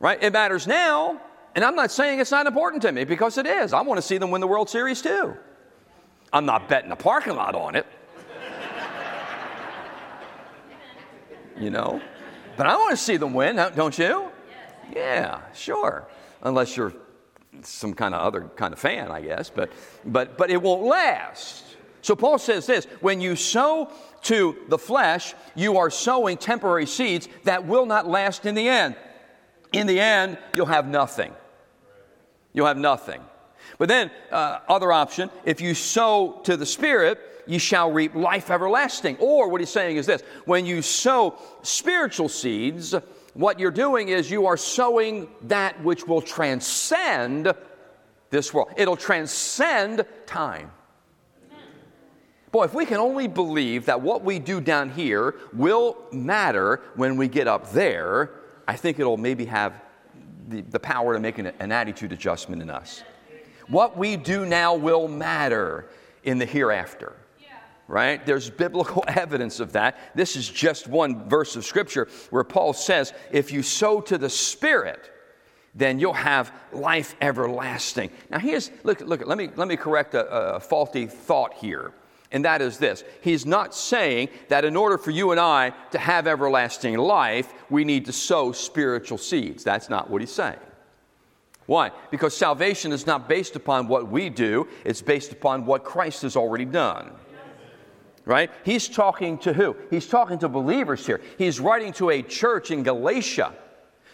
right? 0.00 0.20
It 0.20 0.32
matters 0.32 0.66
now, 0.66 1.20
and 1.54 1.64
I'm 1.64 1.76
not 1.76 1.92
saying 1.92 2.18
it's 2.18 2.32
not 2.32 2.46
important 2.46 2.82
to 2.82 2.90
me 2.90 3.04
because 3.04 3.38
it 3.38 3.46
is. 3.46 3.72
I 3.72 3.82
want 3.82 3.98
to 3.98 4.02
see 4.02 4.18
them 4.18 4.32
win 4.32 4.40
the 4.40 4.48
World 4.48 4.68
Series 4.68 5.00
too. 5.00 5.36
I'm 6.32 6.44
not 6.44 6.68
betting 6.68 6.90
a 6.90 6.96
parking 6.96 7.36
lot 7.36 7.54
on 7.54 7.76
it. 7.76 7.86
you 11.56 11.70
know? 11.70 12.00
But 12.56 12.66
I 12.66 12.76
want 12.76 12.90
to 12.90 12.96
see 12.96 13.16
them 13.16 13.34
win, 13.34 13.56
don't 13.76 13.96
you? 13.96 14.30
Yeah, 14.94 15.40
sure. 15.54 16.08
Unless 16.42 16.76
you're 16.76 16.92
some 17.62 17.94
kind 17.94 18.14
of 18.14 18.20
other 18.20 18.50
kind 18.56 18.72
of 18.72 18.78
fan, 18.78 19.10
I 19.10 19.20
guess, 19.20 19.50
but, 19.50 19.70
but, 20.04 20.38
but 20.38 20.50
it 20.50 20.60
won't 20.60 20.82
last. 20.82 21.64
So 22.02 22.14
Paul 22.14 22.38
says 22.38 22.66
this 22.66 22.86
when 23.00 23.20
you 23.20 23.36
sow 23.36 23.90
to 24.22 24.56
the 24.68 24.78
flesh, 24.78 25.34
you 25.54 25.78
are 25.78 25.90
sowing 25.90 26.36
temporary 26.36 26.86
seeds 26.86 27.28
that 27.44 27.66
will 27.66 27.86
not 27.86 28.08
last 28.08 28.46
in 28.46 28.54
the 28.54 28.68
end. 28.68 28.96
In 29.72 29.86
the 29.86 30.00
end, 30.00 30.38
you'll 30.54 30.66
have 30.66 30.88
nothing. 30.88 31.32
You'll 32.52 32.66
have 32.66 32.78
nothing. 32.78 33.20
But 33.76 33.88
then, 33.88 34.10
uh, 34.30 34.60
other 34.68 34.92
option, 34.92 35.30
if 35.44 35.60
you 35.60 35.74
sow 35.74 36.40
to 36.44 36.56
the 36.56 36.66
Spirit, 36.66 37.20
you 37.46 37.58
shall 37.58 37.92
reap 37.92 38.14
life 38.14 38.50
everlasting. 38.50 39.16
Or 39.18 39.48
what 39.48 39.60
he's 39.60 39.70
saying 39.70 39.96
is 39.96 40.06
this 40.06 40.22
when 40.44 40.66
you 40.66 40.82
sow 40.82 41.38
spiritual 41.62 42.28
seeds, 42.28 42.94
what 43.38 43.60
you're 43.60 43.70
doing 43.70 44.08
is 44.08 44.28
you 44.28 44.46
are 44.46 44.56
sowing 44.56 45.28
that 45.42 45.80
which 45.84 46.08
will 46.08 46.20
transcend 46.20 47.54
this 48.30 48.52
world. 48.52 48.70
It'll 48.76 48.96
transcend 48.96 50.04
time. 50.26 50.72
Boy, 52.50 52.64
if 52.64 52.74
we 52.74 52.84
can 52.84 52.96
only 52.96 53.28
believe 53.28 53.86
that 53.86 54.00
what 54.00 54.24
we 54.24 54.40
do 54.40 54.60
down 54.60 54.90
here 54.90 55.36
will 55.52 55.96
matter 56.10 56.80
when 56.96 57.16
we 57.16 57.28
get 57.28 57.46
up 57.46 57.70
there, 57.70 58.30
I 58.66 58.74
think 58.74 58.98
it'll 58.98 59.16
maybe 59.16 59.44
have 59.44 59.84
the, 60.48 60.62
the 60.62 60.80
power 60.80 61.14
to 61.14 61.20
make 61.20 61.38
an, 61.38 61.52
an 61.60 61.70
attitude 61.70 62.10
adjustment 62.10 62.60
in 62.60 62.70
us. 62.70 63.04
What 63.68 63.96
we 63.96 64.16
do 64.16 64.46
now 64.46 64.74
will 64.74 65.06
matter 65.06 65.88
in 66.24 66.38
the 66.38 66.46
hereafter 66.46 67.14
right? 67.88 68.24
There's 68.24 68.50
biblical 68.50 69.02
evidence 69.08 69.58
of 69.58 69.72
that. 69.72 69.98
This 70.14 70.36
is 70.36 70.48
just 70.48 70.86
one 70.86 71.28
verse 71.28 71.56
of 71.56 71.64
scripture 71.64 72.08
where 72.30 72.44
Paul 72.44 72.74
says, 72.74 73.12
if 73.32 73.50
you 73.50 73.62
sow 73.62 74.00
to 74.02 74.18
the 74.18 74.30
Spirit, 74.30 75.10
then 75.74 75.98
you'll 75.98 76.12
have 76.12 76.52
life 76.72 77.16
everlasting. 77.20 78.10
Now, 78.30 78.38
here's, 78.38 78.70
look, 78.84 79.00
look, 79.00 79.26
let 79.26 79.38
me, 79.38 79.48
let 79.56 79.68
me 79.68 79.76
correct 79.76 80.14
a, 80.14 80.54
a 80.54 80.60
faulty 80.60 81.06
thought 81.06 81.54
here. 81.54 81.92
And 82.30 82.44
that 82.44 82.60
is 82.60 82.76
this 82.76 83.04
He's 83.22 83.46
not 83.46 83.74
saying 83.74 84.28
that 84.48 84.66
in 84.66 84.76
order 84.76 84.98
for 84.98 85.10
you 85.10 85.30
and 85.30 85.40
I 85.40 85.72
to 85.92 85.98
have 85.98 86.26
everlasting 86.26 86.96
life, 86.98 87.52
we 87.70 87.84
need 87.84 88.04
to 88.04 88.12
sow 88.12 88.52
spiritual 88.52 89.16
seeds. 89.16 89.64
That's 89.64 89.88
not 89.88 90.10
what 90.10 90.20
He's 90.20 90.32
saying. 90.32 90.58
Why? 91.64 91.90
Because 92.10 92.34
salvation 92.36 92.92
is 92.92 93.06
not 93.06 93.28
based 93.28 93.54
upon 93.54 93.88
what 93.88 94.10
we 94.10 94.30
do, 94.30 94.68
it's 94.84 95.02
based 95.02 95.32
upon 95.32 95.66
what 95.66 95.84
Christ 95.84 96.22
has 96.22 96.36
already 96.36 96.64
done. 96.64 97.12
Right? 98.28 98.50
He's 98.62 98.88
talking 98.88 99.38
to 99.38 99.54
who? 99.54 99.74
He's 99.88 100.06
talking 100.06 100.38
to 100.40 100.50
believers 100.50 101.06
here. 101.06 101.22
He's 101.38 101.58
writing 101.58 101.94
to 101.94 102.10
a 102.10 102.20
church 102.20 102.70
in 102.70 102.82
Galatia. 102.82 103.54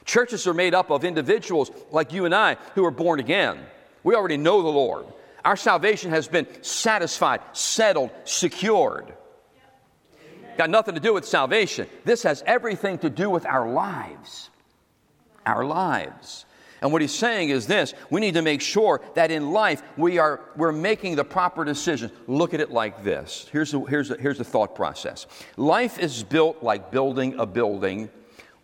Churches 0.04 0.46
are 0.46 0.54
made 0.54 0.72
up 0.72 0.90
of 0.90 1.02
individuals 1.02 1.72
like 1.90 2.12
you 2.12 2.24
and 2.24 2.32
I 2.32 2.56
who 2.76 2.84
are 2.84 2.92
born 2.92 3.18
again. 3.18 3.58
We 4.04 4.14
already 4.14 4.36
know 4.36 4.62
the 4.62 4.68
Lord. 4.68 5.06
Our 5.44 5.56
salvation 5.56 6.12
has 6.12 6.28
been 6.28 6.46
satisfied, 6.62 7.40
settled, 7.54 8.10
secured. 8.22 9.12
Got 10.56 10.70
nothing 10.70 10.94
to 10.94 11.00
do 11.00 11.12
with 11.12 11.24
salvation. 11.24 11.88
This 12.04 12.22
has 12.22 12.44
everything 12.46 12.98
to 12.98 13.10
do 13.10 13.28
with 13.28 13.44
our 13.44 13.68
lives. 13.68 14.48
Our 15.44 15.64
lives. 15.64 16.46
And 16.84 16.92
what 16.92 17.00
he's 17.00 17.14
saying 17.14 17.48
is 17.48 17.66
this 17.66 17.94
we 18.10 18.20
need 18.20 18.34
to 18.34 18.42
make 18.42 18.60
sure 18.60 19.00
that 19.14 19.30
in 19.30 19.52
life 19.52 19.82
we 19.96 20.18
are 20.18 20.42
we're 20.54 20.70
making 20.70 21.16
the 21.16 21.24
proper 21.24 21.64
decisions. 21.64 22.12
Look 22.26 22.52
at 22.52 22.60
it 22.60 22.70
like 22.70 23.02
this. 23.02 23.48
Here's 23.50 23.70
the, 23.70 23.80
here's 23.80 24.10
the, 24.10 24.18
here's 24.18 24.36
the 24.36 24.44
thought 24.44 24.74
process. 24.74 25.26
Life 25.56 25.98
is 25.98 26.22
built 26.22 26.62
like 26.62 26.90
building 26.92 27.38
a 27.38 27.46
building, 27.46 28.10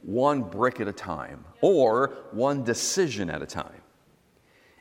one 0.02 0.42
brick 0.42 0.80
at 0.80 0.86
a 0.86 0.92
time, 0.92 1.46
or 1.62 2.08
one 2.32 2.62
decision 2.62 3.30
at 3.30 3.40
a 3.40 3.46
time. 3.46 3.79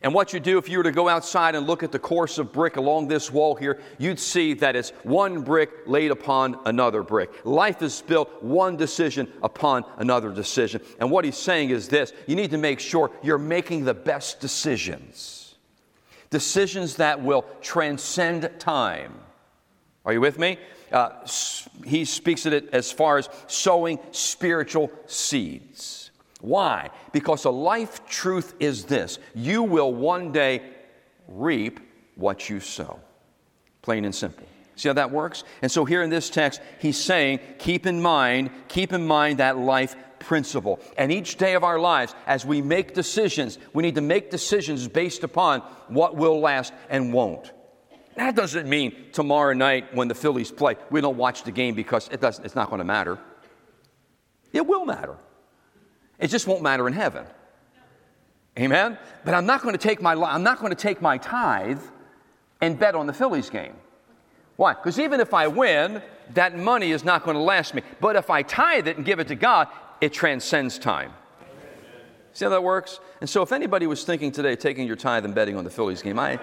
And 0.01 0.13
what 0.13 0.31
you 0.31 0.39
do 0.39 0.57
if 0.57 0.69
you 0.69 0.77
were 0.77 0.85
to 0.85 0.93
go 0.93 1.09
outside 1.09 1.55
and 1.55 1.67
look 1.67 1.83
at 1.83 1.91
the 1.91 1.99
course 1.99 2.37
of 2.37 2.53
brick 2.53 2.77
along 2.77 3.09
this 3.09 3.29
wall 3.31 3.55
here, 3.55 3.81
you'd 3.97 4.19
see 4.19 4.53
that 4.55 4.77
it's 4.77 4.91
one 5.03 5.41
brick 5.41 5.69
laid 5.87 6.11
upon 6.11 6.57
another 6.65 7.03
brick. 7.03 7.29
Life 7.43 7.81
is 7.81 8.01
built 8.01 8.41
one 8.41 8.77
decision 8.77 9.29
upon 9.43 9.83
another 9.97 10.31
decision. 10.31 10.81
And 10.99 11.11
what 11.11 11.25
he's 11.25 11.35
saying 11.35 11.71
is 11.71 11.89
this 11.89 12.13
you 12.27 12.37
need 12.37 12.51
to 12.51 12.57
make 12.57 12.79
sure 12.79 13.11
you're 13.21 13.37
making 13.37 13.83
the 13.83 13.93
best 13.93 14.39
decisions, 14.39 15.55
decisions 16.29 16.95
that 16.95 17.21
will 17.21 17.45
transcend 17.61 18.49
time. 18.57 19.19
Are 20.05 20.13
you 20.13 20.21
with 20.21 20.39
me? 20.39 20.59
Uh, 20.93 21.27
he 21.85 22.05
speaks 22.05 22.45
of 22.45 22.53
it 22.53 22.69
as 22.71 22.89
far 22.89 23.17
as 23.17 23.29
sowing 23.47 23.99
spiritual 24.11 24.91
seeds. 25.07 26.08
Why? 26.41 26.89
Because 27.11 27.45
a 27.45 27.49
life 27.49 28.05
truth 28.07 28.53
is 28.59 28.85
this 28.85 29.19
you 29.35 29.63
will 29.63 29.93
one 29.93 30.31
day 30.31 30.61
reap 31.27 31.79
what 32.15 32.49
you 32.49 32.59
sow. 32.59 32.99
Plain 33.81 34.05
and 34.05 34.15
simple. 34.15 34.45
See 34.75 34.87
how 34.87 34.93
that 34.93 35.11
works? 35.11 35.43
And 35.61 35.69
so 35.69 35.83
here 35.83 36.01
in 36.01 36.09
this 36.09 36.29
text, 36.29 36.61
he's 36.79 36.97
saying, 36.97 37.39
keep 37.57 37.85
in 37.85 38.01
mind, 38.01 38.49
keep 38.69 38.93
in 38.93 39.05
mind 39.05 39.39
that 39.39 39.57
life 39.57 39.95
principle. 40.19 40.79
And 40.97 41.11
each 41.11 41.35
day 41.35 41.55
of 41.55 41.65
our 41.65 41.79
lives, 41.79 42.15
as 42.27 42.45
we 42.45 42.61
make 42.61 42.93
decisions, 42.93 43.57
we 43.73 43.83
need 43.83 43.95
to 43.95 44.01
make 44.01 44.31
decisions 44.31 44.87
based 44.87 45.23
upon 45.23 45.61
what 45.89 46.15
will 46.15 46.39
last 46.39 46.71
and 46.89 47.13
won't. 47.13 47.51
That 48.15 48.35
doesn't 48.35 48.69
mean 48.69 48.95
tomorrow 49.11 49.53
night 49.53 49.93
when 49.93 50.07
the 50.07 50.15
Phillies 50.15 50.51
play, 50.51 50.75
we 50.89 51.01
don't 51.01 51.17
watch 51.17 51.43
the 51.43 51.51
game 51.51 51.75
because 51.75 52.07
it 52.09 52.21
doesn't, 52.21 52.45
it's 52.45 52.55
not 52.55 52.69
going 52.69 52.79
to 52.79 52.85
matter. 52.85 53.17
It 54.53 54.65
will 54.65 54.85
matter. 54.85 55.17
It 56.19 56.27
just 56.27 56.47
won't 56.47 56.61
matter 56.61 56.87
in 56.87 56.93
heaven. 56.93 57.25
Amen? 58.57 58.97
But 59.23 59.33
I'm 59.33 59.45
not 59.45 59.61
going 59.61 59.73
to 59.73 59.79
take 59.79 60.01
my, 60.01 60.13
I'm 60.13 60.43
not 60.43 60.59
going 60.59 60.71
to 60.71 60.81
take 60.81 61.01
my 61.01 61.17
tithe 61.17 61.81
and 62.61 62.77
bet 62.77 62.93
on 62.93 63.07
the 63.07 63.13
Phillies 63.13 63.49
game. 63.49 63.73
Why? 64.57 64.73
Because 64.73 64.99
even 64.99 65.21
if 65.21 65.33
I 65.33 65.47
win, 65.47 66.01
that 66.33 66.57
money 66.57 66.91
is 66.91 67.05
not 67.05 67.23
going 67.23 67.35
to 67.35 67.41
last 67.41 67.73
me. 67.73 67.81
But 68.01 68.17
if 68.17 68.29
I 68.29 68.43
tithe 68.43 68.87
it 68.89 68.97
and 68.97 69.05
give 69.05 69.19
it 69.19 69.29
to 69.29 69.35
God, 69.35 69.69
it 70.01 70.11
transcends 70.11 70.77
time. 70.77 71.13
See 72.33 72.43
how 72.45 72.51
that 72.51 72.63
works? 72.63 72.99
And 73.21 73.29
so 73.29 73.41
if 73.41 73.53
anybody 73.53 73.87
was 73.87 74.03
thinking 74.03 74.31
today 74.31 74.55
taking 74.55 74.85
your 74.85 74.97
tithe 74.97 75.23
and 75.23 75.33
betting 75.33 75.55
on 75.55 75.63
the 75.63 75.69
Phillies 75.69 76.01
game, 76.01 76.19
I, 76.19 76.39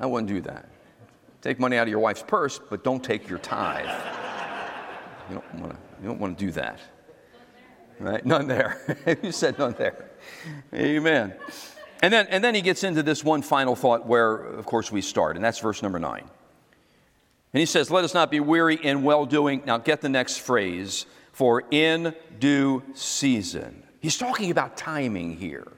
I 0.00 0.06
wouldn't 0.06 0.28
do 0.28 0.40
that. 0.42 0.68
Take 1.42 1.60
money 1.60 1.76
out 1.76 1.82
of 1.82 1.88
your 1.88 1.98
wife's 1.98 2.22
purse, 2.22 2.58
but 2.58 2.82
don't 2.82 3.04
take 3.04 3.28
your 3.28 3.38
tithe. 3.38 3.88
You 5.30 5.42
don't 6.02 6.18
want 6.18 6.38
to 6.38 6.44
do 6.44 6.50
that. 6.52 6.80
Right? 8.02 8.26
None 8.26 8.48
there. 8.48 8.80
you 9.22 9.30
said 9.30 9.58
none 9.58 9.74
there. 9.78 10.10
Amen. 10.74 11.34
And 12.02 12.12
then, 12.12 12.26
and 12.28 12.42
then 12.42 12.54
he 12.56 12.60
gets 12.60 12.82
into 12.82 13.04
this 13.04 13.22
one 13.22 13.42
final 13.42 13.76
thought 13.76 14.06
where, 14.06 14.34
of 14.34 14.66
course, 14.66 14.90
we 14.90 15.00
start, 15.00 15.36
and 15.36 15.44
that's 15.44 15.60
verse 15.60 15.82
number 15.82 16.00
nine. 16.00 16.24
And 17.52 17.60
he 17.60 17.66
says, 17.66 17.92
Let 17.92 18.02
us 18.02 18.12
not 18.12 18.28
be 18.30 18.40
weary 18.40 18.74
in 18.74 19.04
well 19.04 19.24
doing. 19.24 19.62
Now, 19.64 19.78
get 19.78 20.00
the 20.00 20.08
next 20.08 20.38
phrase 20.38 21.06
for 21.30 21.62
in 21.70 22.14
due 22.40 22.82
season. 22.94 23.84
He's 24.00 24.18
talking 24.18 24.50
about 24.50 24.76
timing 24.76 25.36
here. 25.36 25.70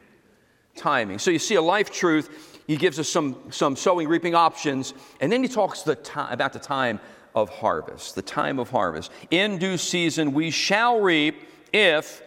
Timing. 0.77 1.19
So 1.19 1.31
you 1.31 1.39
see 1.39 1.57
a 1.57 1.63
life 1.63 1.91
truth. 1.91 2.63
He 2.67 2.77
gives 2.77 2.99
us 2.99 3.09
some, 3.09 3.37
some 3.51 3.77
sowing, 3.77 4.09
reaping 4.09 4.35
options, 4.35 4.95
and 5.21 5.31
then 5.31 5.43
he 5.43 5.49
talks 5.49 5.83
the 5.83 5.95
time, 5.97 6.33
about 6.33 6.55
the 6.55 6.59
time 6.59 7.01
of 7.35 7.51
harvest. 7.51 8.15
The 8.15 8.23
time 8.23 8.59
of 8.59 8.71
harvest. 8.71 9.11
In 9.31 9.59
due 9.59 9.77
season 9.77 10.33
we 10.33 10.51
shall 10.51 11.01
reap 11.01 11.43
if 11.75 12.23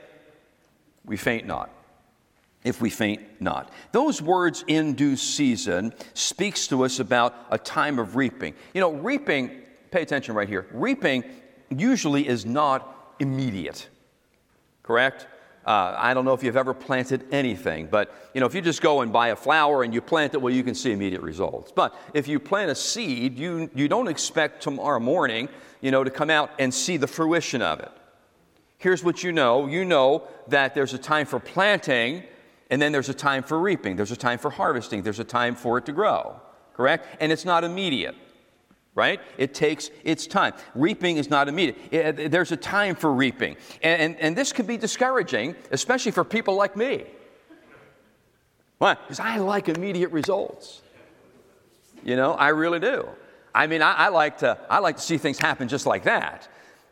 we 1.05 1.17
faint 1.17 1.47
not. 1.47 1.71
If 2.63 2.81
we 2.81 2.89
faint 2.89 3.21
not. 3.39 3.71
Those 3.93 4.21
words 4.21 4.65
in 4.67 4.93
due 4.93 5.15
season 5.15 5.93
speaks 6.13 6.67
to 6.67 6.83
us 6.83 6.99
about 6.99 7.33
a 7.49 7.57
time 7.57 7.97
of 7.97 8.17
reaping. 8.17 8.53
You 8.73 8.81
know, 8.81 8.91
reaping, 8.91 9.61
pay 9.89 10.01
attention 10.01 10.35
right 10.35 10.49
here, 10.49 10.67
reaping 10.71 11.23
usually 11.69 12.27
is 12.27 12.45
not 12.45 13.15
immediate, 13.19 13.87
correct? 14.83 15.27
Uh, 15.65 15.95
I 15.97 16.13
don't 16.13 16.25
know 16.25 16.33
if 16.33 16.43
you've 16.43 16.57
ever 16.57 16.73
planted 16.73 17.25
anything, 17.31 17.87
but 17.87 18.13
you 18.33 18.41
know, 18.41 18.47
if 18.47 18.55
you 18.55 18.61
just 18.61 18.81
go 18.81 19.01
and 19.01 19.11
buy 19.11 19.29
a 19.29 19.35
flower 19.35 19.83
and 19.83 19.93
you 19.93 20.01
plant 20.01 20.33
it, 20.33 20.41
well, 20.41 20.53
you 20.53 20.63
can 20.63 20.75
see 20.75 20.91
immediate 20.91 21.21
results. 21.21 21.71
But 21.73 21.95
if 22.13 22.27
you 22.27 22.39
plant 22.39 22.71
a 22.71 22.75
seed, 22.75 23.37
you, 23.37 23.69
you 23.75 23.87
don't 23.87 24.07
expect 24.07 24.61
tomorrow 24.61 24.99
morning, 24.99 25.47
you 25.81 25.91
know, 25.91 26.03
to 26.03 26.09
come 26.09 26.29
out 26.29 26.51
and 26.59 26.73
see 26.73 26.97
the 26.97 27.07
fruition 27.07 27.61
of 27.61 27.79
it 27.79 27.91
here's 28.77 29.03
what 29.03 29.23
you 29.23 29.31
know 29.31 29.67
you 29.67 29.85
know 29.85 30.23
that 30.47 30.73
there's 30.75 30.93
a 30.93 30.97
time 30.97 31.25
for 31.25 31.39
planting, 31.39 32.23
and 32.69 32.81
then 32.81 32.91
there's 32.91 33.09
a 33.09 33.13
time 33.13 33.43
for 33.43 33.59
reaping, 33.59 33.95
there's 33.95 34.11
a 34.11 34.17
time 34.17 34.39
for 34.39 34.49
harvesting, 34.49 35.03
there's 35.03 35.19
a 35.19 35.23
time 35.23 35.55
for 35.55 35.77
it 35.77 35.85
to 35.85 35.91
grow, 35.91 36.39
correct? 36.73 37.07
And 37.19 37.31
it's 37.31 37.45
not 37.45 37.63
immediate. 37.63 38.15
Right? 38.95 39.21
It 39.37 39.53
takes 39.53 39.91
its 40.03 40.25
time. 40.25 40.53
Reaping 40.73 41.17
is 41.17 41.29
not 41.29 41.47
immediate. 41.47 41.77
It, 41.93 42.31
there's 42.31 42.51
a 42.51 42.57
time 42.57 42.95
for 42.95 43.13
reaping. 43.13 43.55
And, 43.83 44.01
and, 44.01 44.15
and 44.19 44.35
this 44.35 44.51
can 44.51 44.65
be 44.65 44.75
discouraging, 44.75 45.55
especially 45.69 46.11
for 46.11 46.23
people 46.23 46.55
like 46.55 46.75
me. 46.75 47.03
Why? 48.79 48.95
Because 48.95 49.19
I 49.19 49.37
like 49.37 49.69
immediate 49.69 50.09
results. 50.09 50.81
You 52.03 52.15
know, 52.15 52.33
I 52.33 52.49
really 52.49 52.79
do. 52.79 53.07
I 53.53 53.67
mean, 53.67 53.83
I, 53.83 53.93
I, 53.93 54.07
like 54.09 54.39
to, 54.39 54.57
I 54.67 54.79
like 54.79 54.97
to 54.97 55.03
see 55.03 55.19
things 55.19 55.37
happen 55.37 55.67
just 55.67 55.85
like 55.85 56.03
that. 56.05 56.47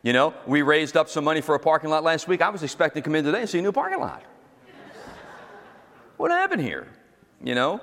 You 0.06 0.14
know, 0.14 0.36
we 0.46 0.62
raised 0.62 0.96
up 0.96 1.10
some 1.10 1.24
money 1.24 1.42
for 1.42 1.56
a 1.56 1.60
parking 1.60 1.90
lot 1.90 2.04
last 2.04 2.28
week. 2.28 2.40
I 2.40 2.50
was 2.50 2.62
expecting 2.62 3.02
to 3.02 3.08
come 3.08 3.16
in 3.16 3.26
today 3.26 3.40
and 3.40 3.50
see 3.50 3.58
a 3.58 3.62
new 3.64 3.72
parking 3.72 4.00
lot. 4.00 4.22
what 6.18 6.30
happened 6.30 6.62
here? 6.62 6.88
You 7.44 7.56
know? 7.56 7.82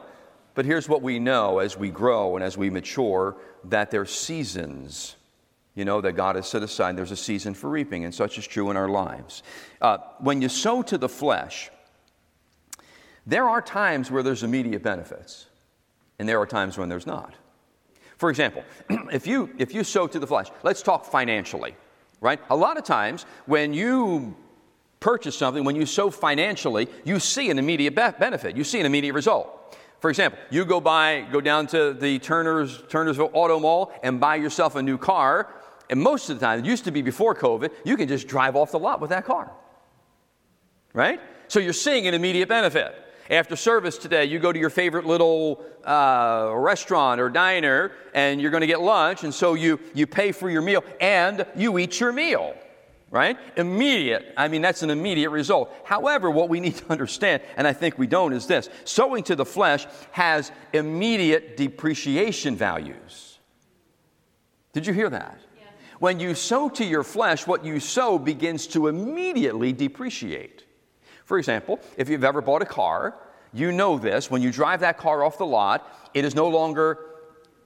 But 0.55 0.65
here's 0.65 0.89
what 0.89 1.03
we 1.03 1.19
know 1.19 1.59
as 1.59 1.77
we 1.77 1.91
grow 1.91 2.37
and 2.37 2.45
as 2.45 2.57
we 2.57 2.71
mature 2.71 3.35
that 3.65 3.91
there's 3.91 4.13
seasons, 4.13 5.17
you 5.75 5.85
know, 5.85 6.01
that 6.01 6.13
God 6.13 6.37
has 6.37 6.47
set 6.47 6.63
aside. 6.63 6.97
There's 6.97 7.11
a 7.11 7.17
season 7.17 7.55
for 7.55 7.69
reaping, 7.69 8.05
and 8.05 8.15
such 8.15 8.39
is 8.39 8.47
true 8.47 8.71
in 8.71 8.77
our 8.77 8.89
lives. 8.89 9.43
Uh, 9.81 9.99
when 10.21 10.41
you 10.41 10.49
sow 10.49 10.81
to 10.83 10.99
the 10.99 11.09
flesh, 11.09 11.73
there 13.27 13.49
are 13.49 13.61
times 13.61 14.13
where 14.13 14.23
there's 14.23 14.45
immediate 14.45 14.85
benefits, 14.85 15.47
and 16.21 16.29
there 16.29 16.39
are 16.39 16.47
times 16.47 16.79
when 16.79 16.89
there's 16.89 17.07
not. 17.07 17.35
For 18.17 18.31
example, 18.31 18.63
if 19.13 19.27
you, 19.27 19.51
if 19.59 19.75
you 19.75 19.83
sow 19.83 20.07
to 20.07 20.21
the 20.21 20.27
flesh, 20.29 20.47
let's 20.63 20.83
talk 20.83 21.05
financially 21.05 21.75
right? 22.23 22.41
A 22.49 22.57
lot 22.57 22.79
of 22.79 22.85
times 22.85 23.27
when 23.45 23.75
you 23.75 24.35
purchase 25.01 25.37
something, 25.37 25.65
when 25.65 25.77
you 25.77 25.85
sow 25.85 26.09
financially, 26.09 26.89
you 27.05 27.19
see 27.19 27.51
an 27.51 27.59
immediate 27.59 27.95
be- 27.95 28.19
benefit, 28.19 28.57
you 28.57 28.65
see 28.65 28.81
an 28.81 28.87
immediate 28.87 29.13
result. 29.13 29.77
For 30.01 30.09
example, 30.09 30.39
you 30.51 30.65
go 30.65 30.81
buy, 30.81 31.27
go 31.31 31.41
down 31.41 31.67
to 31.69 31.93
the 31.93 32.19
Turner's, 32.21 32.79
Turnersville 32.83 33.31
Auto 33.35 33.61
Mall 33.61 33.93
and 34.03 34.19
buy 34.19 34.37
yourself 34.37 34.75
a 34.77 34.83
new 34.83 34.97
car, 34.97 35.53
and 35.91 36.01
most 36.01 36.31
of 36.31 36.41
the 36.41 36.47
time, 36.47 36.61
it 36.61 36.65
used 36.65 36.85
to 36.85 36.91
be 36.91 37.03
before 37.03 37.35
COVID, 37.35 37.71
you 37.85 37.97
can 37.97 38.09
just 38.09 38.27
drive 38.27 38.57
off 38.57 38.71
the 38.71 38.79
lot 38.79 39.01
with 39.01 39.11
that 39.11 39.25
car. 39.25 39.53
Right? 40.95 41.21
So 41.49 41.61
you're 41.61 41.73
seeing 41.73 42.07
an 42.07 42.15
immediate 42.15 42.49
benefit. 42.49 42.95
After 43.31 43.57
service 43.57 43.99
today, 43.99 44.25
you 44.25 44.39
go 44.39 44.53
to 44.53 44.59
your 44.59 44.71
favorite 44.71 45.07
little 45.07 45.65
uh, 45.85 46.53
restaurant 46.55 47.21
or 47.21 47.29
diner 47.29 47.93
and 48.15 48.41
you're 48.41 48.51
going 48.51 48.63
to 48.63 48.67
get 48.67 48.81
lunch, 48.81 49.25
and 49.25 49.33
so 49.33 49.55
you, 49.55 49.79
you 49.95 50.07
pay 50.07 50.33
for 50.33 50.51
your 50.51 50.63
meal 50.63 50.85
and 51.01 51.47
you 51.57 51.79
eat 51.79 52.01
your 52.01 52.13
meal, 52.13 52.55
right? 53.11 53.39
Immediate. 53.57 54.35
I 54.37 54.49
mean, 54.49 54.61
that's 54.61 54.83
an 54.83 54.91
immediate 54.91 55.31
result. 55.31 55.73
However, 55.85 56.31
what 56.31 56.49
we 56.49 56.61
need 56.61 56.77
to 56.77 56.91
understand, 56.91 57.43
and 57.57 57.67
I 57.67 57.73
think 57.73 57.97
we 57.97 58.07
don't, 58.07 58.33
is 58.33 58.47
this 58.47 58.69
sowing 58.85 59.23
to 59.25 59.37
the 59.37 59.47
flesh 59.47 59.87
has 60.11 60.51
immediate 60.73 61.57
depreciation 61.57 62.57
values. 62.57 63.39
Did 64.73 64.87
you 64.87 64.93
hear 64.93 65.11
that? 65.11 65.39
When 66.01 66.19
you 66.19 66.35
sow 66.35 66.69
to 66.71 66.85
your 66.85 67.05
flesh, 67.05 67.47
what 67.47 67.65
you 67.65 67.79
sow 67.79 68.19
begins 68.19 68.67
to 68.69 68.89
immediately 68.89 69.73
depreciate. 69.73 70.65
For 71.33 71.39
example, 71.39 71.81
if 71.97 72.11
you've 72.11 72.25
ever 72.25 72.43
bought 72.43 72.61
a 72.61 72.67
car, 72.67 73.15
you 73.55 73.73
know 73.73 73.97
this. 73.97 74.31
When 74.31 74.43
you 74.43 74.53
drive 74.53 74.81
that 74.81 74.99
car 74.99 75.25
off 75.25 75.39
the 75.39 75.47
lot, 75.47 75.91
it 76.13 76.27
is 76.27 76.35
no 76.35 76.47
longer 76.47 76.99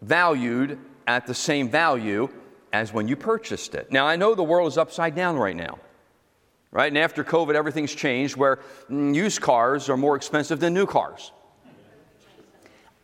valued 0.03 0.79
at 1.09 1.27
the 1.27 1.35
same 1.35 1.69
value 1.69 2.29
as 2.73 2.93
when 2.93 3.09
you 3.09 3.17
purchased 3.17 3.75
it. 3.75 3.91
Now, 3.91 4.07
I 4.07 4.15
know 4.15 4.37
the 4.37 4.45
world 4.45 4.69
is 4.69 4.79
upside 4.79 5.17
down 5.17 5.37
right 5.37 5.57
now, 5.57 5.81
right? 6.71 6.87
And 6.87 6.97
after 6.97 7.25
COVID, 7.25 7.57
everything's 7.57 7.93
changed 7.93 8.37
where 8.37 8.61
mm, 8.89 9.13
used 9.13 9.41
cars 9.41 9.89
are 9.89 9.97
more 9.97 10.15
expensive 10.15 10.61
than 10.61 10.73
new 10.73 10.87
cars. 10.87 11.33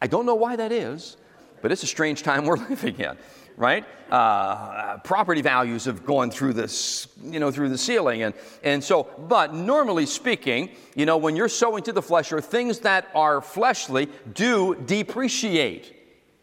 I 0.00 0.06
don't 0.06 0.26
know 0.26 0.36
why 0.36 0.54
that 0.54 0.70
is, 0.70 1.16
but 1.60 1.72
it's 1.72 1.82
a 1.82 1.88
strange 1.88 2.22
time 2.22 2.44
we're 2.44 2.56
living 2.68 3.00
in 3.00 3.18
right? 3.56 3.84
Uh, 4.10 4.98
property 4.98 5.40
values 5.42 5.84
have 5.84 6.04
gone 6.04 6.30
through 6.30 6.52
this, 6.52 7.08
you 7.22 7.40
know, 7.40 7.50
through 7.50 7.68
the 7.68 7.78
ceiling. 7.78 8.22
And, 8.22 8.34
and 8.62 8.82
so, 8.82 9.08
but 9.28 9.54
normally 9.54 10.06
speaking, 10.06 10.70
you 10.94 11.06
know, 11.06 11.16
when 11.16 11.36
you're 11.36 11.48
sowing 11.48 11.82
to 11.84 11.92
the 11.92 12.02
flesh 12.02 12.32
or 12.32 12.40
things 12.40 12.80
that 12.80 13.08
are 13.14 13.40
fleshly 13.40 14.08
do 14.34 14.74
depreciate 14.74 15.96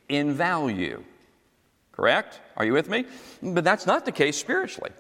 in 0.08 0.34
value. 0.34 1.04
Correct? 1.92 2.40
Are 2.58 2.66
you 2.66 2.74
with 2.74 2.90
me? 2.90 3.06
But 3.44 3.64
that's 3.64 3.86
not 3.86 4.06
the 4.06 4.12
case 4.12 4.38
spiritually. 4.38 4.92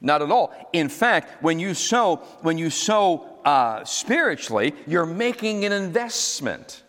Not 0.00 0.22
at 0.22 0.30
all. 0.30 0.54
In 0.72 0.88
fact, 0.88 1.42
when 1.42 1.58
you 1.58 1.74
sow, 1.74 2.16
when 2.42 2.56
you 2.56 2.70
sow 2.70 3.40
uh, 3.44 3.84
spiritually, 3.84 4.74
you're 4.86 5.06
making 5.06 5.64
an 5.64 5.72
investment. 5.72 6.82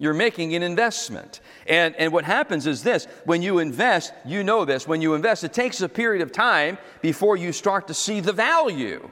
You're 0.00 0.14
making 0.14 0.54
an 0.54 0.62
investment. 0.62 1.40
And, 1.66 1.94
and 1.96 2.10
what 2.10 2.24
happens 2.24 2.66
is 2.66 2.82
this 2.82 3.04
when 3.26 3.42
you 3.42 3.58
invest, 3.58 4.14
you 4.24 4.42
know 4.42 4.64
this, 4.64 4.88
when 4.88 5.02
you 5.02 5.12
invest, 5.12 5.44
it 5.44 5.52
takes 5.52 5.82
a 5.82 5.90
period 5.90 6.22
of 6.22 6.32
time 6.32 6.78
before 7.02 7.36
you 7.36 7.52
start 7.52 7.86
to 7.88 7.94
see 7.94 8.20
the 8.20 8.32
value. 8.32 9.06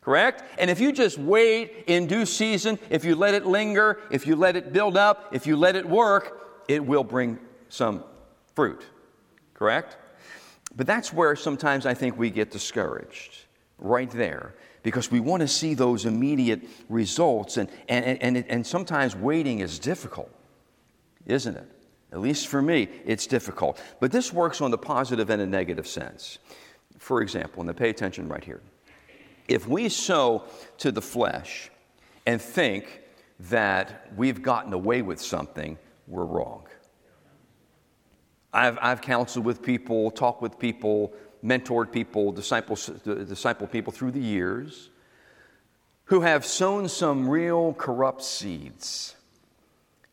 Correct? 0.00 0.42
And 0.58 0.68
if 0.68 0.80
you 0.80 0.90
just 0.90 1.16
wait 1.16 1.84
in 1.86 2.08
due 2.08 2.26
season, 2.26 2.80
if 2.90 3.04
you 3.04 3.14
let 3.14 3.34
it 3.34 3.46
linger, 3.46 4.00
if 4.10 4.26
you 4.26 4.34
let 4.34 4.56
it 4.56 4.72
build 4.72 4.96
up, 4.96 5.28
if 5.30 5.46
you 5.46 5.56
let 5.56 5.76
it 5.76 5.88
work, 5.88 6.64
it 6.66 6.84
will 6.84 7.04
bring 7.04 7.38
some 7.68 8.02
fruit. 8.56 8.84
Correct? 9.54 9.96
But 10.74 10.88
that's 10.88 11.12
where 11.12 11.36
sometimes 11.36 11.86
I 11.86 11.94
think 11.94 12.18
we 12.18 12.30
get 12.30 12.50
discouraged, 12.50 13.44
right 13.78 14.10
there 14.10 14.54
because 14.82 15.10
we 15.10 15.20
want 15.20 15.40
to 15.40 15.48
see 15.48 15.74
those 15.74 16.06
immediate 16.06 16.62
results. 16.88 17.56
And, 17.56 17.68
and, 17.88 18.22
and, 18.22 18.36
and 18.48 18.66
sometimes 18.66 19.16
waiting 19.16 19.60
is 19.60 19.78
difficult, 19.78 20.30
isn't 21.26 21.56
it? 21.56 21.66
At 22.12 22.20
least 22.20 22.46
for 22.48 22.62
me, 22.62 22.88
it's 23.04 23.26
difficult. 23.26 23.80
But 24.00 24.12
this 24.12 24.32
works 24.32 24.60
on 24.60 24.70
the 24.70 24.78
positive 24.78 25.30
and 25.30 25.42
a 25.42 25.46
negative 25.46 25.86
sense. 25.86 26.38
For 26.98 27.20
example, 27.20 27.62
and 27.62 27.76
pay 27.76 27.90
attention 27.90 28.28
right 28.28 28.42
here. 28.42 28.60
If 29.46 29.66
we 29.66 29.88
sow 29.88 30.44
to 30.78 30.92
the 30.92 31.02
flesh 31.02 31.70
and 32.26 32.40
think 32.40 33.02
that 33.40 34.10
we've 34.16 34.42
gotten 34.42 34.72
away 34.72 35.02
with 35.02 35.20
something, 35.20 35.78
we're 36.06 36.24
wrong. 36.24 36.67
I've, 38.52 38.78
I've 38.80 39.00
counseled 39.00 39.44
with 39.44 39.62
people, 39.62 40.10
talked 40.10 40.42
with 40.42 40.58
people 40.58 41.12
mentored 41.44 41.92
people, 41.92 42.32
disciples, 42.32 42.86
disciple 43.04 43.66
people 43.66 43.92
through 43.92 44.10
the 44.10 44.20
years 44.20 44.90
who 46.04 46.20
have 46.22 46.44
sown 46.44 46.88
some 46.88 47.28
real 47.28 47.74
corrupt 47.74 48.22
seeds. 48.22 49.14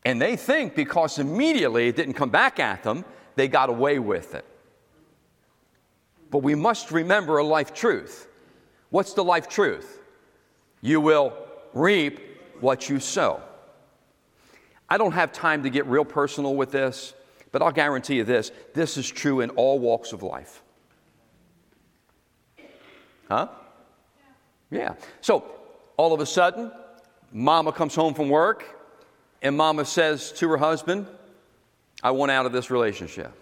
And 0.04 0.20
they 0.20 0.36
think 0.36 0.74
because 0.74 1.18
immediately 1.18 1.88
it 1.88 1.96
didn't 1.96 2.14
come 2.14 2.30
back 2.30 2.60
at 2.60 2.82
them, 2.82 3.04
they 3.34 3.48
got 3.48 3.70
away 3.70 3.98
with 3.98 4.34
it. 4.34 4.44
But 6.30 6.38
we 6.38 6.54
must 6.54 6.90
remember 6.90 7.38
a 7.38 7.44
life 7.44 7.72
truth. 7.72 8.28
What's 8.90 9.14
the 9.14 9.24
life 9.24 9.48
truth? 9.48 10.00
You 10.80 11.00
will 11.00 11.32
reap 11.72 12.20
what 12.60 12.88
you 12.88 13.00
sow. 13.00 13.40
I 14.88 14.98
don't 14.98 15.12
have 15.12 15.32
time 15.32 15.64
to 15.64 15.70
get 15.70 15.86
real 15.86 16.04
personal 16.04 16.54
with 16.54 16.70
this, 16.70 17.14
but 17.56 17.64
I'll 17.64 17.72
guarantee 17.72 18.16
you 18.16 18.24
this 18.24 18.52
this 18.74 18.98
is 18.98 19.08
true 19.08 19.40
in 19.40 19.48
all 19.48 19.78
walks 19.78 20.12
of 20.12 20.22
life. 20.22 20.62
Huh? 23.30 23.48
Yeah. 24.70 24.96
So 25.22 25.42
all 25.96 26.12
of 26.12 26.20
a 26.20 26.26
sudden, 26.26 26.70
mama 27.32 27.72
comes 27.72 27.94
home 27.94 28.12
from 28.12 28.28
work 28.28 28.62
and 29.40 29.56
mama 29.56 29.86
says 29.86 30.32
to 30.32 30.50
her 30.50 30.58
husband, 30.58 31.06
I 32.02 32.10
want 32.10 32.30
out 32.30 32.44
of 32.44 32.52
this 32.52 32.70
relationship. 32.70 33.32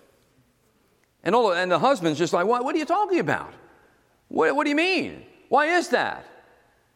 And, 1.24 1.34
all, 1.34 1.52
and 1.52 1.68
the 1.68 1.80
husband's 1.80 2.20
just 2.20 2.32
like, 2.32 2.46
what, 2.46 2.62
what 2.62 2.76
are 2.76 2.78
you 2.78 2.84
talking 2.84 3.18
about? 3.18 3.52
What, 4.28 4.54
what 4.54 4.62
do 4.62 4.70
you 4.70 4.76
mean? 4.76 5.24
Why 5.48 5.76
is 5.76 5.88
that? 5.88 6.24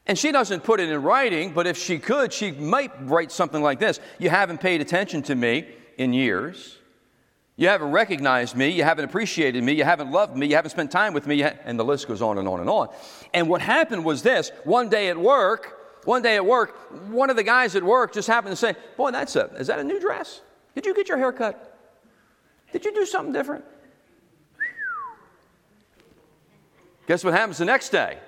And 0.06 0.16
she 0.16 0.30
doesn't 0.30 0.62
put 0.62 0.78
it 0.78 0.88
in 0.88 1.02
writing, 1.02 1.52
but 1.52 1.66
if 1.66 1.76
she 1.76 1.98
could, 1.98 2.32
she 2.32 2.52
might 2.52 2.92
write 3.10 3.32
something 3.32 3.60
like 3.60 3.80
this 3.80 3.98
You 4.20 4.30
haven't 4.30 4.60
paid 4.60 4.80
attention 4.80 5.22
to 5.24 5.34
me 5.34 5.66
in 5.96 6.12
years. 6.12 6.78
You 7.58 7.66
haven't 7.66 7.90
recognized 7.90 8.54
me. 8.54 8.68
You 8.68 8.84
haven't 8.84 9.04
appreciated 9.04 9.64
me. 9.64 9.72
You 9.72 9.82
haven't 9.82 10.12
loved 10.12 10.36
me. 10.36 10.46
You 10.46 10.54
haven't 10.54 10.70
spent 10.70 10.92
time 10.92 11.12
with 11.12 11.26
me. 11.26 11.42
And 11.42 11.76
the 11.76 11.84
list 11.84 12.06
goes 12.06 12.22
on 12.22 12.38
and 12.38 12.46
on 12.46 12.60
and 12.60 12.70
on. 12.70 12.88
And 13.34 13.48
what 13.48 13.60
happened 13.60 14.04
was 14.04 14.22
this 14.22 14.52
one 14.62 14.88
day 14.88 15.08
at 15.08 15.18
work, 15.18 16.00
one 16.04 16.22
day 16.22 16.36
at 16.36 16.46
work, 16.46 16.76
one 17.10 17.30
of 17.30 17.36
the 17.36 17.42
guys 17.42 17.74
at 17.74 17.82
work 17.82 18.14
just 18.14 18.28
happened 18.28 18.52
to 18.52 18.56
say, 18.56 18.76
Boy, 18.96 19.10
that's 19.10 19.34
a, 19.34 19.46
is 19.58 19.66
that 19.66 19.80
a 19.80 19.84
new 19.84 19.98
dress? 19.98 20.40
Did 20.76 20.86
you 20.86 20.94
get 20.94 21.08
your 21.08 21.18
hair 21.18 21.32
cut? 21.32 21.76
Did 22.72 22.84
you 22.84 22.94
do 22.94 23.04
something 23.04 23.32
different? 23.32 23.64
Guess 27.08 27.24
what 27.24 27.34
happens 27.34 27.58
the 27.58 27.64
next 27.64 27.88
day? 27.88 28.18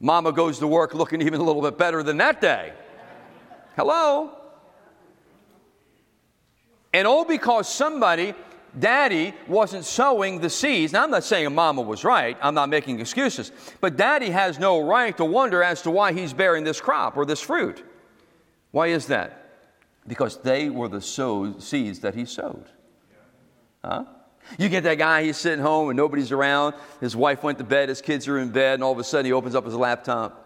Mama 0.00 0.32
goes 0.32 0.58
to 0.60 0.66
work 0.66 0.94
looking 0.94 1.20
even 1.20 1.38
a 1.38 1.44
little 1.44 1.60
bit 1.60 1.76
better 1.76 2.02
than 2.02 2.16
that 2.16 2.40
day. 2.40 2.72
Hello? 3.76 4.39
And 6.92 7.06
all 7.06 7.24
because 7.24 7.68
somebody, 7.72 8.34
daddy, 8.78 9.34
wasn't 9.46 9.84
sowing 9.84 10.40
the 10.40 10.50
seeds. 10.50 10.92
Now, 10.92 11.04
I'm 11.04 11.10
not 11.10 11.24
saying 11.24 11.46
a 11.46 11.50
mama 11.50 11.82
was 11.82 12.04
right, 12.04 12.36
I'm 12.42 12.54
not 12.54 12.68
making 12.68 13.00
excuses, 13.00 13.52
but 13.80 13.96
daddy 13.96 14.30
has 14.30 14.58
no 14.58 14.80
right 14.80 15.16
to 15.16 15.24
wonder 15.24 15.62
as 15.62 15.82
to 15.82 15.90
why 15.90 16.12
he's 16.12 16.32
bearing 16.32 16.64
this 16.64 16.80
crop 16.80 17.16
or 17.16 17.24
this 17.24 17.40
fruit. 17.40 17.84
Why 18.72 18.88
is 18.88 19.06
that? 19.06 19.36
Because 20.06 20.38
they 20.38 20.70
were 20.70 20.88
the 20.88 21.00
seeds 21.00 22.00
that 22.00 22.14
he 22.14 22.24
sowed. 22.24 22.66
Huh? 23.84 24.04
You 24.58 24.68
get 24.68 24.82
that 24.84 24.98
guy, 24.98 25.24
he's 25.24 25.36
sitting 25.36 25.64
home 25.64 25.90
and 25.90 25.96
nobody's 25.96 26.32
around. 26.32 26.74
His 27.00 27.14
wife 27.14 27.42
went 27.42 27.58
to 27.58 27.64
bed, 27.64 27.88
his 27.88 28.00
kids 28.00 28.26
are 28.26 28.38
in 28.38 28.50
bed, 28.50 28.74
and 28.74 28.82
all 28.82 28.92
of 28.92 28.98
a 28.98 29.04
sudden 29.04 29.26
he 29.26 29.32
opens 29.32 29.54
up 29.54 29.64
his 29.64 29.74
laptop 29.74 30.40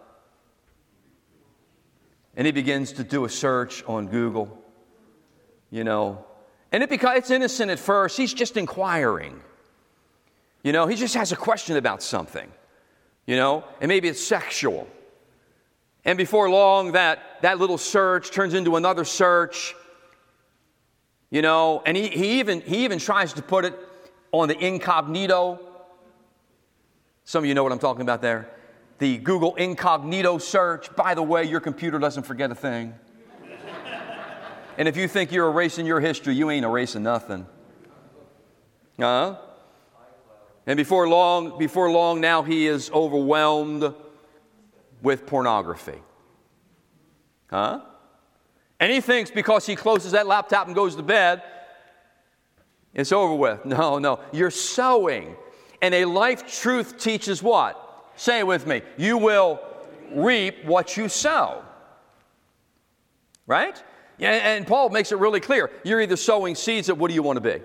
and 2.37 2.47
he 2.47 2.53
begins 2.53 2.93
to 2.93 3.05
do 3.05 3.25
a 3.25 3.29
search 3.29 3.85
on 3.85 4.09
Google. 4.09 4.63
You 5.71 5.85
know, 5.85 6.25
and 6.75 6.83
it 6.83 6.91
because 6.91 7.19
it's 7.19 7.31
innocent 7.31 7.71
at 7.71 7.79
first, 7.79 8.17
he's 8.17 8.35
just 8.35 8.57
inquiring. 8.57 9.41
You 10.65 10.73
know, 10.73 10.89
he 10.89 10.97
just 10.97 11.15
has 11.15 11.31
a 11.31 11.37
question 11.37 11.77
about 11.77 12.03
something. 12.03 12.51
You 13.27 13.37
know, 13.37 13.63
and 13.81 13.89
maybe 13.89 14.09
it's 14.09 14.21
sexual. 14.21 14.89
And 16.05 16.19
before 16.19 16.51
long, 16.51 16.91
that, 16.93 17.21
that 17.43 17.61
little 17.61 17.79
search 17.79 18.33
turns 18.33 18.55
into 18.55 18.75
another 18.75 19.05
search. 19.05 19.77
You 21.31 21.43
know, 21.43 21.81
and 21.87 21.97
he, 21.97 22.09
he, 22.09 22.41
even, 22.41 22.61
he 22.61 22.83
even 22.83 22.99
tries 22.99 23.35
to 23.35 23.43
put 23.43 23.65
it 23.65 23.79
on 24.33 24.49
the 24.49 24.59
incognito. 24.59 25.61
Some 27.23 27.45
of 27.45 27.49
you 27.49 27.55
know 27.55 27.63
what 27.63 27.71
I'm 27.71 27.79
talking 27.79 28.03
about 28.03 28.21
there. 28.21 28.51
The 28.99 29.19
Google 29.19 29.55
incognito 29.55 30.39
search. 30.39 30.93
By 30.97 31.15
the 31.15 31.23
way, 31.23 31.45
your 31.45 31.61
computer 31.61 32.01
doesn't 32.01 32.25
forget 32.25 32.51
a 32.51 32.57
thing. 32.57 32.95
And 34.77 34.89
if 34.89 34.97
you 34.97 35.07
think 35.09 35.33
you're 35.33 35.49
erasing 35.49 35.87
your 35.87 36.01
history, 36.01 36.35
you 36.35 36.51
ain't 36.51 36.65
erasing 36.65 37.03
nothing. 37.03 37.47
Huh? 38.99 39.37
And 40.67 40.77
before 40.77 41.09
long, 41.09 41.59
before 41.59 41.91
long 41.91 42.21
now 42.21 42.43
he 42.43 42.67
is 42.67 42.91
overwhelmed 42.91 43.95
with 45.03 45.27
pornography. 45.27 46.01
Huh? 47.51 47.83
And 48.81 48.91
he 48.91 49.01
thinks 49.01 49.31
because 49.31 49.67
he 49.67 49.77
closes 49.77 50.13
that 50.13 50.27
laptop 50.27 50.67
and 50.67 50.75
goes 50.75 50.97
to 50.97 51.03
bed, 51.03 51.43
it's 52.93 53.13
over 53.13 53.35
with. 53.35 53.65
No, 53.67 53.99
no. 53.99 54.21
You're 54.33 54.51
sowing. 54.51 55.37
And 55.83 55.95
a 55.95 56.05
life 56.07 56.61
truth 56.61 56.99
teaches 56.99 57.43
what? 57.43 57.81
Say 58.17 58.39
it 58.39 58.47
with 58.47 58.67
me. 58.67 58.83
You 58.97 59.19
will 59.19 59.61
reap 60.13 60.65
what 60.65 60.97
you 60.97 61.09
sow. 61.09 61.63
Right? 63.47 63.83
And 64.19 64.67
Paul 64.67 64.91
makes 64.91 65.13
it 65.13 65.19
really 65.19 65.41
clear. 65.41 65.71
You're 65.85 66.01
either 66.01 66.17
sowing 66.17 66.55
seeds 66.55 66.89
of 66.89 66.99
what 66.99 67.09
do 67.09 67.15
you 67.15 67.23
want 67.23 67.37
to 67.37 67.41
be? 67.41 67.63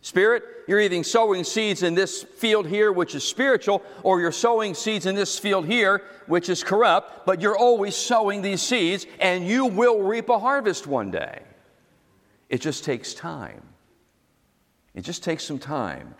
Spirit, 0.00 0.44
you're 0.68 0.80
either 0.80 1.02
sowing 1.02 1.44
seeds 1.44 1.82
in 1.82 1.94
this 1.94 2.22
field 2.22 2.66
here, 2.66 2.92
which 2.92 3.14
is 3.14 3.24
spiritual, 3.24 3.82
or 4.02 4.20
you're 4.20 4.32
sowing 4.32 4.74
seeds 4.74 5.06
in 5.06 5.14
this 5.14 5.38
field 5.38 5.66
here, 5.66 6.04
which 6.26 6.48
is 6.48 6.62
corrupt, 6.62 7.26
but 7.26 7.40
you're 7.40 7.56
always 7.56 7.96
sowing 7.96 8.40
these 8.40 8.62
seeds, 8.62 9.06
and 9.18 9.46
you 9.46 9.66
will 9.66 10.02
reap 10.02 10.28
a 10.28 10.38
harvest 10.38 10.86
one 10.86 11.10
day. 11.10 11.42
It 12.48 12.60
just 12.60 12.84
takes 12.84 13.12
time. 13.12 13.62
It 14.94 15.02
just 15.02 15.22
takes 15.22 15.44
some 15.44 15.58
time 15.58 16.14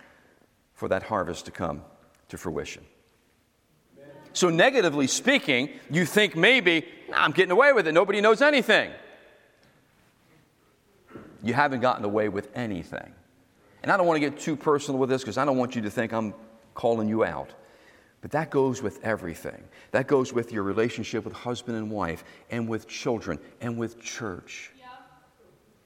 for 0.75 0.88
that 0.88 1.05
harvest 1.05 1.47
to 1.47 1.51
come 1.51 1.83
to 2.29 2.37
fruition. 2.37 2.85
So, 4.38 4.51
negatively 4.51 5.09
speaking, 5.09 5.68
you 5.90 6.05
think 6.05 6.37
maybe, 6.37 6.87
nah, 7.11 7.24
I'm 7.24 7.33
getting 7.33 7.51
away 7.51 7.72
with 7.72 7.88
it, 7.88 7.92
nobody 7.92 8.20
knows 8.20 8.40
anything. 8.40 8.92
You 11.42 11.55
haven't 11.55 11.81
gotten 11.81 12.05
away 12.05 12.29
with 12.29 12.48
anything. 12.55 13.12
And 13.83 13.90
I 13.90 13.96
don't 13.96 14.07
want 14.07 14.22
to 14.22 14.31
get 14.31 14.38
too 14.38 14.55
personal 14.55 15.01
with 15.01 15.11
this 15.11 15.22
because 15.22 15.38
I 15.38 15.44
don't 15.44 15.57
want 15.57 15.74
you 15.74 15.83
to 15.83 15.90
think 15.90 16.12
I'm 16.12 16.35
calling 16.74 17.09
you 17.09 17.24
out. 17.24 17.51
But 18.20 18.31
that 18.31 18.51
goes 18.51 18.81
with 18.81 19.05
everything. 19.05 19.61
That 19.90 20.07
goes 20.07 20.33
with 20.33 20.53
your 20.53 20.62
relationship 20.62 21.24
with 21.24 21.33
husband 21.33 21.77
and 21.77 21.90
wife, 21.90 22.22
and 22.48 22.68
with 22.68 22.87
children, 22.87 23.40
and 23.61 23.77
with 23.77 24.01
church. 24.01 24.70
Yeah. 24.79 24.87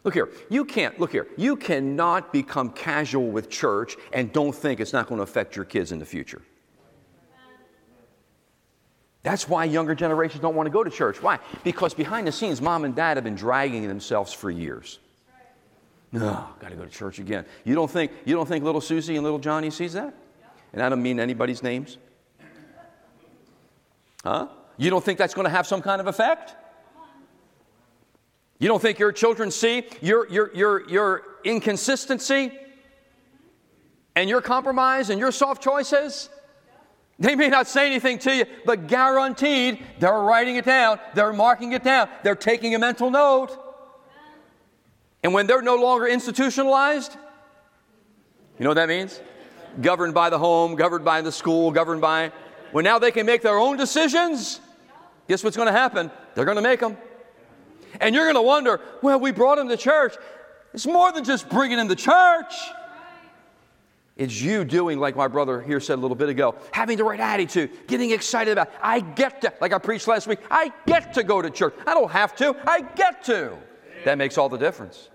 Look 0.04 0.12
here, 0.12 0.28
you 0.50 0.66
can't, 0.66 1.00
look 1.00 1.12
here, 1.12 1.26
you 1.38 1.56
cannot 1.56 2.34
become 2.34 2.68
casual 2.68 3.30
with 3.30 3.48
church 3.48 3.96
and 4.12 4.30
don't 4.30 4.54
think 4.54 4.78
it's 4.78 4.92
not 4.92 5.06
going 5.06 5.20
to 5.20 5.22
affect 5.22 5.56
your 5.56 5.64
kids 5.64 5.90
in 5.90 5.98
the 5.98 6.04
future. 6.04 6.42
That's 9.22 9.48
why 9.48 9.64
younger 9.64 9.94
generations 9.94 10.42
don't 10.42 10.56
want 10.56 10.66
to 10.66 10.70
go 10.70 10.82
to 10.82 10.90
church. 10.90 11.22
Why? 11.22 11.38
Because 11.62 11.94
behind 11.94 12.26
the 12.26 12.32
scenes, 12.32 12.60
mom 12.60 12.84
and 12.84 12.94
dad 12.94 13.16
have 13.16 13.24
been 13.24 13.36
dragging 13.36 13.86
themselves 13.86 14.32
for 14.32 14.50
years. 14.50 14.98
No, 16.10 16.46
got 16.60 16.70
to 16.70 16.76
go 16.76 16.84
to 16.84 16.90
church 16.90 17.18
again. 17.18 17.46
You 17.64 17.74
don't 17.74 17.90
think 17.90 18.10
you 18.24 18.34
don't 18.34 18.46
think 18.46 18.64
little 18.64 18.80
Susie 18.80 19.14
and 19.14 19.24
little 19.24 19.38
Johnny 19.38 19.70
sees 19.70 19.94
that? 19.94 20.14
And 20.72 20.82
I 20.82 20.88
don't 20.88 21.02
mean 21.02 21.20
anybody's 21.20 21.62
names. 21.62 21.98
Huh? 24.24 24.48
You 24.76 24.90
don't 24.90 25.04
think 25.04 25.18
that's 25.18 25.34
going 25.34 25.44
to 25.44 25.50
have 25.50 25.66
some 25.66 25.82
kind 25.82 26.00
of 26.00 26.06
effect? 26.06 26.54
You 28.58 28.68
don't 28.68 28.80
think 28.80 28.98
your 28.98 29.10
children 29.10 29.50
see 29.50 29.84
your, 30.00 30.28
your, 30.28 30.54
your, 30.54 30.88
your 30.88 31.22
inconsistency 31.44 32.52
and 34.14 34.30
your 34.30 34.40
compromise 34.40 35.10
and 35.10 35.18
your 35.18 35.32
soft 35.32 35.62
choices? 35.62 36.28
They 37.18 37.36
may 37.36 37.48
not 37.48 37.66
say 37.66 37.86
anything 37.86 38.18
to 38.20 38.34
you, 38.34 38.44
but 38.64 38.88
guaranteed 38.88 39.84
they're 39.98 40.20
writing 40.20 40.56
it 40.56 40.64
down, 40.64 40.98
they're 41.14 41.32
marking 41.32 41.72
it 41.72 41.84
down, 41.84 42.08
they're 42.22 42.34
taking 42.34 42.74
a 42.74 42.78
mental 42.78 43.10
note. 43.10 43.56
And 45.22 45.32
when 45.32 45.46
they're 45.46 45.62
no 45.62 45.76
longer 45.76 46.06
institutionalized, 46.06 47.16
you 48.58 48.64
know 48.64 48.70
what 48.70 48.74
that 48.74 48.88
means? 48.88 49.20
Governed 49.80 50.14
by 50.14 50.30
the 50.30 50.38
home, 50.38 50.74
governed 50.74 51.04
by 51.04 51.20
the 51.20 51.32
school, 51.32 51.70
governed 51.70 52.00
by 52.00 52.32
when 52.72 52.84
now 52.84 52.98
they 52.98 53.10
can 53.10 53.26
make 53.26 53.42
their 53.42 53.58
own 53.58 53.76
decisions, 53.76 54.60
guess 55.28 55.44
what's 55.44 55.56
going 55.56 55.66
to 55.66 55.72
happen? 55.72 56.10
They're 56.34 56.46
going 56.46 56.56
to 56.56 56.62
make 56.62 56.80
them. 56.80 56.96
And 58.00 58.14
you're 58.14 58.24
going 58.24 58.36
to 58.36 58.42
wonder, 58.42 58.80
well, 59.02 59.20
we 59.20 59.30
brought 59.30 59.58
them 59.58 59.68
to 59.68 59.76
church. 59.76 60.14
It's 60.72 60.86
more 60.86 61.12
than 61.12 61.22
just 61.22 61.48
bringing 61.50 61.76
them 61.76 61.88
to 61.88 61.94
church. 61.94 62.54
It's 64.22 64.40
you 64.40 64.64
doing, 64.64 65.00
like 65.00 65.16
my 65.16 65.26
brother 65.26 65.60
here 65.60 65.80
said 65.80 65.98
a 65.98 66.00
little 66.00 66.14
bit 66.14 66.28
ago, 66.28 66.54
having 66.70 66.96
the 66.96 67.02
right 67.02 67.18
attitude, 67.18 67.88
getting 67.88 68.12
excited 68.12 68.52
about. 68.52 68.70
I 68.80 69.00
get 69.00 69.40
to, 69.40 69.52
like 69.60 69.72
I 69.72 69.78
preached 69.78 70.06
last 70.06 70.28
week, 70.28 70.38
I 70.48 70.72
get 70.86 71.12
to 71.14 71.24
go 71.24 71.42
to 71.42 71.50
church. 71.50 71.74
I 71.84 71.92
don't 71.92 72.10
have 72.12 72.36
to, 72.36 72.54
I 72.64 72.82
get 72.82 73.24
to. 73.24 73.58
That 74.04 74.18
makes 74.18 74.38
all 74.38 74.48
the 74.48 74.58
difference. 74.58 75.08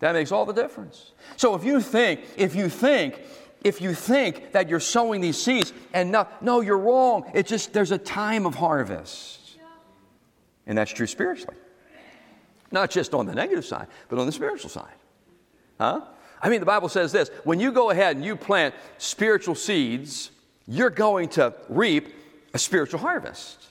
That 0.00 0.14
makes 0.14 0.32
all 0.32 0.44
the 0.44 0.52
difference. 0.52 1.12
So 1.36 1.54
if 1.54 1.62
you 1.62 1.80
think, 1.80 2.22
if 2.36 2.56
you 2.56 2.68
think 2.68 3.20
if 3.62 3.80
you 3.80 3.94
think 3.94 4.50
that 4.52 4.68
you're 4.68 4.80
sowing 4.80 5.20
these 5.20 5.40
seeds 5.40 5.72
and 5.92 6.10
no, 6.10 6.26
no, 6.40 6.62
you're 6.62 6.78
wrong. 6.78 7.30
It's 7.32 7.48
just 7.48 7.72
there's 7.72 7.92
a 7.92 7.98
time 7.98 8.44
of 8.44 8.56
harvest. 8.56 9.56
And 10.66 10.76
that's 10.76 10.90
true 10.90 11.06
spiritually. 11.06 11.56
Not 12.72 12.90
just 12.90 13.14
on 13.14 13.26
the 13.26 13.34
negative 13.36 13.64
side, 13.64 13.86
but 14.08 14.18
on 14.18 14.26
the 14.26 14.32
spiritual 14.32 14.70
side. 14.70 14.94
Huh? 15.78 16.02
I 16.42 16.48
mean, 16.48 16.60
the 16.60 16.66
Bible 16.66 16.88
says 16.88 17.12
this 17.12 17.30
when 17.44 17.60
you 17.60 17.72
go 17.72 17.90
ahead 17.90 18.16
and 18.16 18.24
you 18.24 18.36
plant 18.36 18.74
spiritual 18.98 19.54
seeds, 19.54 20.30
you're 20.66 20.90
going 20.90 21.28
to 21.30 21.54
reap 21.68 22.08
a 22.54 22.58
spiritual 22.58 23.00
harvest. 23.00 23.64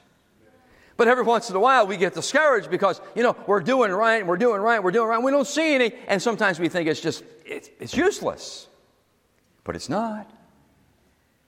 But 0.98 1.10
every 1.10 1.24
once 1.26 1.50
in 1.50 1.56
a 1.58 1.60
while, 1.60 1.88
we 1.88 1.98
get 1.98 2.14
discouraged 2.14 2.70
because, 2.72 3.02
you 3.16 3.24
know, 3.24 3.36
we're 3.48 3.60
doing 3.60 3.92
right, 3.92 4.26
we're 4.26 4.38
doing 4.38 4.62
right, 4.62 4.82
we're 4.82 4.92
doing 4.92 5.10
right, 5.10 5.22
we 5.22 5.30
don't 5.30 5.48
see 5.48 5.76
any, 5.76 5.92
and 6.08 6.22
sometimes 6.22 6.58
we 6.58 6.70
think 6.70 6.88
it's 6.88 7.02
just, 7.02 7.24
it's, 7.46 7.70
it's 7.80 7.98
useless 7.98 8.68
but 9.66 9.76
it's 9.76 9.90
not. 9.90 10.32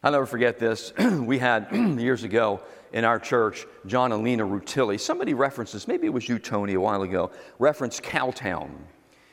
I'll 0.03 0.12
never 0.12 0.25
forget 0.25 0.60
this. 0.60 0.91
we 0.99 1.38
had 1.38 1.71
years 1.71 2.23
ago 2.23 2.62
in 2.91 3.06
our 3.06 3.19
church, 3.19 3.65
John 3.86 4.12
and 4.12 4.23
Lena 4.23 4.45
Rutilli. 4.45 4.99
Somebody 4.99 5.34
referenced 5.34 5.73
this, 5.73 5.88
maybe 5.88 6.08
it 6.08 6.13
was 6.13 6.27
you, 6.27 6.39
Tony, 6.39 6.73
a 6.73 6.82
while 6.82 7.03
ago, 7.03 7.32
referenced 7.60 8.03
Cowtown 8.03 8.69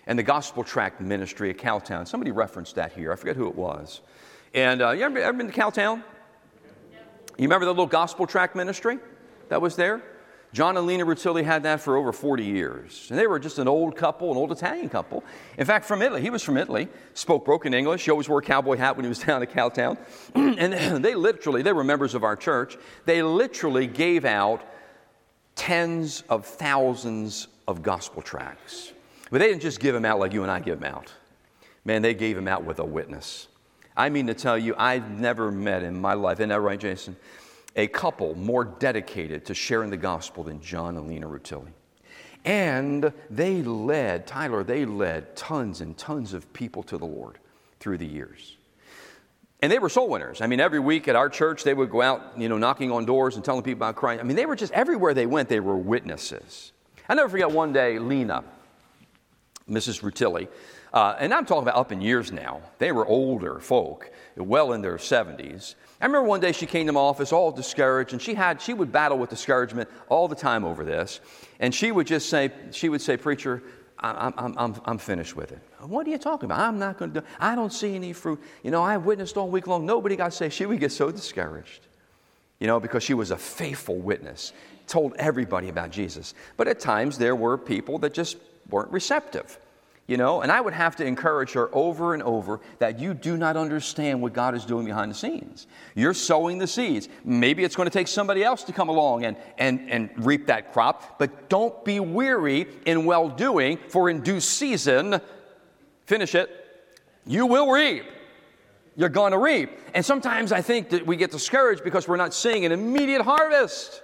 and 0.07 0.19
the 0.19 0.23
gospel 0.23 0.65
tract 0.65 1.01
ministry 1.01 1.51
at 1.51 1.59
Cowtown. 1.59 2.07
Somebody 2.07 2.31
referenced 2.31 2.75
that 2.75 2.93
here. 2.93 3.13
I 3.13 3.17
forget 3.17 3.37
who 3.37 3.49
it 3.49 3.55
was. 3.55 4.01
And 4.53 4.83
uh, 4.83 4.91
you 4.91 5.03
ever, 5.03 5.19
ever 5.19 5.37
been 5.37 5.51
to 5.51 5.53
Cowtown? 5.53 6.03
You 7.37 7.43
remember 7.43 7.65
the 7.65 7.73
little 7.73 7.87
gospel 7.87 8.27
tract 8.27 8.55
ministry 8.55 8.99
that 9.49 9.61
was 9.61 9.75
there? 9.75 10.03
John 10.55 10.77
and 10.77 10.87
Lena 10.87 11.05
Rutilli 11.05 11.43
had 11.43 11.65
that 11.65 11.81
for 11.81 11.97
over 11.97 12.13
40 12.13 12.45
years. 12.45 13.09
And 13.11 13.19
they 13.19 13.27
were 13.27 13.41
just 13.41 13.59
an 13.59 13.67
old 13.67 13.97
couple, 13.97 14.31
an 14.31 14.37
old 14.37 14.53
Italian 14.53 14.89
couple. 14.89 15.25
In 15.59 15.67
fact, 15.67 15.85
from 15.85 16.01
Italy. 16.01 16.23
He 16.23 16.31
was 16.31 16.45
from 16.45 16.57
Italy, 16.57 16.87
spoke 17.13 17.45
broken 17.45 17.75
English. 17.75 18.05
He 18.05 18.13
always 18.13 18.29
wore 18.29 18.39
a 18.39 18.43
cowboy 18.43 18.77
hat 18.77 18.97
when 18.97 19.05
he 19.05 19.09
was 19.09 19.19
down 19.27 19.43
at 19.43 19.51
Cowtown. 19.51 19.99
and 20.37 21.05
they 21.05 21.17
literally, 21.17 21.63
they 21.63 21.73
were 21.73 21.83
members 21.83 22.15
of 22.15 22.23
our 22.23 22.37
church, 22.37 22.77
they 23.05 23.21
literally 23.21 23.89
gave 23.89 24.25
out 24.25 24.63
tens 25.57 26.23
of 26.29 26.47
thousands 26.47 27.49
of 27.67 27.83
gospel 27.83 28.23
tracts. 28.23 28.93
But 29.31 29.39
they 29.39 29.49
didn't 29.49 29.63
just 29.63 29.81
give 29.81 29.95
them 29.95 30.05
out 30.05 30.19
like 30.19 30.33
you 30.33 30.43
and 30.43 30.51
I 30.51 30.61
give 30.61 30.81
them 30.81 30.93
out. 30.93 31.13
Man, 31.85 32.03
they 32.03 32.15
gave 32.15 32.37
them 32.37 32.49
out 32.49 32.65
with 32.65 32.79
a 32.79 32.85
witness. 32.85 33.49
I 33.97 34.09
mean 34.09 34.27
to 34.27 34.35
tell 34.35 34.59
you, 34.59 34.75
I've 34.77 35.09
never 35.11 35.51
met 35.53 35.83
in 35.83 36.01
my 36.01 36.15
life, 36.15 36.39
isn't 36.41 36.49
that 36.49 36.61
right, 36.61 36.81
Jason? 36.81 37.17
a 37.77 37.87
couple 37.89 38.35
more 38.37 38.65
dedicated 38.65 39.45
to 39.47 39.55
sharing 39.55 39.91
the 39.91 39.97
gospel 39.97 40.45
than 40.45 40.61
John 40.61 40.97
and 40.97 41.09
Lena 41.09 41.27
Rutilli. 41.27 41.73
And 42.45 43.13
they 43.31 43.63
led, 43.63 44.27
Tyler, 44.27 44.63
they 44.63 44.85
led 44.85 45.35
tons 45.35 45.81
and 45.81 45.97
tons 45.97 46.35
of 46.35 46.53
people 46.53 46.83
to 46.85 46.99
the 46.99 47.07
Lord 47.07 47.39
through 47.81 47.99
the 47.99 48.07
years. 48.07 48.57
And 49.63 49.73
they 49.73 49.79
were 49.79 49.89
soul 49.89 50.11
winners. 50.11 50.43
I 50.43 50.47
mean, 50.47 50.61
every 50.61 50.79
week 50.79 51.09
at 51.09 51.17
our 51.17 51.31
church, 51.31 51.65
they 51.65 51.73
would 51.73 51.91
go 51.91 52.03
out, 52.03 52.39
you 52.39 52.51
know, 52.51 52.59
knocking 52.59 52.93
on 52.93 53.07
doors 53.07 53.37
and 53.37 53.45
telling 53.45 53.63
people 53.63 53.79
about 53.79 53.97
Christ. 53.97 54.21
I 54.21 54.25
mean, 54.25 54.37
they 54.37 54.45
were 54.45 54.57
just, 54.57 54.73
everywhere 54.75 55.15
they 55.15 55.27
went, 55.27 55.49
they 55.49 55.61
were 55.61 55.77
witnesses. 55.77 56.73
I 57.09 57.15
never 57.15 57.31
forget 57.31 57.51
one 57.51 57.73
day, 57.73 57.99
Lena, 57.99 58.45
Mrs. 59.69 60.03
Rutilli, 60.03 60.49
uh, 60.93 61.17
and 61.19 61.35
I'm 61.35 61.45
talking 61.45 61.65
about 61.65 61.77
up 61.77 61.91
in 61.91 62.01
years 62.01 62.31
now. 62.31 62.61
They 62.79 62.93
were 62.93 63.07
older 63.07 63.59
folk, 63.59 64.11
well 64.37 64.73
in 64.73 64.83
their 64.83 64.97
70s. 64.97 65.75
I 66.01 66.07
remember 66.07 66.29
one 66.29 66.41
day 66.41 66.53
she 66.53 66.67
came 66.67 66.87
to 66.87 66.93
my 66.93 67.01
office 67.01 67.33
all 67.33 67.51
discouraged, 67.51 68.13
and 68.13 68.23
she 68.23 68.35
had 68.35 68.61
she 68.61 68.75
would 68.75 68.93
battle 68.93 69.19
with 69.19 69.31
discouragement 69.31 69.89
all 70.09 70.29
the 70.29 70.37
time 70.37 70.65
over 70.65 70.85
this. 70.85 71.21
And 71.61 71.75
she 71.75 71.91
would 71.91 72.07
just 72.07 72.29
say, 72.29 72.53
she 72.71 72.89
would 72.89 73.01
say, 73.01 73.17
Preacher, 73.17 73.63
I'm, 73.99 74.35
I'm, 74.37 74.59
I'm, 74.59 74.81
I'm 74.85 74.99
finished 74.99 75.35
with 75.35 75.53
it. 75.53 75.59
What 75.81 76.07
are 76.07 76.11
you 76.11 76.19
talking 76.19 76.47
about? 76.47 76.61
I'm 76.61 76.79
not 76.79 76.99
going 76.99 77.13
to 77.15 77.21
do 77.21 77.27
I 77.41 77.55
don't 77.55 77.73
see 77.73 77.95
any 77.95 78.13
fruit. 78.13 78.41
You 78.63 78.71
know, 78.71 78.83
I 78.83 78.97
witnessed 78.97 79.37
all 79.37 79.49
week 79.49 79.67
long. 79.67 79.87
Nobody 79.87 80.15
got 80.15 80.35
saved. 80.35 80.53
She 80.53 80.67
would 80.67 80.81
get 80.81 80.93
so 80.93 81.11
discouraged, 81.11 81.87
you 82.61 82.67
know, 82.67 82.79
because 82.79 83.03
she 83.03 83.15
was 83.15 83.31
a 83.31 83.37
faithful 83.37 83.97
witness, 83.97 84.53
told 84.87 85.15
everybody 85.17 85.71
about 85.71 85.91
Jesus. 85.91 86.35
But 86.57 86.69
at 86.69 86.81
times 86.81 87.19
there 87.19 87.35
were 87.35 87.57
people 87.57 87.99
that 88.01 88.13
just 88.13 88.37
weren't 88.71 88.91
receptive. 88.93 89.59
You 90.07 90.19
know, 90.19 90.43
and 90.43 90.53
I 90.53 90.61
would 90.61 90.75
have 90.75 90.97
to 90.97 91.05
encourage 91.07 91.53
her 91.53 91.71
over 91.75 92.13
and 92.13 92.23
over 92.23 92.61
that 92.79 92.99
you 92.99 93.15
do 93.15 93.39
not 93.39 93.57
understand 93.57 94.21
what 94.21 94.35
God 94.35 94.55
is 94.55 94.67
doing 94.67 94.85
behind 94.85 95.11
the 95.11 95.15
scenes. 95.15 95.67
You're 95.95 96.13
sowing 96.13 96.59
the 96.59 96.67
seeds. 96.67 97.09
Maybe 97.25 97.65
it's 97.65 97.75
going 97.75 97.87
to 97.87 97.93
take 97.99 98.09
somebody 98.09 98.45
else 98.45 98.65
to 98.65 98.73
come 98.75 98.91
along 98.91 99.25
and, 99.25 99.35
and, 99.57 99.91
and 99.91 100.11
reap 100.19 100.47
that 100.49 100.75
crop, 100.75 101.19
but 101.19 101.49
don't 101.49 101.83
be 101.87 102.01
weary 102.01 102.67
in 102.85 103.07
well 103.07 103.31
doing, 103.31 103.79
for 103.89 104.11
in 104.11 104.21
due 104.21 104.41
season, 104.41 105.23
finish 106.05 106.35
it, 106.35 106.51
you 107.27 107.47
will 107.47 107.71
reap. 107.71 108.05
You're 108.97 109.09
going 109.09 109.33
to 109.33 109.39
reap. 109.39 109.71
And 109.95 110.05
sometimes 110.05 110.53
I 110.53 110.61
think 110.61 110.91
that 110.91 111.07
we 111.07 111.17
get 111.17 111.31
discouraged 111.31 111.83
because 111.83 112.07
we're 112.07 112.17
not 112.17 112.35
seeing 112.35 112.67
an 112.67 112.73
immediate 112.73 113.23
harvest. 113.23 114.03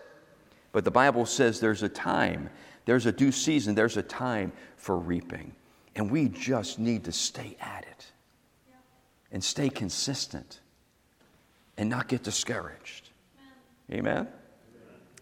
But 0.73 0.85
the 0.85 0.91
Bible 0.91 1.27
says 1.27 1.61
there's 1.61 1.83
a 1.83 1.89
time, 1.89 2.49
there's 2.85 3.07
a 3.07 3.13
due 3.13 3.33
season, 3.33 3.75
there's 3.75 3.97
a 3.97 4.03
time 4.03 4.53
for 4.77 4.97
reaping. 4.97 5.55
And 5.97 6.11
we 6.11 6.29
just 6.29 6.79
need 6.79 7.05
to 7.05 7.13
stay 7.13 7.57
at 7.61 7.85
it 7.89 8.07
and 9.33 9.43
stay 9.43 9.69
consistent 9.69 10.61
and 11.77 11.89
not 11.89 12.09
get 12.09 12.23
discouraged. 12.23 13.09
Amen? 13.91 14.11
Amen? 14.13 14.29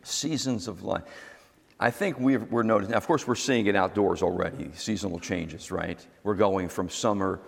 Seasons 0.02 0.68
of 0.68 0.82
life. 0.82 1.02
I 1.80 1.90
think 1.90 2.18
we 2.18 2.34
are 2.36 2.64
noticing, 2.64 2.94
of 2.94 3.06
course, 3.06 3.26
we're 3.26 3.36
seeing 3.36 3.66
it 3.66 3.76
outdoors 3.76 4.22
already, 4.22 4.70
seasonal 4.74 5.20
changes, 5.20 5.70
right? 5.70 6.04
We're 6.24 6.34
going 6.34 6.68
from 6.68 6.88
summer 6.88 7.40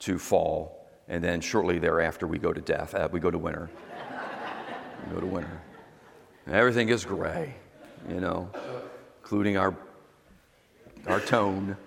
to 0.00 0.18
fall, 0.18 0.86
and 1.08 1.24
then 1.24 1.40
shortly 1.40 1.78
thereafter 1.78 2.26
we 2.26 2.38
go 2.38 2.52
to 2.52 2.60
death. 2.60 2.94
Uh, 2.94 3.08
we 3.10 3.20
go 3.20 3.30
to 3.30 3.38
winter. 3.38 3.70
we 5.06 5.14
go 5.14 5.20
to 5.20 5.26
winter. 5.26 5.62
And 6.44 6.54
everything 6.54 6.90
is 6.90 7.06
gray, 7.06 7.54
you 8.06 8.20
know, 8.20 8.50
including 9.24 9.56
our, 9.56 9.74
our 11.06 11.18
tone. 11.18 11.78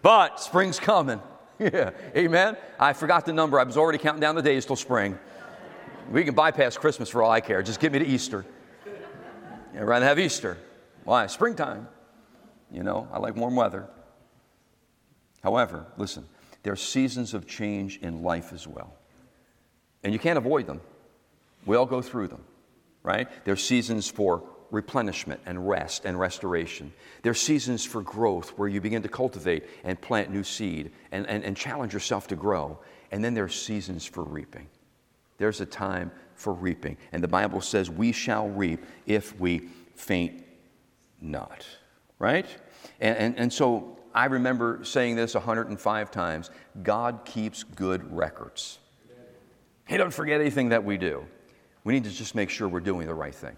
But 0.00 0.40
spring's 0.40 0.80
coming. 0.80 1.20
yeah, 1.58 1.90
amen. 2.16 2.56
I 2.80 2.94
forgot 2.94 3.26
the 3.26 3.32
number. 3.34 3.60
I 3.60 3.64
was 3.64 3.76
already 3.76 3.98
counting 3.98 4.22
down 4.22 4.36
the 4.36 4.42
days 4.42 4.64
till 4.64 4.76
spring. 4.76 5.18
We 6.10 6.24
can 6.24 6.34
bypass 6.34 6.78
Christmas 6.78 7.10
for 7.10 7.22
all 7.22 7.30
I 7.30 7.42
care. 7.42 7.62
Just 7.62 7.78
get 7.78 7.92
me 7.92 7.98
to 7.98 8.06
Easter. 8.06 8.46
I'd 9.74 9.82
rather 9.82 10.06
have 10.06 10.18
Easter. 10.18 10.56
Why? 11.04 11.26
Springtime. 11.26 11.88
You 12.70 12.82
know, 12.82 13.06
I 13.12 13.18
like 13.18 13.36
warm 13.36 13.54
weather. 13.54 13.86
However, 15.42 15.84
listen, 15.98 16.24
there 16.62 16.72
are 16.72 16.76
seasons 16.76 17.34
of 17.34 17.46
change 17.46 17.98
in 17.98 18.22
life 18.22 18.54
as 18.54 18.66
well. 18.66 18.94
And 20.02 20.14
you 20.14 20.18
can't 20.18 20.38
avoid 20.38 20.66
them. 20.66 20.80
We 21.66 21.76
all 21.76 21.86
go 21.86 22.00
through 22.00 22.28
them, 22.28 22.42
right? 23.02 23.28
There 23.44 23.52
are 23.52 23.58
seasons 23.58 24.08
for 24.08 24.42
replenishment 24.72 25.40
and 25.46 25.68
rest 25.68 26.04
and 26.04 26.18
restoration. 26.18 26.92
There 27.22 27.30
are 27.30 27.34
seasons 27.34 27.84
for 27.84 28.02
growth 28.02 28.58
where 28.58 28.68
you 28.68 28.80
begin 28.80 29.02
to 29.02 29.08
cultivate 29.08 29.64
and 29.84 30.00
plant 30.00 30.30
new 30.30 30.42
seed 30.42 30.90
and, 31.12 31.26
and, 31.28 31.44
and 31.44 31.56
challenge 31.56 31.92
yourself 31.92 32.26
to 32.28 32.36
grow. 32.36 32.78
And 33.12 33.22
then 33.22 33.34
there 33.34 33.44
are 33.44 33.48
seasons 33.48 34.04
for 34.04 34.24
reaping. 34.24 34.66
There's 35.36 35.60
a 35.60 35.66
time 35.66 36.10
for 36.34 36.54
reaping. 36.54 36.96
And 37.12 37.22
the 37.22 37.28
Bible 37.28 37.60
says, 37.60 37.90
We 37.90 38.12
shall 38.12 38.48
reap 38.48 38.84
if 39.06 39.38
we 39.38 39.68
faint 39.94 40.42
not. 41.20 41.66
Right? 42.18 42.46
And, 43.00 43.16
and, 43.16 43.38
and 43.38 43.52
so 43.52 43.98
I 44.14 44.24
remember 44.26 44.80
saying 44.84 45.16
this 45.16 45.34
105 45.34 46.10
times 46.10 46.50
God 46.82 47.20
keeps 47.24 47.62
good 47.62 48.10
records. 48.16 48.78
He 49.86 49.98
doesn't 49.98 50.12
forget 50.12 50.40
anything 50.40 50.70
that 50.70 50.84
we 50.84 50.96
do. 50.96 51.26
We 51.84 51.92
need 51.92 52.04
to 52.04 52.10
just 52.10 52.34
make 52.34 52.48
sure 52.48 52.68
we're 52.68 52.80
doing 52.80 53.06
the 53.06 53.14
right 53.14 53.34
thing. 53.34 53.56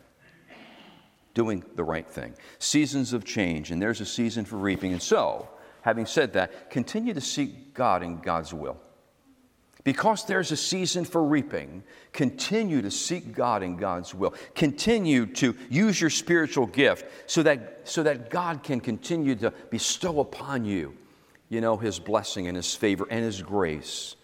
Doing 1.35 1.65
the 1.75 1.85
right 1.85 2.09
thing. 2.09 2.35
Seasons 2.59 3.13
of 3.13 3.25
change, 3.25 3.71
and 3.71 3.83
there's 3.83 4.01
a 4.01 4.07
season 4.07 4.45
for 4.45 4.57
reaping. 4.57 4.93
And 4.93 5.03
so, 5.03 5.49
having 5.83 6.07
said 6.07 6.33
that, 6.35 6.71
continue 6.71 7.13
to 7.13 7.21
seek 7.21 7.75
God 7.75 8.03
in 8.03 8.21
God's 8.21 8.55
will. 8.55 8.79
Because 9.85 10.25
there's 10.25 10.51
a 10.51 10.57
season 10.57 11.05
for 11.05 11.23
reaping, 11.23 11.83
continue 12.13 12.81
to 12.81 12.91
seek 12.91 13.35
God 13.35 13.63
in 13.63 13.77
God's 13.77 14.15
will. 14.15 14.33
Continue 14.55 15.27
to 15.27 15.55
use 15.69 16.01
your 16.01 16.09
spiritual 16.09 16.67
gift 16.67 17.05
so 17.31 17.43
that, 17.43 17.83
so 17.85 18.03
that 18.03 18.31
God 18.31 18.63
can 18.63 18.81
continue 18.81 19.35
to 19.37 19.53
bestow 19.71 20.21
upon 20.21 20.65
you, 20.65 20.97
you 21.51 21.61
know, 21.61 21.77
His 21.77 21.99
blessing 21.99 22.49
and 22.49 22.57
His 22.57 22.75
favor 22.75 23.07
and 23.11 23.23
His 23.23 23.43
grace. 23.43 24.17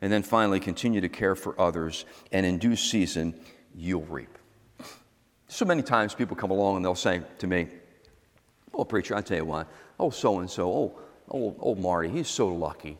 And 0.00 0.12
then 0.12 0.24
finally, 0.24 0.58
continue 0.58 1.00
to 1.00 1.08
care 1.08 1.36
for 1.36 1.58
others, 1.60 2.04
and 2.32 2.44
in 2.44 2.58
due 2.58 2.76
season, 2.76 3.38
you'll 3.76 4.04
reap. 4.06 4.38
So 5.56 5.64
many 5.64 5.80
times 5.80 6.12
people 6.12 6.36
come 6.36 6.50
along 6.50 6.76
and 6.76 6.84
they'll 6.84 6.94
say 6.94 7.22
to 7.38 7.46
me, 7.46 7.68
Oh, 8.74 8.84
preacher, 8.84 9.14
I 9.14 9.22
tell 9.22 9.38
you 9.38 9.46
what, 9.46 9.66
oh, 9.98 10.10
so 10.10 10.40
and 10.40 10.50
so, 10.50 10.70
oh, 10.70 10.98
old, 11.30 11.56
old 11.60 11.78
Marty, 11.78 12.10
he's 12.10 12.28
so 12.28 12.48
lucky. 12.48 12.98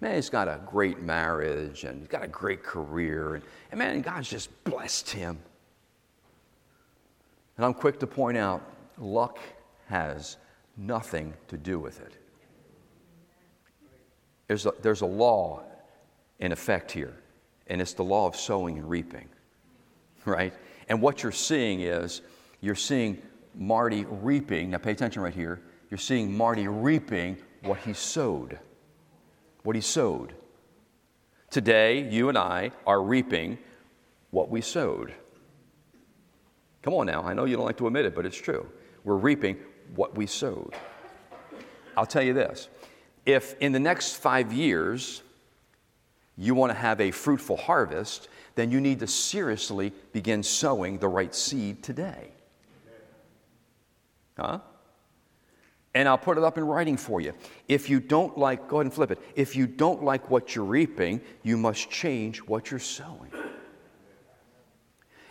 Man, 0.00 0.14
he's 0.14 0.30
got 0.30 0.46
a 0.46 0.60
great 0.64 1.02
marriage 1.02 1.82
and 1.82 1.98
he's 1.98 2.06
got 2.06 2.22
a 2.22 2.28
great 2.28 2.62
career, 2.62 3.34
and, 3.34 3.44
and 3.72 3.78
man, 3.80 4.02
God's 4.02 4.30
just 4.30 4.50
blessed 4.62 5.10
him. 5.10 5.36
And 7.56 7.66
I'm 7.66 7.74
quick 7.74 7.98
to 7.98 8.06
point 8.06 8.38
out 8.38 8.62
luck 8.96 9.40
has 9.88 10.36
nothing 10.76 11.34
to 11.48 11.56
do 11.56 11.80
with 11.80 12.00
it. 12.02 12.12
There's 14.46 14.64
a, 14.64 14.72
there's 14.80 15.00
a 15.00 15.06
law 15.06 15.64
in 16.38 16.52
effect 16.52 16.92
here, 16.92 17.16
and 17.66 17.80
it's 17.80 17.94
the 17.94 18.04
law 18.04 18.28
of 18.28 18.36
sowing 18.36 18.78
and 18.78 18.88
reaping, 18.88 19.28
right? 20.24 20.54
And 20.92 21.00
what 21.00 21.24
you're 21.24 21.32
seeing 21.32 21.80
is 21.80 22.22
you're 22.60 22.76
seeing 22.76 23.20
Marty 23.56 24.04
reaping. 24.04 24.70
Now, 24.70 24.78
pay 24.78 24.92
attention 24.92 25.22
right 25.22 25.34
here. 25.34 25.60
You're 25.90 25.98
seeing 25.98 26.36
Marty 26.36 26.68
reaping 26.68 27.38
what 27.62 27.78
he 27.78 27.92
sowed 27.92 28.60
what 29.62 29.76
he 29.76 29.82
sowed. 29.82 30.34
Today, 31.50 32.08
you 32.08 32.28
and 32.28 32.38
I 32.38 32.72
are 32.86 33.02
reaping 33.02 33.58
what 34.30 34.48
we 34.48 34.60
sowed. 34.60 35.12
Come 36.82 36.94
on 36.94 37.06
now, 37.06 37.22
I 37.22 37.34
know 37.34 37.44
you 37.44 37.56
don't 37.56 37.66
like 37.66 37.76
to 37.76 37.86
admit 37.86 38.06
it, 38.06 38.14
but 38.14 38.26
it's 38.26 38.36
true. 38.36 38.66
We're 39.04 39.16
reaping 39.16 39.56
what 39.94 40.16
we 40.16 40.26
sowed. 40.26 40.74
I'll 41.96 42.06
tell 42.06 42.22
you 42.22 42.32
this 42.32 42.68
if 43.26 43.54
in 43.60 43.72
the 43.72 43.78
next 43.78 44.16
five 44.16 44.52
years 44.52 45.22
you 46.36 46.54
want 46.54 46.72
to 46.72 46.78
have 46.78 47.00
a 47.00 47.10
fruitful 47.10 47.56
harvest, 47.56 48.28
then 48.54 48.70
you 48.70 48.80
need 48.80 49.00
to 49.00 49.06
seriously 49.06 49.92
begin 50.12 50.42
sowing 50.42 50.98
the 50.98 51.08
right 51.08 51.34
seed 51.34 51.82
today. 51.82 52.32
Huh? 54.38 54.60
And 55.94 56.08
I'll 56.08 56.18
put 56.18 56.38
it 56.38 56.44
up 56.44 56.56
in 56.56 56.64
writing 56.64 56.96
for 56.96 57.20
you. 57.20 57.34
If 57.68 57.90
you 57.90 58.00
don't 58.00 58.36
like, 58.38 58.66
go 58.68 58.76
ahead 58.76 58.86
and 58.86 58.94
flip 58.94 59.10
it. 59.10 59.18
If 59.36 59.54
you 59.54 59.66
don't 59.66 60.02
like 60.02 60.30
what 60.30 60.54
you're 60.54 60.64
reaping, 60.64 61.20
you 61.42 61.56
must 61.56 61.90
change 61.90 62.38
what 62.38 62.70
you're 62.70 62.80
sowing. 62.80 63.30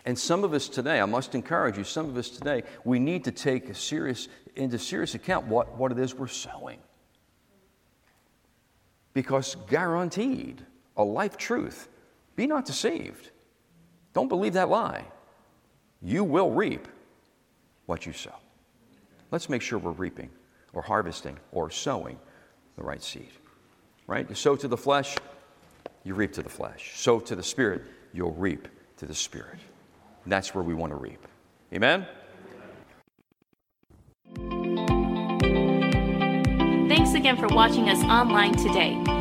And 0.05 0.17
some 0.17 0.43
of 0.43 0.53
us 0.53 0.67
today, 0.67 0.99
I 0.99 1.05
must 1.05 1.35
encourage 1.35 1.77
you, 1.77 1.83
some 1.83 2.09
of 2.09 2.17
us 2.17 2.29
today, 2.29 2.63
we 2.83 2.99
need 2.99 3.23
to 3.25 3.31
take 3.31 3.69
a 3.69 3.75
serious, 3.75 4.27
into 4.55 4.79
serious 4.79 5.15
account 5.15 5.47
what, 5.47 5.77
what 5.77 5.91
it 5.91 5.99
is 5.99 6.15
we're 6.15 6.27
sowing. 6.27 6.79
Because 9.13 9.55
guaranteed, 9.69 10.65
a 10.97 11.03
life 11.03 11.37
truth, 11.37 11.87
be 12.35 12.47
not 12.47 12.65
deceived. 12.65 13.29
Don't 14.13 14.27
believe 14.27 14.53
that 14.53 14.69
lie. 14.69 15.05
You 16.01 16.23
will 16.23 16.51
reap 16.51 16.87
what 17.85 18.05
you 18.05 18.13
sow. 18.13 18.35
Let's 19.31 19.49
make 19.49 19.61
sure 19.61 19.79
we're 19.79 19.91
reaping 19.91 20.29
or 20.73 20.81
harvesting 20.81 21.37
or 21.51 21.69
sowing 21.69 22.19
the 22.75 22.83
right 22.83 23.01
seed. 23.01 23.29
Right? 24.07 24.27
You 24.27 24.35
sow 24.35 24.55
to 24.55 24.67
the 24.67 24.77
flesh, 24.77 25.15
you 26.03 26.13
reap 26.15 26.33
to 26.33 26.43
the 26.43 26.49
flesh. 26.49 26.93
Sow 26.95 27.19
to 27.19 27.35
the 27.35 27.43
spirit, 27.43 27.83
you'll 28.13 28.33
reap 28.33 28.67
to 28.97 29.05
the 29.05 29.15
spirit. 29.15 29.59
And 30.23 30.31
that's 30.31 30.53
where 30.53 30.63
we 30.63 30.73
want 30.73 30.91
to 30.91 30.97
reap. 30.97 31.27
Amen? 31.73 32.05
Thanks 36.89 37.13
again 37.13 37.37
for 37.37 37.47
watching 37.47 37.89
us 37.89 38.03
online 38.03 38.53
today. 38.55 39.20